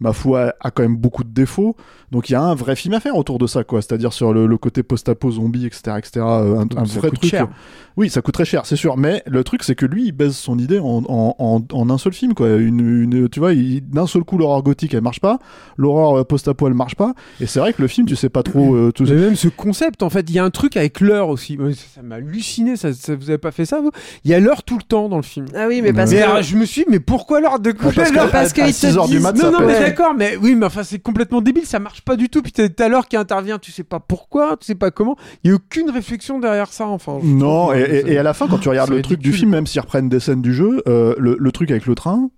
ma 0.00 0.12
foi 0.12 0.54
a 0.60 0.70
quand 0.70 0.82
même 0.82 0.96
beaucoup 0.96 1.24
de 1.24 1.30
défauts. 1.30 1.76
Donc 2.10 2.28
il 2.28 2.32
y 2.32 2.36
a 2.36 2.42
un 2.42 2.54
vrai 2.54 2.74
film 2.74 2.94
à 2.94 3.00
faire 3.00 3.16
autour 3.16 3.38
de 3.38 3.46
ça, 3.46 3.62
quoi. 3.64 3.82
C'est-à-dire 3.82 4.12
sur 4.12 4.32
le, 4.32 4.46
le 4.46 4.58
côté 4.58 4.82
post-apo 4.82 5.30
zombie, 5.30 5.66
etc., 5.66 5.92
etc. 5.98 6.10
euh, 6.18 6.58
un, 6.58 6.66
un 6.76 6.84
ça 6.86 6.98
vrai 7.00 7.10
coûte 7.10 7.20
truc. 7.20 7.30
cher. 7.30 7.48
Oui, 7.96 8.08
ça 8.08 8.22
coûte 8.22 8.34
très 8.34 8.44
cher, 8.44 8.66
c'est 8.66 8.76
sûr. 8.76 8.96
Mais 8.96 9.22
le 9.26 9.44
truc, 9.44 9.62
c'est 9.62 9.74
que 9.74 9.84
lui, 9.84 10.06
il 10.06 10.12
baise 10.12 10.34
son 10.34 10.58
idée 10.58 10.78
en, 10.78 11.02
en, 11.08 11.34
en, 11.38 11.62
en 11.72 11.90
un 11.90 11.98
seul 11.98 12.12
film, 12.14 12.34
quoi. 12.34 12.48
Une, 12.48 13.02
une- 13.02 13.28
tu 13.28 13.40
vois, 13.40 13.52
d'un 13.54 14.06
seul 14.06 14.22
coup, 14.24 14.38
l'horreur 14.38 14.62
gothique, 14.62 14.94
elle 14.94 15.02
marche 15.02 15.20
pas. 15.20 15.38
L'horreur 15.76 16.18
euh, 16.20 16.24
post-apo, 16.24 16.66
elle 16.66 16.74
marche 16.74 16.94
pas. 16.96 17.12
Et 17.40 17.46
c'est 17.46 17.60
vrai 17.60 17.72
que 17.72 17.82
le 17.82 17.88
film, 17.88 18.06
tu 18.06 18.16
sais 18.16 18.28
pas 18.30 18.42
trop. 18.42 18.74
euh, 18.74 18.90
tout... 18.92 19.04
Mais 19.04 19.14
même 19.16 19.36
ce 19.36 19.48
concept, 19.48 20.02
en 20.02 20.08
fait, 20.10 20.24
il 20.30 20.34
y 20.34 20.38
a 20.38 20.44
un 20.44 20.50
truc 20.50 20.76
avec 20.76 21.00
l'heure 21.00 21.28
aussi. 21.28 21.58
Ça 21.94 22.02
m'a 22.02 22.16
halluciné. 22.16 22.76
Ça, 22.76 22.92
ça- 22.92 23.14
vous 23.14 23.28
avez 23.28 23.38
pas 23.38 23.50
fait 23.50 23.64
ça, 23.66 23.80
vous? 23.80 23.90
Il 24.24 24.30
y 24.30 24.34
a 24.34 24.40
l'heure 24.40 24.62
tout 24.62 24.78
le 24.78 24.82
temps 24.84 25.08
dans 25.08 25.16
le 25.16 25.22
film. 25.22 25.46
Ah 25.54 25.66
oui, 25.68 25.80
mais 25.82 25.92
parce 25.92 26.10
Mais 26.10 26.18
que. 26.18 26.22
alors, 26.24 26.42
je 26.42 26.56
me 26.56 26.64
suis 26.64 26.82
dit, 26.82 26.86
mais 26.90 27.00
pourquoi 27.00 27.40
l'heure 27.40 27.58
de 27.60 27.70
couper 27.72 27.94
parce 27.96 28.10
que- 28.10 28.14
l'heure? 28.14 28.30
parce 28.30 28.50
à 28.50 28.54
qu'ils 28.54 28.64
te 28.66 28.72
6 28.72 28.96
heures 28.96 29.06
du 29.08 29.14
disent- 29.16 29.22
mat, 29.22 29.32
Non, 29.34 29.40
ça 29.42 29.50
non, 29.50 29.58
peut 29.58 29.66
mais 29.66 29.72
être- 29.74 29.89
d'accord, 29.90 30.14
mais 30.14 30.36
oui, 30.36 30.54
mais 30.54 30.66
enfin, 30.66 30.82
c'est 30.82 30.98
complètement 30.98 31.40
débile, 31.40 31.66
ça 31.66 31.78
marche 31.78 32.02
pas 32.02 32.16
du 32.16 32.28
tout. 32.28 32.42
Puis 32.42 32.52
t'as 32.52 32.68
t'as 32.68 32.88
l'heure 32.88 33.06
qui 33.08 33.16
intervient, 33.16 33.58
tu 33.58 33.70
sais 33.72 33.84
pas 33.84 34.00
pourquoi, 34.00 34.56
tu 34.56 34.66
sais 34.66 34.74
pas 34.74 34.90
comment. 34.90 35.16
Il 35.44 35.50
y 35.50 35.52
a 35.52 35.56
aucune 35.56 35.90
réflexion 35.90 36.38
derrière 36.38 36.72
ça, 36.72 36.86
enfin. 36.86 37.18
Non, 37.22 37.72
et, 37.72 37.80
et- 37.80 37.84
c'est- 38.02 38.12
et 38.12 38.18
à 38.18 38.22
la 38.22 38.34
fin, 38.34 38.48
quand 38.48 38.58
tu 38.58 38.68
regardes 38.68 38.90
le 38.90 39.02
truc 39.02 39.20
du 39.20 39.32
film, 39.32 39.50
même 39.50 39.66
s'ils 39.66 39.80
reprennent 39.80 40.08
des 40.08 40.20
scènes 40.20 40.42
du 40.42 40.54
jeu, 40.54 40.82
euh, 40.88 41.14
le, 41.18 41.36
le 41.38 41.52
truc 41.52 41.70
avec 41.70 41.86
le 41.86 41.94
train, 41.94 42.30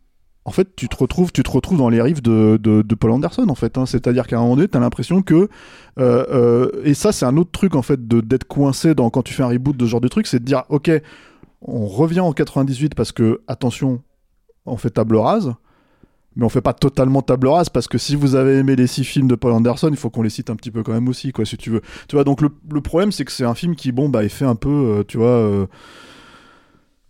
en 0.44 0.50
fait, 0.50 0.74
tu 0.74 0.88
te 0.88 0.96
retrouves, 0.96 1.30
tu 1.30 1.44
te 1.44 1.50
retrouves 1.50 1.78
dans 1.78 1.88
les 1.88 2.02
rives 2.02 2.20
de, 2.20 2.58
de, 2.60 2.82
de 2.82 2.94
Paul 2.96 3.12
Anderson, 3.12 3.46
en 3.48 3.54
fait. 3.54 3.78
hein. 3.78 3.86
C'est-à-dire 3.86 4.26
qu'à 4.26 4.38
un 4.38 4.40
moment 4.40 4.56
donné, 4.56 4.66
t'as 4.66 4.80
l'impression 4.80 5.22
que, 5.22 5.34
euh, 5.34 5.48
euh, 5.98 6.68
et 6.84 6.94
ça, 6.94 7.12
c'est 7.12 7.24
un 7.26 7.36
autre 7.36 7.52
truc, 7.52 7.76
en 7.76 7.82
fait, 7.82 8.08
de 8.08 8.20
d'être 8.20 8.44
coincé 8.44 8.94
dans 8.96 9.08
quand 9.08 9.22
tu 9.22 9.34
fais 9.34 9.44
un 9.44 9.48
reboot 9.48 9.76
de 9.76 9.84
ce 9.86 9.90
genre 9.90 10.00
de 10.00 10.08
truc, 10.08 10.26
c'est 10.26 10.40
de 10.40 10.44
dire, 10.44 10.64
ok, 10.68 10.90
on 11.60 11.86
revient 11.86 12.20
en 12.20 12.32
98 12.32 12.94
parce 12.96 13.12
que, 13.12 13.40
attention, 13.46 14.02
on 14.66 14.76
fait 14.76 14.90
table 14.90 15.16
rase. 15.16 15.54
Mais 16.36 16.44
on 16.44 16.48
fait 16.48 16.62
pas 16.62 16.72
totalement 16.72 17.22
table 17.22 17.48
rase 17.48 17.68
parce 17.68 17.88
que 17.88 17.98
si 17.98 18.16
vous 18.16 18.34
avez 18.34 18.58
aimé 18.58 18.76
les 18.76 18.86
six 18.86 19.04
films 19.04 19.28
de 19.28 19.34
Paul 19.34 19.52
Anderson, 19.52 19.88
il 19.90 19.96
faut 19.96 20.10
qu'on 20.10 20.22
les 20.22 20.30
cite 20.30 20.50
un 20.50 20.56
petit 20.56 20.70
peu 20.70 20.82
quand 20.82 20.92
même 20.92 21.08
aussi, 21.08 21.32
quoi, 21.32 21.44
si 21.44 21.56
tu 21.56 21.70
veux. 21.70 21.82
Tu 22.08 22.16
vois, 22.16 22.24
donc 22.24 22.40
le, 22.40 22.80
problème, 22.80 23.12
c'est 23.12 23.24
que 23.24 23.32
c'est 23.32 23.44
un 23.44 23.54
film 23.54 23.74
qui, 23.76 23.92
bon, 23.92 24.08
bah, 24.08 24.24
est 24.24 24.28
fait 24.28 24.44
un 24.44 24.54
peu, 24.54 24.68
euh, 24.68 25.04
tu 25.06 25.18
vois. 25.18 25.26
euh, 25.28 25.66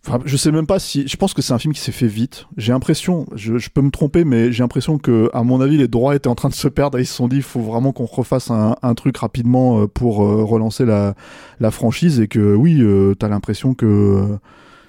Enfin, 0.05 0.19
je 0.25 0.35
sais 0.35 0.51
même 0.51 0.67
pas 0.67 0.79
si. 0.79 1.07
Je 1.07 1.15
pense 1.15 1.33
que 1.33 1.41
c'est 1.41 1.53
un 1.53 1.59
film 1.59 1.73
qui 1.73 1.79
s'est 1.79 1.93
fait 1.93 2.07
vite. 2.07 2.45
J'ai 2.57 2.73
l'impression, 2.73 3.25
je, 3.35 3.69
peux 3.69 3.81
me 3.81 3.89
tromper, 3.89 4.25
mais 4.25 4.51
j'ai 4.51 4.61
l'impression 4.61 4.97
que, 4.97 5.29
à 5.33 5.43
mon 5.43 5.61
avis, 5.61 5.77
les 5.77 5.87
droits 5.87 6.13
étaient 6.13 6.27
en 6.27 6.35
train 6.35 6.49
de 6.49 6.53
se 6.53 6.67
perdre 6.67 6.97
et 6.97 7.03
ils 7.03 7.05
se 7.05 7.13
sont 7.13 7.29
dit, 7.29 7.37
il 7.37 7.41
faut 7.41 7.61
vraiment 7.61 7.93
qu'on 7.93 8.05
refasse 8.05 8.51
un, 8.51 8.75
truc 8.95 9.15
rapidement 9.17 9.83
euh, 9.83 9.87
pour 9.87 10.17
relancer 10.17 10.85
la, 10.85 11.15
la 11.61 11.71
franchise 11.71 12.19
et 12.19 12.27
que, 12.27 12.53
oui, 12.53 12.81
euh, 12.81 13.15
t'as 13.15 13.29
l'impression 13.29 13.73
que. 13.73 14.37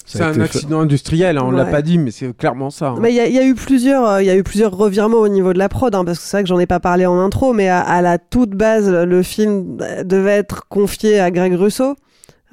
C'est 0.07 0.23
un 0.23 0.33
fait- 0.35 0.43
accident 0.43 0.81
industriel, 0.81 1.39
hein, 1.39 1.43
on 1.47 1.51
l'a 1.51 1.65
pas 1.65 1.81
dit, 1.83 1.97
mais 1.99 2.11
c'est 2.11 2.37
clairement 2.37 2.69
ça. 2.71 2.89
hein. 2.89 2.97
Mais 3.01 3.11
il 3.11 3.17
y, 3.17 3.21
a- 3.21 3.27
il 3.27 3.35
y 3.35 3.39
a 3.39 3.45
eu 3.45 3.55
plusieurs, 3.55 4.07
euh, 4.09 4.23
il 4.23 4.27
y 4.27 4.31
a 4.31 4.37
eu 4.37 4.43
plusieurs 4.43 4.77
revirements 4.77 5.17
au 5.19 5.29
niveau 5.29 5.53
de 5.55 5.59
la 5.59 5.69
prod, 5.71 5.95
hein, 5.95 6.05
parce 6.05 6.19
que 6.19 6.25
c'est 6.25 6.37
vrai 6.37 6.43
que 6.43 6.49
j'en 6.49 6.59
ai 6.59 6.67
pas 6.67 6.81
parlé 6.81 7.07
en 7.07 7.19
intro, 7.19 7.53
mais 7.55 7.69
à, 7.69 7.81
à 7.81 8.03
la 8.03 8.19
toute 8.19 8.51
base, 8.51 8.91
le 8.91 9.23
film 9.23 9.79
devait 10.05 10.33
être 10.33 10.69
confié 10.69 11.21
à 11.21 11.31
Greg 11.31 11.55
Russo, 11.55 11.95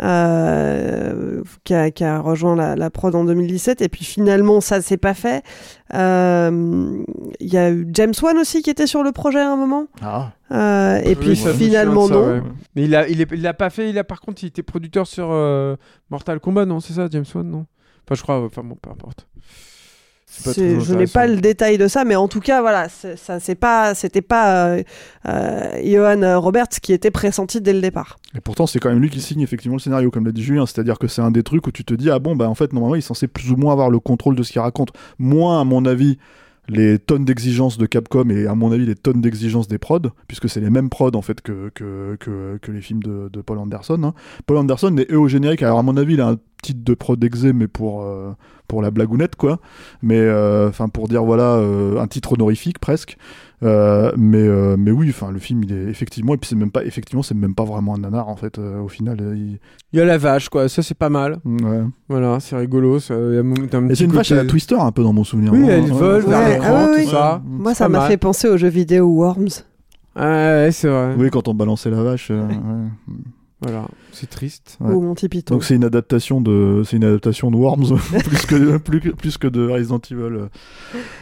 euh, 0.02 1.42
qui, 1.64 1.74
a, 1.74 1.92
qui 1.92 2.04
a 2.04 2.20
rejoint 2.20 2.56
la, 2.56 2.76
la 2.76 2.90
prod 2.90 3.14
en 3.16 3.24
2017, 3.26 3.82
et 3.82 3.90
puis 3.90 4.04
finalement 4.06 4.62
ça 4.62 4.82
s'est 4.82 4.98
pas 4.98 5.14
fait. 5.14 5.44
Euh, 5.94 7.04
Il 7.40 7.54
y 7.54 7.58
a 7.58 7.70
eu 7.72 7.88
James 7.94 8.14
Wan 8.22 8.38
aussi 8.38 8.62
qui 8.62 8.70
était 8.70 8.88
sur 8.88 9.04
le 9.04 9.12
projet 9.12 9.40
à 9.40 9.52
un 9.52 9.56
moment, 9.56 9.88
Ah. 10.02 10.32
euh, 10.52 11.00
et 11.04 11.10
Oui, 11.10 11.16
puis 11.16 11.36
finalement 11.36 12.08
ça, 12.08 12.14
non. 12.14 12.28
ouais. 12.28 12.42
Mais 12.76 12.84
il 12.86 12.96
a, 12.96 13.08
il, 13.08 13.22
est- 13.22 13.32
il 13.34 13.46
a 13.48 13.54
pas 13.54 13.70
fait, 13.70 13.90
il 13.90 13.98
a 14.00 14.04
par 14.04 14.22
contre, 14.22 14.44
il 14.44 14.48
était 14.48 14.64
producteur 14.64 15.08
sur 15.08 15.30
euh, 15.32 15.76
Mortal 16.10 16.40
Kombat, 16.40 16.66
non 16.66 16.80
C'est 16.80 16.94
ça, 16.94 17.08
James 17.12 17.26
Wan, 17.36 17.48
non? 17.50 17.66
Enfin, 18.06 18.16
je 18.16 18.24
crois, 18.24 18.44
enfin 18.44 18.64
bon, 18.64 18.76
peu 18.82 18.90
importe. 18.90 19.28
C'est 19.42 19.42
pas 19.42 19.46
C'est- 19.46 19.50
très 19.50 20.21
je 20.80 20.94
n'ai 20.96 21.08
pas 21.08 21.28
le 21.28 21.38
détail 21.42 21.78
de 21.78 21.88
ça, 21.88 22.06
mais 22.06 22.16
en 22.16 22.28
tout 22.28 22.40
cas, 22.40 22.62
voilà, 22.62 22.88
c'est- 22.90 23.18
ça 23.18 23.40
c'est 23.40 23.56
pas, 23.56 23.94
c'était 23.96 24.22
pas 24.22 24.68
euh, 24.68 24.84
euh, 25.28 25.82
Johan 25.84 26.40
Roberts 26.40 26.70
qui 26.82 26.94
était 26.94 27.12
pressenti 27.12 27.60
dès 27.62 27.74
le 27.74 27.82
départ. 27.82 28.18
Et 28.36 28.40
pourtant, 28.40 28.66
c'est 28.66 28.80
quand 28.80 28.90
même 28.90 29.00
lui 29.00 29.10
qui 29.10 29.20
signe 29.22 29.42
effectivement 29.42 29.76
le 29.76 29.82
scénario, 29.82 30.10
comme 30.10 30.26
l'a 30.26 30.32
dit 30.32 30.44
Julien. 30.44 30.66
C'est-à-dire 30.66 30.98
que 31.00 31.08
c'est 31.08 31.22
un 31.22 31.32
des 31.32 31.44
trucs 31.44 31.68
où 31.68 31.72
tu 31.72 31.84
te 31.84 31.94
dis, 31.94 32.10
ah 32.10 32.20
bon, 32.20 32.36
bah 32.36 32.48
en 32.50 32.56
fait, 32.56 32.72
normalement, 32.74 32.96
il 32.96 33.00
est 33.00 33.02
censé 33.02 33.28
plus 33.28 33.52
ou 33.52 33.58
moins 33.58 33.74
avoir 33.74 33.90
le 33.90 34.00
contrôle 34.00 34.36
de 34.36 34.44
ce 34.44 34.52
qu'il 34.54 34.62
raconte. 34.62 34.90
Moins, 35.20 35.60
à 35.60 35.64
mon 35.66 35.86
avis, 35.86 36.18
les 36.70 37.00
tonnes 37.00 37.26
d'exigences 37.26 37.78
de 37.78 37.86
Capcom 37.86 38.30
et 38.30 38.48
à 38.48 38.56
mon 38.56 38.72
avis 38.72 38.86
les 38.86 38.96
tonnes 38.96 39.22
d'exigences 39.22 39.68
des 39.68 39.78
prods, 39.78 40.00
puisque 40.28 40.50
c'est 40.50 40.60
les 40.60 40.70
mêmes 40.70 40.90
prods 40.90 41.16
en 41.16 41.22
fait 41.22 41.42
que, 41.42 41.72
les 42.68 42.82
films 42.82 43.04
de, 43.04 43.42
Paul 43.42 43.58
Anderson. 43.58 44.02
hein. 44.04 44.14
Paul 44.46 44.58
Anderson 44.58 44.96
est 44.98 45.14
au 45.14 45.28
générique, 45.28 45.64
alors 45.64 45.80
à 45.80 45.84
mon 45.84 45.98
avis 45.98 46.14
il 46.14 46.22
a 46.22 46.30
un 46.30 46.38
titre 46.62 46.82
de 46.84 46.94
prod 46.94 47.22
exé, 47.24 47.54
mais 47.54 47.68
pour, 47.68 48.04
euh, 48.04 48.32
pour 48.68 48.82
la 48.82 48.92
blagounette 48.92 49.36
quoi. 49.36 49.60
Mais 50.02 50.20
euh, 50.20 50.70
enfin 50.70 50.88
pour 50.88 51.08
dire 51.08 51.24
voilà, 51.24 51.56
euh, 51.56 52.00
un 52.00 52.08
titre 52.08 52.34
honorifique 52.34 52.80
presque. 52.80 53.18
Euh, 53.64 54.12
mais, 54.18 54.40
euh, 54.42 54.76
mais 54.78 54.90
oui, 54.92 55.08
enfin 55.12 55.30
le 55.32 55.38
film 55.38 55.64
il 55.64 55.72
est 55.72 55.84
effectivement, 55.90 56.34
et 56.34 56.38
puis 56.38 56.48
c'est 56.50 56.56
même 56.56 56.72
pas, 56.72 56.84
effectivement 56.84 57.22
c'est 57.22 57.36
même 57.36 57.54
pas 57.54 57.64
vraiment 57.64 57.94
un 57.96 58.00
nanar 58.00 58.28
en 58.28 58.36
fait, 58.36 58.58
euh, 58.58 58.80
au 58.82 58.88
final. 58.88 59.18
il- 59.36 59.60
Il 59.94 60.00
y 60.00 60.02
a 60.02 60.06
la 60.06 60.18
vache, 60.18 60.48
quoi. 60.50 60.68
Ça, 60.70 60.82
c'est 60.82 60.98
pas 60.98 61.10
mal. 61.10 61.38
Ouais. 61.46 61.82
Voilà, 62.10 62.40
c'est 62.40 62.56
rigolo. 62.56 63.00
Ça, 63.00 63.14
un- 63.14 63.94
c'est 63.94 64.06
une 64.06 64.12
vache 64.14 64.32
à 64.32 64.36
la 64.36 64.46
Twister 64.46 64.76
un 64.80 64.92
peu 64.92 65.04
dans 65.04 65.14
mon 65.14 65.24
souvenir. 65.26 65.52
Oui, 65.54 65.66
elle 65.70 65.82
Ouais. 65.84 65.90
vole 65.92 66.22
vers 66.24 66.40
Ouais, 66.40 66.54
l'écran, 66.54 66.74
ah 66.76 66.86
tout 66.88 66.94
oui. 67.00 67.06
ça. 67.08 67.42
Moi, 67.46 67.74
C'est 67.74 67.80
ça 67.80 67.90
m'a 67.90 68.08
fait 68.08 68.18
penser 68.18 68.48
aux 68.48 68.58
jeux 68.58 68.70
vidéo 68.70 69.06
Worms. 69.08 69.50
Ouais, 70.16 70.70
c'est 70.72 70.88
vrai. 70.88 71.14
Oui, 71.18 71.30
quand 71.30 71.48
on 71.50 71.54
balançait 71.54 71.90
la 71.90 72.02
vache. 72.04 72.30
euh, 72.32 72.42
ouais. 72.48 73.14
Voilà, 73.62 73.88
c'est 74.12 74.30
triste. 74.30 74.78
Ouais. 74.80 74.92
Ou 74.92 75.02
Monty 75.02 75.30
Python. 75.30 75.54
Donc 75.54 75.64
c'est 75.64 75.76
une 75.76 75.84
adaptation 75.84 76.42
de 76.42 76.82
c'est 76.84 76.98
une 76.98 77.04
adaptation 77.04 77.52
de 77.52 77.58
Worms 77.58 77.96
plus 78.26 78.46
que 78.48 78.78
plus, 78.78 79.00
plus 79.14 79.38
que 79.38 79.48
de 79.48 79.70
Resident 79.70 80.02
Evil. 80.10 80.50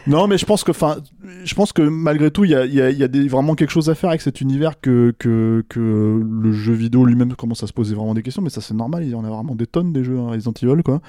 Non 0.08 0.28
mais 0.28 0.38
je 0.38 0.46
pense 0.46 0.64
que 0.64 0.72
enfin 0.72 0.98
je 1.44 1.54
pense 1.54 1.74
que 1.74 1.82
malgré 1.82 2.32
tout 2.32 2.46
il 2.46 2.52
y 2.52 2.56
a, 2.56 2.66
y 2.66 2.82
a, 2.82 2.92
y 2.92 3.04
a 3.04 3.10
des, 3.10 3.28
vraiment 3.28 3.56
quelque 3.56 3.72
chose 3.72 3.90
à 3.90 3.96
faire 3.96 4.10
avec 4.10 4.22
cet 4.22 4.40
univers 4.40 4.80
que 4.80 5.14
que, 5.20 5.66
que 5.68 6.24
le 6.24 6.52
jeu 6.54 6.72
vidéo 6.74 7.04
lui-même 7.04 7.36
commence 7.36 7.62
à 7.62 7.68
se 7.68 7.74
poser 7.74 7.94
vraiment 7.94 8.14
des 8.14 8.24
questions 8.24 8.42
mais 8.42 8.50
ça 8.50 8.62
c'est 8.62 8.74
normal 8.74 9.04
il 9.04 9.10
y 9.10 9.16
en 9.16 9.26
a 9.26 9.30
vraiment 9.30 9.56
des 9.56 9.68
tonnes 9.68 9.92
des 9.92 10.06
jeux 10.06 10.18
hein, 10.18 10.30
Resident 10.30 10.54
Evil 10.62 10.82
quoi 10.82 11.02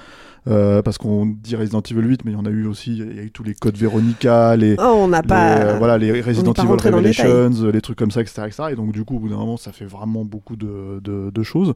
euh, 0.47 0.81
parce 0.81 0.97
qu'on 0.97 1.25
dit 1.27 1.55
Resident 1.55 1.81
Evil 1.81 2.01
8 2.01 2.25
mais 2.25 2.31
il 2.31 2.33
y 2.33 2.37
en 2.37 2.45
a 2.45 2.49
eu 2.49 2.65
aussi 2.65 2.97
il 2.97 3.15
y 3.15 3.19
a 3.19 3.23
eu 3.23 3.29
tous 3.31 3.43
les 3.43 3.53
codes 3.53 3.77
Veronica 3.77 4.55
les 4.55 4.75
Oh, 4.79 4.93
on 4.95 5.07
n'a 5.09 5.21
les, 5.21 5.27
pas. 5.27 5.57
euh, 5.57 5.77
voilà 5.77 5.97
les 5.99 6.19
Resident 6.21 6.53
Evil. 6.53 6.67
Revelations 6.67 7.51
euh, 7.63 7.71
les 7.71 7.81
trucs 7.81 7.97
comme 7.97 8.09
ça 8.09 8.21
etc 8.21 8.43
etc 8.47 8.63
et 8.71 8.75
donc 8.75 8.91
du 8.91 9.03
coup 9.05 9.17
au 9.17 9.19
bout 9.19 9.29
d'un 9.29 9.37
moment 9.37 9.57
ça 9.57 9.71
fait 9.71 9.85
vraiment 9.85 10.25
beaucoup 10.25 10.55
de, 10.55 10.99
de, 11.03 11.29
de 11.29 11.43
choses 11.43 11.73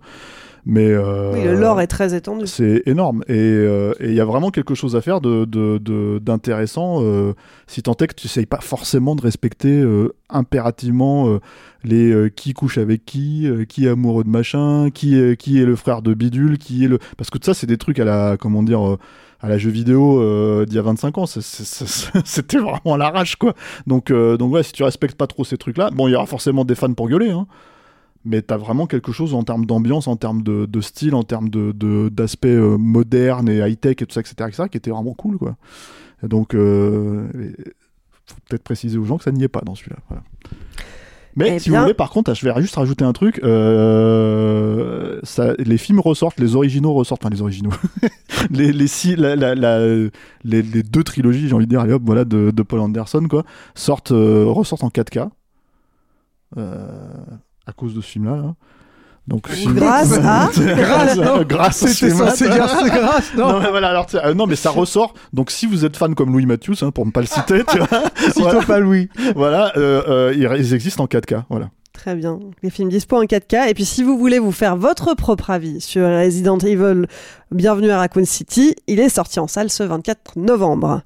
mais 0.66 0.88
euh, 0.90 1.32
Oui, 1.34 1.44
le 1.44 1.54
lore 1.60 1.80
est 1.80 1.86
très 1.86 2.16
étendu. 2.16 2.48
c'est 2.48 2.82
énorme 2.88 3.24
et 3.28 3.34
euh, 3.38 3.94
il 4.00 4.14
y 4.16 4.20
a 4.20 4.26
vraiment 4.26 4.50
quelque 4.50 4.74
chose 4.74 4.96
à 4.96 5.02
faire 5.02 5.22
de 5.22 5.46
de- 5.46 5.78
de- 5.78 6.18
d'intéressant 6.20 7.04
euh, 7.04 7.34
si 7.68 7.84
tant 7.84 7.94
est 8.02 8.08
que 8.08 8.16
tu 8.16 8.26
essayes 8.26 8.48
pas 8.48 8.62
forcément 8.62 9.16
de 9.16 9.22
respecter 9.22 9.84
impérativement 10.30 11.40
les 11.86 12.12
euh, 12.12 12.30
qui 12.30 12.54
couche 12.54 12.78
avec 12.78 13.06
qui 13.06 13.48
euh, 13.48 13.66
qui 13.66 13.86
est 13.86 13.90
amoureux 13.90 14.24
de 14.24 14.30
machin 14.30 14.90
qui 14.92 15.18
est 15.18 15.38
qui 15.38 15.62
est 15.62 15.66
le 15.66 15.76
frère 15.76 16.02
de 16.02 16.14
bidule 16.14 16.58
qui 16.58 16.84
est 16.84 16.88
le 16.88 17.00
parce 17.18 17.30
que 17.30 17.38
tout 17.38 17.46
ça 17.46 17.54
c'est 17.54 17.68
des 17.68 17.78
trucs 17.78 18.00
à 18.00 18.06
la 18.06 18.38
comment 18.38 18.64
dire 18.64 18.86
euh, 18.86 19.00
à 19.40 19.50
la 19.50 19.58
jeu 19.58 19.70
vidéo 19.70 20.66
d'il 20.66 20.76
y 20.76 20.80
a 20.80 20.82
25 20.82 21.18
ans 21.20 21.26
c'était 21.28 22.58
vraiment 22.58 22.96
à 22.96 22.98
l'arrache 22.98 23.36
quoi 23.36 23.54
donc 23.86 24.12
donc 24.12 24.52
ouais 24.52 24.64
si 24.64 24.72
tu 24.72 24.84
respectes 24.84 25.16
pas 25.16 25.28
trop 25.28 25.44
ces 25.44 25.58
trucs 25.58 25.78
là 25.78 25.92
bon 25.92 26.08
il 26.08 26.12
y 26.12 26.16
aura 26.16 26.26
forcément 26.26 26.66
des 26.66 26.74
fans 26.74 26.94
pour 26.94 27.10
gueuler 27.10 27.30
hein 27.30 27.46
mais 28.24 28.42
t'as 28.42 28.58
vraiment 28.58 28.88
quelque 28.88 29.12
chose 29.12 29.36
en 29.36 29.44
termes 29.44 29.68
d'ambiance, 29.68 30.08
en 30.08 30.16
termes 30.16 30.42
de, 30.42 30.82
style, 30.82 31.14
en 31.14 31.22
termes 31.22 31.50
de 31.50 32.10
d'aspect 32.10 32.56
moderne 32.56 33.48
et 33.50 33.60
high 33.60 33.80
tech 33.80 33.98
et 34.02 34.06
tout 34.08 34.14
ça, 34.16 34.22
etc., 34.22 34.36
etc., 34.48 34.64
qui 34.68 34.78
était 34.78 34.90
vraiment 34.90 35.14
cool, 35.14 35.38
quoi. 35.38 35.58
Et 36.24 36.28
donc, 36.28 36.54
faut 36.54 36.58
peut-être 38.50 38.64
préciser 38.64 38.98
aux 38.98 39.06
gens 39.06 39.20
que 39.20 39.26
ça 39.26 39.32
n'y 39.32 39.44
est 39.44 39.48
pas 39.48 39.62
dans 39.62 39.76
celui-là. 39.76 39.98
Voilà. 40.10 40.24
Mais 41.38 41.56
Eh 41.56 41.60
si 41.60 41.70
bien- 41.70 41.80
vous 41.80 41.84
voulez, 41.86 41.94
par 41.94 42.10
contre, 42.12 42.34
je 42.34 42.46
vais 42.48 42.62
juste 42.62 42.76
rajouter 42.76 43.04
un 43.04 43.12
truc. 43.14 43.42
euh, 43.44 45.20
ça, 45.24 45.54
les 45.58 45.78
films 45.78 46.00
ressortent, 46.00 46.40
les 46.40 46.56
originaux 46.56 46.94
ressortent, 46.94 47.24
enfin 47.26 47.34
les 47.34 47.42
originaux, 47.42 47.72
les 48.52 48.72
les, 48.72 48.88
six, 48.88 49.16
la, 49.16 49.36
la- 49.36 49.56
la- 49.56 49.80
les 49.86 50.62
les 50.62 50.84
deux 50.84 51.04
trilogies, 51.04 51.48
j'ai 51.50 51.54
envie 51.56 51.66
de 51.66 51.70
dire, 51.70 51.82
allez 51.82 51.94
hop, 51.94 52.04
voilà, 52.06 52.24
de, 52.26 52.52
de 52.52 52.64
Paul 52.64 52.80
Anderson, 52.80 53.26
quoi, 53.30 53.44
sortent 53.74 54.12
euh, 54.12 54.46
ressortent 54.48 54.84
en 54.84 54.90
4K. 54.90 55.30
Euh, 56.58 56.88
à 57.66 57.74
cause 57.74 57.94
de 57.96 58.02
ce 58.02 58.08
film-là. 58.08 58.38
là. 58.38 58.56
Donc, 59.28 59.50
film- 59.50 59.74
Grâce 59.80 60.14
à- 60.14 60.50
grâce, 60.56 61.16
Non, 61.18 61.42
grâce 61.48 61.84
à 61.84 61.88
ce 61.88 61.94
C'était 61.94 62.12
film-là. 62.12 62.30
censé 62.32 62.46
dire 62.50 62.70
c'est 62.84 62.90
grâce, 62.90 63.34
non, 63.36 63.48
Non, 63.54 63.60
mais 63.60 63.70
voilà, 63.70 63.90
alors, 63.90 64.06
euh, 64.14 64.34
non, 64.36 64.46
mais 64.46 64.56
ça 64.56 64.70
ressort. 64.70 65.14
Donc, 65.34 65.50
si 65.52 65.66
vous 65.66 65.84
êtes 65.84 65.98
fan 65.98 66.14
comme 66.14 66.32
Louis 66.32 66.46
Matthews, 66.46 66.76
hein, 66.84 66.92
pour 66.92 67.06
ne 67.06 67.12
pas 67.12 67.22
le 67.22 67.28
citer, 67.28 67.64
tu 67.68 67.78
vois, 67.80 68.04
voilà, 68.36 68.62
pas 68.62 68.80
Louis. 68.80 69.10
voilà, 69.36 69.72
euh, 69.78 70.04
euh, 70.08 70.34
ils, 70.36 70.44
ils 70.60 70.74
existent 70.76 71.04
en 71.04 71.08
4K. 71.08 71.44
Voilà. 71.50 71.70
Très 71.94 72.14
bien. 72.14 72.40
Les 72.62 72.70
films 72.70 72.90
dispo 72.90 73.16
en 73.18 73.24
4K. 73.24 73.70
Et 73.70 73.74
puis, 73.74 73.86
si 73.86 74.04
vous 74.04 74.18
voulez 74.18 74.38
vous 74.38 74.52
faire 74.52 74.76
votre 74.76 75.16
propre 75.16 75.50
avis 75.50 75.80
sur 75.82 76.06
Resident 76.06 76.58
Evil, 76.60 77.08
bienvenue 77.52 77.90
à 77.90 77.98
Raccoon 77.98 78.26
City. 78.26 78.76
Il 78.88 79.00
est 79.00 79.10
sorti 79.10 79.40
en 79.40 79.48
salle 79.48 79.70
ce 79.72 79.82
24 79.82 80.34
novembre. 80.36 81.02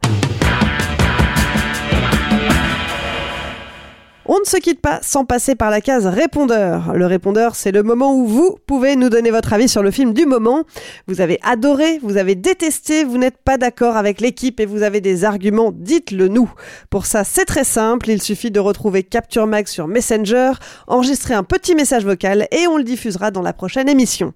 On 4.31 4.37
ne 4.37 4.45
se 4.45 4.57
quitte 4.57 4.79
pas 4.79 4.99
sans 5.01 5.25
passer 5.25 5.55
par 5.55 5.71
la 5.71 5.81
case 5.81 6.05
répondeur. 6.05 6.93
Le 6.93 7.07
répondeur, 7.07 7.55
c'est 7.55 7.71
le 7.71 7.81
moment 7.81 8.15
où 8.15 8.27
vous 8.27 8.59
pouvez 8.67 8.95
nous 8.95 9.09
donner 9.09 9.31
votre 9.31 9.53
avis 9.53 9.67
sur 9.67 9.81
le 9.81 9.89
film 9.89 10.13
du 10.13 10.27
moment. 10.27 10.65
Vous 11.07 11.19
avez 11.19 11.39
adoré, 11.41 11.97
vous 12.03 12.15
avez 12.15 12.35
détesté, 12.35 13.03
vous 13.03 13.17
n'êtes 13.17 13.39
pas 13.43 13.57
d'accord 13.57 13.97
avec 13.97 14.21
l'équipe 14.21 14.59
et 14.59 14.67
vous 14.67 14.83
avez 14.83 15.01
des 15.01 15.25
arguments, 15.25 15.71
dites-le 15.73 16.27
nous. 16.27 16.47
Pour 16.91 17.07
ça, 17.07 17.23
c'est 17.23 17.45
très 17.45 17.63
simple, 17.63 18.07
il 18.07 18.21
suffit 18.21 18.51
de 18.51 18.59
retrouver 18.59 19.01
Capture 19.01 19.47
Mag 19.47 19.65
sur 19.65 19.87
Messenger, 19.87 20.51
enregistrer 20.85 21.33
un 21.33 21.43
petit 21.43 21.73
message 21.73 22.05
vocal 22.05 22.47
et 22.51 22.67
on 22.67 22.77
le 22.77 22.83
diffusera 22.83 23.31
dans 23.31 23.41
la 23.41 23.53
prochaine 23.53 23.89
émission. 23.89 24.33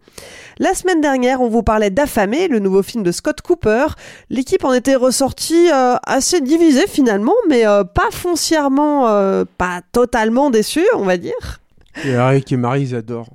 La 0.58 0.74
semaine 0.74 1.02
dernière, 1.02 1.40
on 1.42 1.50
vous 1.50 1.62
parlait 1.62 1.92
d'Affamé, 1.92 2.48
le 2.48 2.58
nouveau 2.58 2.82
film 2.82 3.04
de 3.04 3.12
Scott 3.12 3.42
Cooper. 3.42 3.86
L'équipe 4.32 4.64
en 4.64 4.74
était 4.74 4.96
ressortie 4.96 5.70
euh, 5.72 5.98
assez 6.04 6.42
divisée 6.42 6.88
finalement, 6.88 7.36
mais 7.48 7.68
euh, 7.68 7.84
pas 7.84 8.10
foncièrement, 8.12 9.08
euh, 9.08 9.46
pas 9.60 9.83
totalement 9.91 10.50
déçue, 10.50 10.86
on 10.96 11.04
va 11.06 11.17
dire. 11.17 11.60
Et 12.06 12.10
Eric 12.10 12.52
et 12.52 12.58
Marie, 12.58 12.82
ils 12.84 12.96
adorent. 12.96 13.30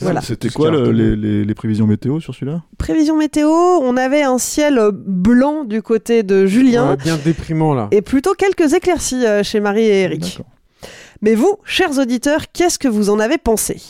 Voilà. 0.00 0.20
C'était 0.20 0.48
quoi 0.48 0.70
le- 0.70 0.90
les, 0.90 1.14
les- 1.14 1.44
les 1.44 1.54
prévisions 1.54 1.86
météo 1.86 2.18
sur 2.18 2.34
celui-là? 2.34 2.62
Prévision 2.78 3.16
météo, 3.16 3.48
on 3.48 3.96
avait 3.96 4.22
un 4.22 4.38
ciel 4.38 4.80
blanc 4.92 5.64
du 5.64 5.80
côté 5.82 6.22
de 6.24 6.46
Julien. 6.46 6.90
Ouais, 6.90 6.96
bien 6.96 7.16
déprimant 7.22 7.74
là. 7.74 7.88
Et 7.92 8.02
plutôt 8.02 8.34
quelques 8.34 8.72
éclaircies 8.72 9.24
euh, 9.26 9.42
chez 9.44 9.60
Marie 9.60 9.84
et 9.84 10.00
Eric. 10.02 10.40
Mais 11.20 11.34
vous, 11.36 11.56
chers 11.64 11.96
auditeurs, 11.98 12.46
qu'est-ce 12.52 12.78
que 12.80 12.88
vous 12.88 13.10
en 13.10 13.20
avez 13.20 13.38
pensé? 13.38 13.80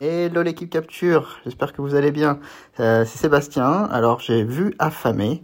Hello 0.00 0.42
l'équipe 0.42 0.68
Capture, 0.68 1.38
j'espère 1.44 1.72
que 1.72 1.80
vous 1.80 1.94
allez 1.94 2.10
bien. 2.10 2.38
Euh, 2.80 3.04
c'est 3.06 3.18
Sébastien, 3.18 3.84
alors 3.90 4.20
j'ai 4.20 4.42
vu 4.44 4.74
Affamé. 4.78 5.42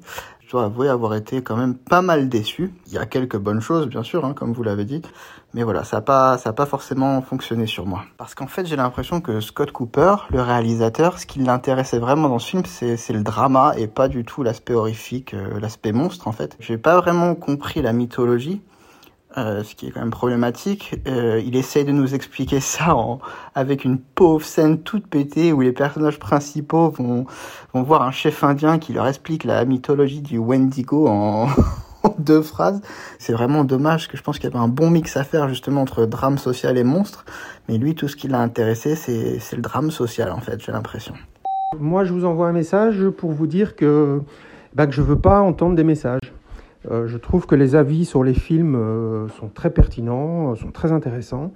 Dois 0.50 0.64
avouer 0.64 0.88
avoir 0.88 1.14
été 1.14 1.42
quand 1.42 1.56
même 1.56 1.76
pas 1.76 2.02
mal 2.02 2.28
déçu. 2.28 2.74
Il 2.88 2.92
y 2.92 2.98
a 2.98 3.06
quelques 3.06 3.36
bonnes 3.36 3.60
choses 3.60 3.86
bien 3.86 4.02
sûr, 4.02 4.24
hein, 4.24 4.34
comme 4.34 4.52
vous 4.52 4.64
l'avez 4.64 4.84
dit. 4.84 5.00
Mais 5.54 5.62
voilà, 5.62 5.84
ça 5.84 5.98
n'a 5.98 6.00
pas, 6.02 6.38
ça 6.38 6.52
pas 6.52 6.66
forcément 6.66 7.22
fonctionné 7.22 7.66
sur 7.66 7.86
moi. 7.86 8.02
Parce 8.16 8.34
qu'en 8.34 8.48
fait 8.48 8.66
j'ai 8.66 8.74
l'impression 8.74 9.20
que 9.20 9.40
Scott 9.40 9.70
Cooper, 9.70 10.16
le 10.30 10.42
réalisateur, 10.42 11.20
ce 11.20 11.26
qui 11.26 11.38
l'intéressait 11.38 12.00
vraiment 12.00 12.28
dans 12.28 12.40
ce 12.40 12.48
film, 12.48 12.64
c'est 12.66 12.96
c'est 12.96 13.12
le 13.12 13.22
drama 13.22 13.74
et 13.76 13.86
pas 13.86 14.08
du 14.08 14.24
tout 14.24 14.42
l'aspect 14.42 14.74
horrifique, 14.74 15.34
euh, 15.34 15.60
l'aspect 15.60 15.92
monstre 15.92 16.26
en 16.26 16.32
fait. 16.32 16.56
J'ai 16.58 16.78
pas 16.78 17.00
vraiment 17.00 17.36
compris 17.36 17.80
la 17.80 17.92
mythologie. 17.92 18.60
Euh, 19.38 19.62
ce 19.62 19.76
qui 19.76 19.86
est 19.86 19.90
quand 19.92 20.00
même 20.00 20.10
problématique. 20.10 20.96
Euh, 21.06 21.40
il 21.46 21.54
essaye 21.54 21.84
de 21.84 21.92
nous 21.92 22.16
expliquer 22.16 22.58
ça 22.58 22.96
avec 23.54 23.84
une 23.84 23.98
pauvre 23.98 24.44
scène 24.44 24.80
toute 24.80 25.06
pétée 25.06 25.52
où 25.52 25.60
les 25.60 25.70
personnages 25.70 26.18
principaux 26.18 26.90
vont, 26.90 27.26
voir 27.72 28.02
un 28.02 28.10
chef 28.10 28.42
indien 28.42 28.80
qui 28.80 28.92
leur 28.92 29.06
explique 29.06 29.44
la 29.44 29.64
mythologie 29.64 30.20
du 30.20 30.38
Wendigo 30.38 31.06
en, 31.08 31.46
deux 32.18 32.42
phrases. 32.42 32.80
C'est 33.20 33.32
vraiment 33.32 33.62
dommage 33.62 34.08
que 34.08 34.16
je 34.16 34.22
pense 34.24 34.40
qu'il 34.40 34.50
y 34.50 34.52
avait 34.52 34.64
un 34.64 34.68
bon 34.68 34.90
mix 34.90 35.16
à 35.16 35.22
faire 35.22 35.48
justement 35.48 35.82
entre 35.82 36.06
drame 36.06 36.36
social 36.36 36.76
et 36.76 36.82
monstre. 36.82 37.24
Mais 37.68 37.78
lui, 37.78 37.94
tout 37.94 38.08
ce 38.08 38.16
qui 38.16 38.26
l'a 38.26 38.40
intéressé, 38.40 38.96
c'est 38.96 39.54
le 39.54 39.62
drame 39.62 39.92
social 39.92 40.32
en 40.32 40.40
fait, 40.40 40.60
j'ai 40.60 40.72
l'impression. 40.72 41.14
Moi, 41.78 42.02
je 42.02 42.12
vous 42.12 42.24
envoie 42.24 42.48
un 42.48 42.52
message 42.52 43.08
pour 43.10 43.30
vous 43.30 43.46
dire 43.46 43.76
que, 43.76 44.22
bah, 44.74 44.88
que 44.88 44.92
je 44.92 45.02
veux 45.02 45.20
pas 45.20 45.40
entendre 45.40 45.76
des 45.76 45.84
messages. 45.84 46.32
Euh, 46.88 47.06
je 47.06 47.18
trouve 47.18 47.46
que 47.46 47.54
les 47.54 47.74
avis 47.74 48.04
sur 48.04 48.24
les 48.24 48.34
films 48.34 48.74
euh, 48.74 49.28
sont 49.28 49.48
très 49.48 49.70
pertinents, 49.70 50.52
euh, 50.52 50.54
sont 50.54 50.70
très 50.70 50.92
intéressants. 50.92 51.52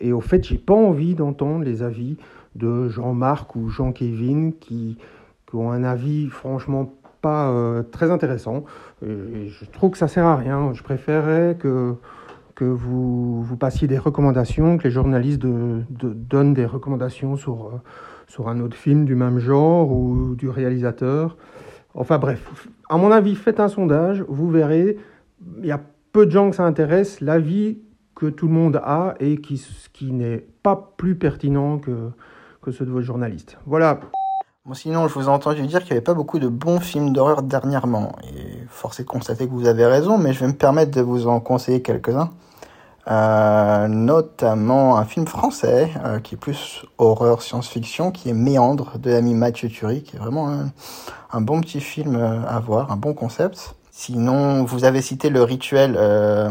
Et 0.00 0.12
au 0.12 0.20
fait, 0.20 0.44
j'ai 0.44 0.58
pas 0.58 0.74
envie 0.74 1.16
d'entendre 1.16 1.64
les 1.64 1.82
avis 1.82 2.18
de 2.54 2.88
Jean-Marc 2.88 3.56
ou 3.56 3.68
Jean-Kévin 3.68 4.52
qui, 4.60 4.96
qui 5.50 5.56
ont 5.56 5.72
un 5.72 5.82
avis 5.82 6.28
franchement 6.28 6.94
pas 7.20 7.52
très 7.90 8.12
intéressant. 8.12 8.62
Je 9.02 9.64
trouve 9.72 9.90
que 9.90 9.98
ça 9.98 10.06
sert 10.06 10.24
à 10.24 10.36
rien. 10.36 10.72
Je 10.72 10.84
préférerais 10.84 11.56
que, 11.58 11.96
que 12.54 12.64
vous, 12.64 13.42
vous 13.42 13.56
passiez 13.56 13.88
des 13.88 13.98
recommandations, 13.98 14.78
que 14.78 14.84
les 14.84 14.92
journalistes 14.92 15.42
donnent 15.42 16.54
des 16.54 16.66
recommandations 16.66 17.34
sur, 17.34 17.80
sur 18.28 18.48
un 18.48 18.60
autre 18.60 18.76
film 18.76 19.04
du 19.04 19.16
même 19.16 19.40
genre 19.40 19.90
ou 19.90 20.36
du 20.36 20.48
réalisateur. 20.48 21.36
Enfin 21.96 22.18
bref, 22.18 22.68
à 22.90 22.98
mon 22.98 23.10
avis, 23.10 23.34
faites 23.34 23.58
un 23.58 23.68
sondage, 23.68 24.22
vous 24.28 24.50
verrez, 24.50 24.98
il 25.58 25.66
y 25.66 25.72
a 25.72 25.80
peu 26.12 26.26
de 26.26 26.30
gens 26.30 26.50
que 26.50 26.56
ça 26.56 26.64
intéresse, 26.64 27.20
l'avis 27.22 27.78
que 28.14 28.26
tout 28.26 28.48
le 28.48 28.52
monde 28.52 28.80
a 28.84 29.14
et 29.18 29.38
qui, 29.38 29.62
qui 29.92 30.12
n'est 30.12 30.46
pas 30.62 30.94
plus 30.96 31.16
pertinent 31.16 31.78
que, 31.78 32.10
que 32.62 32.70
ceux 32.70 32.84
de 32.84 32.90
vos 32.90 33.00
journalistes. 33.00 33.58
Voilà. 33.66 34.00
Sinon, 34.72 35.06
je 35.06 35.14
vous 35.14 35.26
ai 35.26 35.28
entendu 35.28 35.62
dire 35.66 35.80
qu'il 35.80 35.92
n'y 35.92 35.98
avait 35.98 36.04
pas 36.04 36.14
beaucoup 36.14 36.38
de 36.38 36.48
bons 36.48 36.80
films 36.80 37.12
d'horreur 37.12 37.42
dernièrement. 37.42 38.12
Et 38.24 38.64
force 38.68 38.98
est 39.00 39.04
de 39.04 39.08
constater 39.08 39.46
que 39.46 39.52
vous 39.52 39.66
avez 39.66 39.86
raison, 39.86 40.18
mais 40.18 40.32
je 40.32 40.40
vais 40.40 40.48
me 40.48 40.56
permettre 40.56 40.90
de 40.90 41.00
vous 41.00 41.28
en 41.28 41.38
conseiller 41.40 41.82
quelques-uns. 41.82 42.30
Euh, 43.08 43.86
notamment 43.86 44.98
un 44.98 45.04
film 45.04 45.28
français 45.28 45.92
euh, 46.04 46.18
qui 46.18 46.34
est 46.34 46.38
plus 46.38 46.84
horreur 46.98 47.40
science-fiction, 47.40 48.10
qui 48.10 48.30
est 48.30 48.34
Méandre 48.34 48.98
de 48.98 49.12
l'ami 49.12 49.32
Mathieu 49.32 49.68
Turi, 49.68 50.02
qui 50.02 50.16
est 50.16 50.18
vraiment 50.18 50.50
un, 51.30 51.40
bon 51.40 51.60
petit 51.60 51.80
film 51.80 52.16
euh, 52.16 52.42
à 52.48 52.58
voir, 52.58 52.90
un 52.90 52.96
bon 52.96 53.14
concept. 53.14 53.76
Sinon, 53.98 54.62
vous 54.62 54.84
avez 54.84 55.00
cité 55.00 55.30
le 55.30 55.42
rituel 55.42 55.96
euh, 55.96 56.50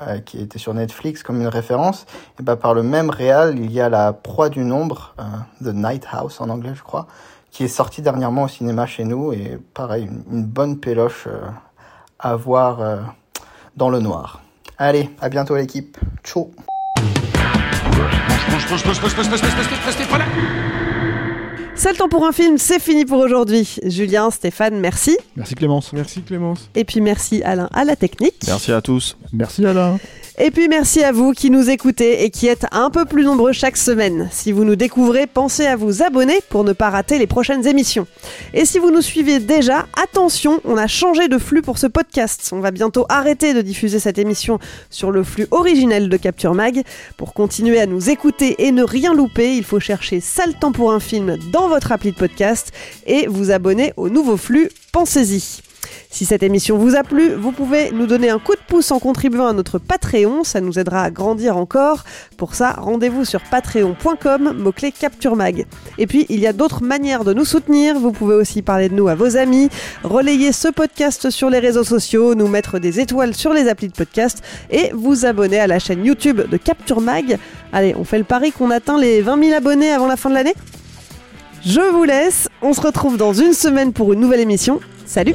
euh, 0.00 0.18
qui 0.18 0.40
était 0.40 0.58
sur 0.58 0.74
Netflix 0.74 1.22
comme 1.22 1.40
une 1.40 1.46
référence. 1.46 2.06
Et 2.40 2.42
ben 2.42 2.56
par 2.56 2.74
le 2.74 2.82
même 2.82 3.08
réal, 3.08 3.56
il 3.60 3.70
y 3.70 3.80
a 3.80 3.88
La 3.88 4.12
Proie 4.12 4.48
du 4.48 4.64
Nombre, 4.64 5.14
euh, 5.20 5.22
The 5.64 5.72
Night 5.72 6.08
House 6.10 6.40
en 6.40 6.48
anglais, 6.48 6.72
je 6.74 6.82
crois, 6.82 7.06
qui 7.52 7.62
est 7.62 7.68
sorti 7.68 8.02
dernièrement 8.02 8.42
au 8.42 8.48
cinéma 8.48 8.84
chez 8.84 9.04
nous 9.04 9.32
et 9.32 9.60
pareil, 9.74 10.10
une, 10.28 10.44
bonne 10.44 10.80
péloche 10.80 11.28
à 12.18 12.34
voir 12.34 12.80
dans 13.76 13.88
le 13.88 14.00
noir. 14.00 14.40
Allez, 14.78 15.08
à 15.20 15.28
bientôt 15.28 15.56
l'équipe. 15.56 15.96
Ciao. 16.22 16.50
C'est 21.74 21.92
le 21.92 21.96
temps 21.96 22.08
pour 22.08 22.26
un 22.26 22.32
film, 22.32 22.58
c'est 22.58 22.78
fini 22.78 23.04
pour 23.04 23.18
aujourd'hui. 23.18 23.78
Julien, 23.84 24.30
Stéphane, 24.30 24.78
merci. 24.78 25.16
Merci 25.36 25.54
Clémence. 25.54 25.92
Merci 25.92 26.22
Clémence. 26.22 26.70
Et 26.74 26.84
puis 26.84 27.00
merci 27.00 27.42
Alain 27.42 27.68
à 27.72 27.84
la 27.84 27.96
technique. 27.96 28.36
Merci 28.46 28.72
à 28.72 28.80
tous. 28.80 29.16
Merci 29.32 29.64
Alain. 29.64 29.98
Et 30.38 30.50
puis 30.50 30.68
merci 30.68 31.02
à 31.02 31.12
vous 31.12 31.32
qui 31.32 31.48
nous 31.48 31.70
écoutez 31.70 32.24
et 32.24 32.30
qui 32.30 32.46
êtes 32.46 32.66
un 32.70 32.90
peu 32.90 33.06
plus 33.06 33.24
nombreux 33.24 33.52
chaque 33.52 33.78
semaine. 33.78 34.28
Si 34.30 34.52
vous 34.52 34.64
nous 34.64 34.76
découvrez, 34.76 35.26
pensez 35.26 35.64
à 35.64 35.76
vous 35.76 36.02
abonner 36.02 36.40
pour 36.50 36.62
ne 36.62 36.74
pas 36.74 36.90
rater 36.90 37.18
les 37.18 37.26
prochaines 37.26 37.66
émissions. 37.66 38.06
Et 38.52 38.66
si 38.66 38.78
vous 38.78 38.90
nous 38.90 39.00
suivez 39.00 39.38
déjà, 39.40 39.86
attention, 39.96 40.60
on 40.64 40.76
a 40.76 40.88
changé 40.88 41.28
de 41.28 41.38
flux 41.38 41.62
pour 41.62 41.78
ce 41.78 41.86
podcast. 41.86 42.50
On 42.52 42.60
va 42.60 42.70
bientôt 42.70 43.06
arrêter 43.08 43.54
de 43.54 43.62
diffuser 43.62 43.98
cette 43.98 44.18
émission 44.18 44.58
sur 44.90 45.10
le 45.10 45.24
flux 45.24 45.46
originel 45.52 46.10
de 46.10 46.16
Capture 46.18 46.52
Mag. 46.52 46.82
Pour 47.16 47.32
continuer 47.32 47.80
à 47.80 47.86
nous 47.86 48.10
écouter 48.10 48.56
et 48.58 48.72
ne 48.72 48.82
rien 48.82 49.14
louper, 49.14 49.56
il 49.56 49.64
faut 49.64 49.80
chercher 49.80 50.20
Sale 50.20 50.58
temps 50.58 50.72
pour 50.72 50.92
un 50.92 51.00
film 51.00 51.38
dans 51.50 51.68
votre 51.68 51.92
appli 51.92 52.12
de 52.12 52.16
podcast 52.16 52.72
et 53.06 53.26
vous 53.26 53.52
abonner 53.52 53.94
au 53.96 54.10
nouveau 54.10 54.36
flux. 54.36 54.68
Pensez-y. 54.92 55.65
Si 56.16 56.24
cette 56.24 56.42
émission 56.42 56.78
vous 56.78 56.96
a 56.96 57.02
plu, 57.02 57.34
vous 57.34 57.52
pouvez 57.52 57.90
nous 57.90 58.06
donner 58.06 58.30
un 58.30 58.38
coup 58.38 58.54
de 58.54 58.60
pouce 58.66 58.90
en 58.90 58.98
contribuant 58.98 59.48
à 59.48 59.52
notre 59.52 59.78
Patreon, 59.78 60.44
ça 60.44 60.62
nous 60.62 60.78
aidera 60.78 61.02
à 61.02 61.10
grandir 61.10 61.58
encore. 61.58 62.04
Pour 62.38 62.54
ça, 62.54 62.72
rendez-vous 62.72 63.26
sur 63.26 63.42
patreon.com, 63.42 64.54
mot-clé 64.56 64.92
Capture 64.92 65.36
Mag. 65.36 65.66
Et 65.98 66.06
puis, 66.06 66.24
il 66.30 66.40
y 66.40 66.46
a 66.46 66.54
d'autres 66.54 66.82
manières 66.82 67.22
de 67.22 67.34
nous 67.34 67.44
soutenir, 67.44 67.98
vous 67.98 68.12
pouvez 68.12 68.34
aussi 68.34 68.62
parler 68.62 68.88
de 68.88 68.94
nous 68.94 69.08
à 69.08 69.14
vos 69.14 69.36
amis, 69.36 69.68
relayer 70.04 70.52
ce 70.52 70.68
podcast 70.68 71.28
sur 71.28 71.50
les 71.50 71.58
réseaux 71.58 71.84
sociaux, 71.84 72.34
nous 72.34 72.48
mettre 72.48 72.78
des 72.78 72.98
étoiles 72.98 73.34
sur 73.34 73.52
les 73.52 73.68
applis 73.68 73.88
de 73.88 73.92
podcast 73.92 74.42
et 74.70 74.92
vous 74.94 75.26
abonner 75.26 75.60
à 75.60 75.66
la 75.66 75.78
chaîne 75.78 76.02
YouTube 76.02 76.40
de 76.48 76.56
Capture 76.56 77.02
Mag. 77.02 77.36
Allez, 77.74 77.94
on 77.94 78.04
fait 78.04 78.16
le 78.16 78.24
pari 78.24 78.52
qu'on 78.52 78.70
atteint 78.70 78.98
les 78.98 79.20
20 79.20 79.48
000 79.48 79.54
abonnés 79.54 79.92
avant 79.92 80.06
la 80.06 80.16
fin 80.16 80.30
de 80.30 80.34
l'année? 80.36 80.54
Je 81.66 81.80
vous 81.80 82.04
laisse, 82.04 82.48
on 82.62 82.72
se 82.72 82.80
retrouve 82.80 83.16
dans 83.16 83.32
une 83.32 83.52
semaine 83.52 83.92
pour 83.92 84.12
une 84.12 84.20
nouvelle 84.20 84.40
émission. 84.40 84.80
Salut 85.04 85.34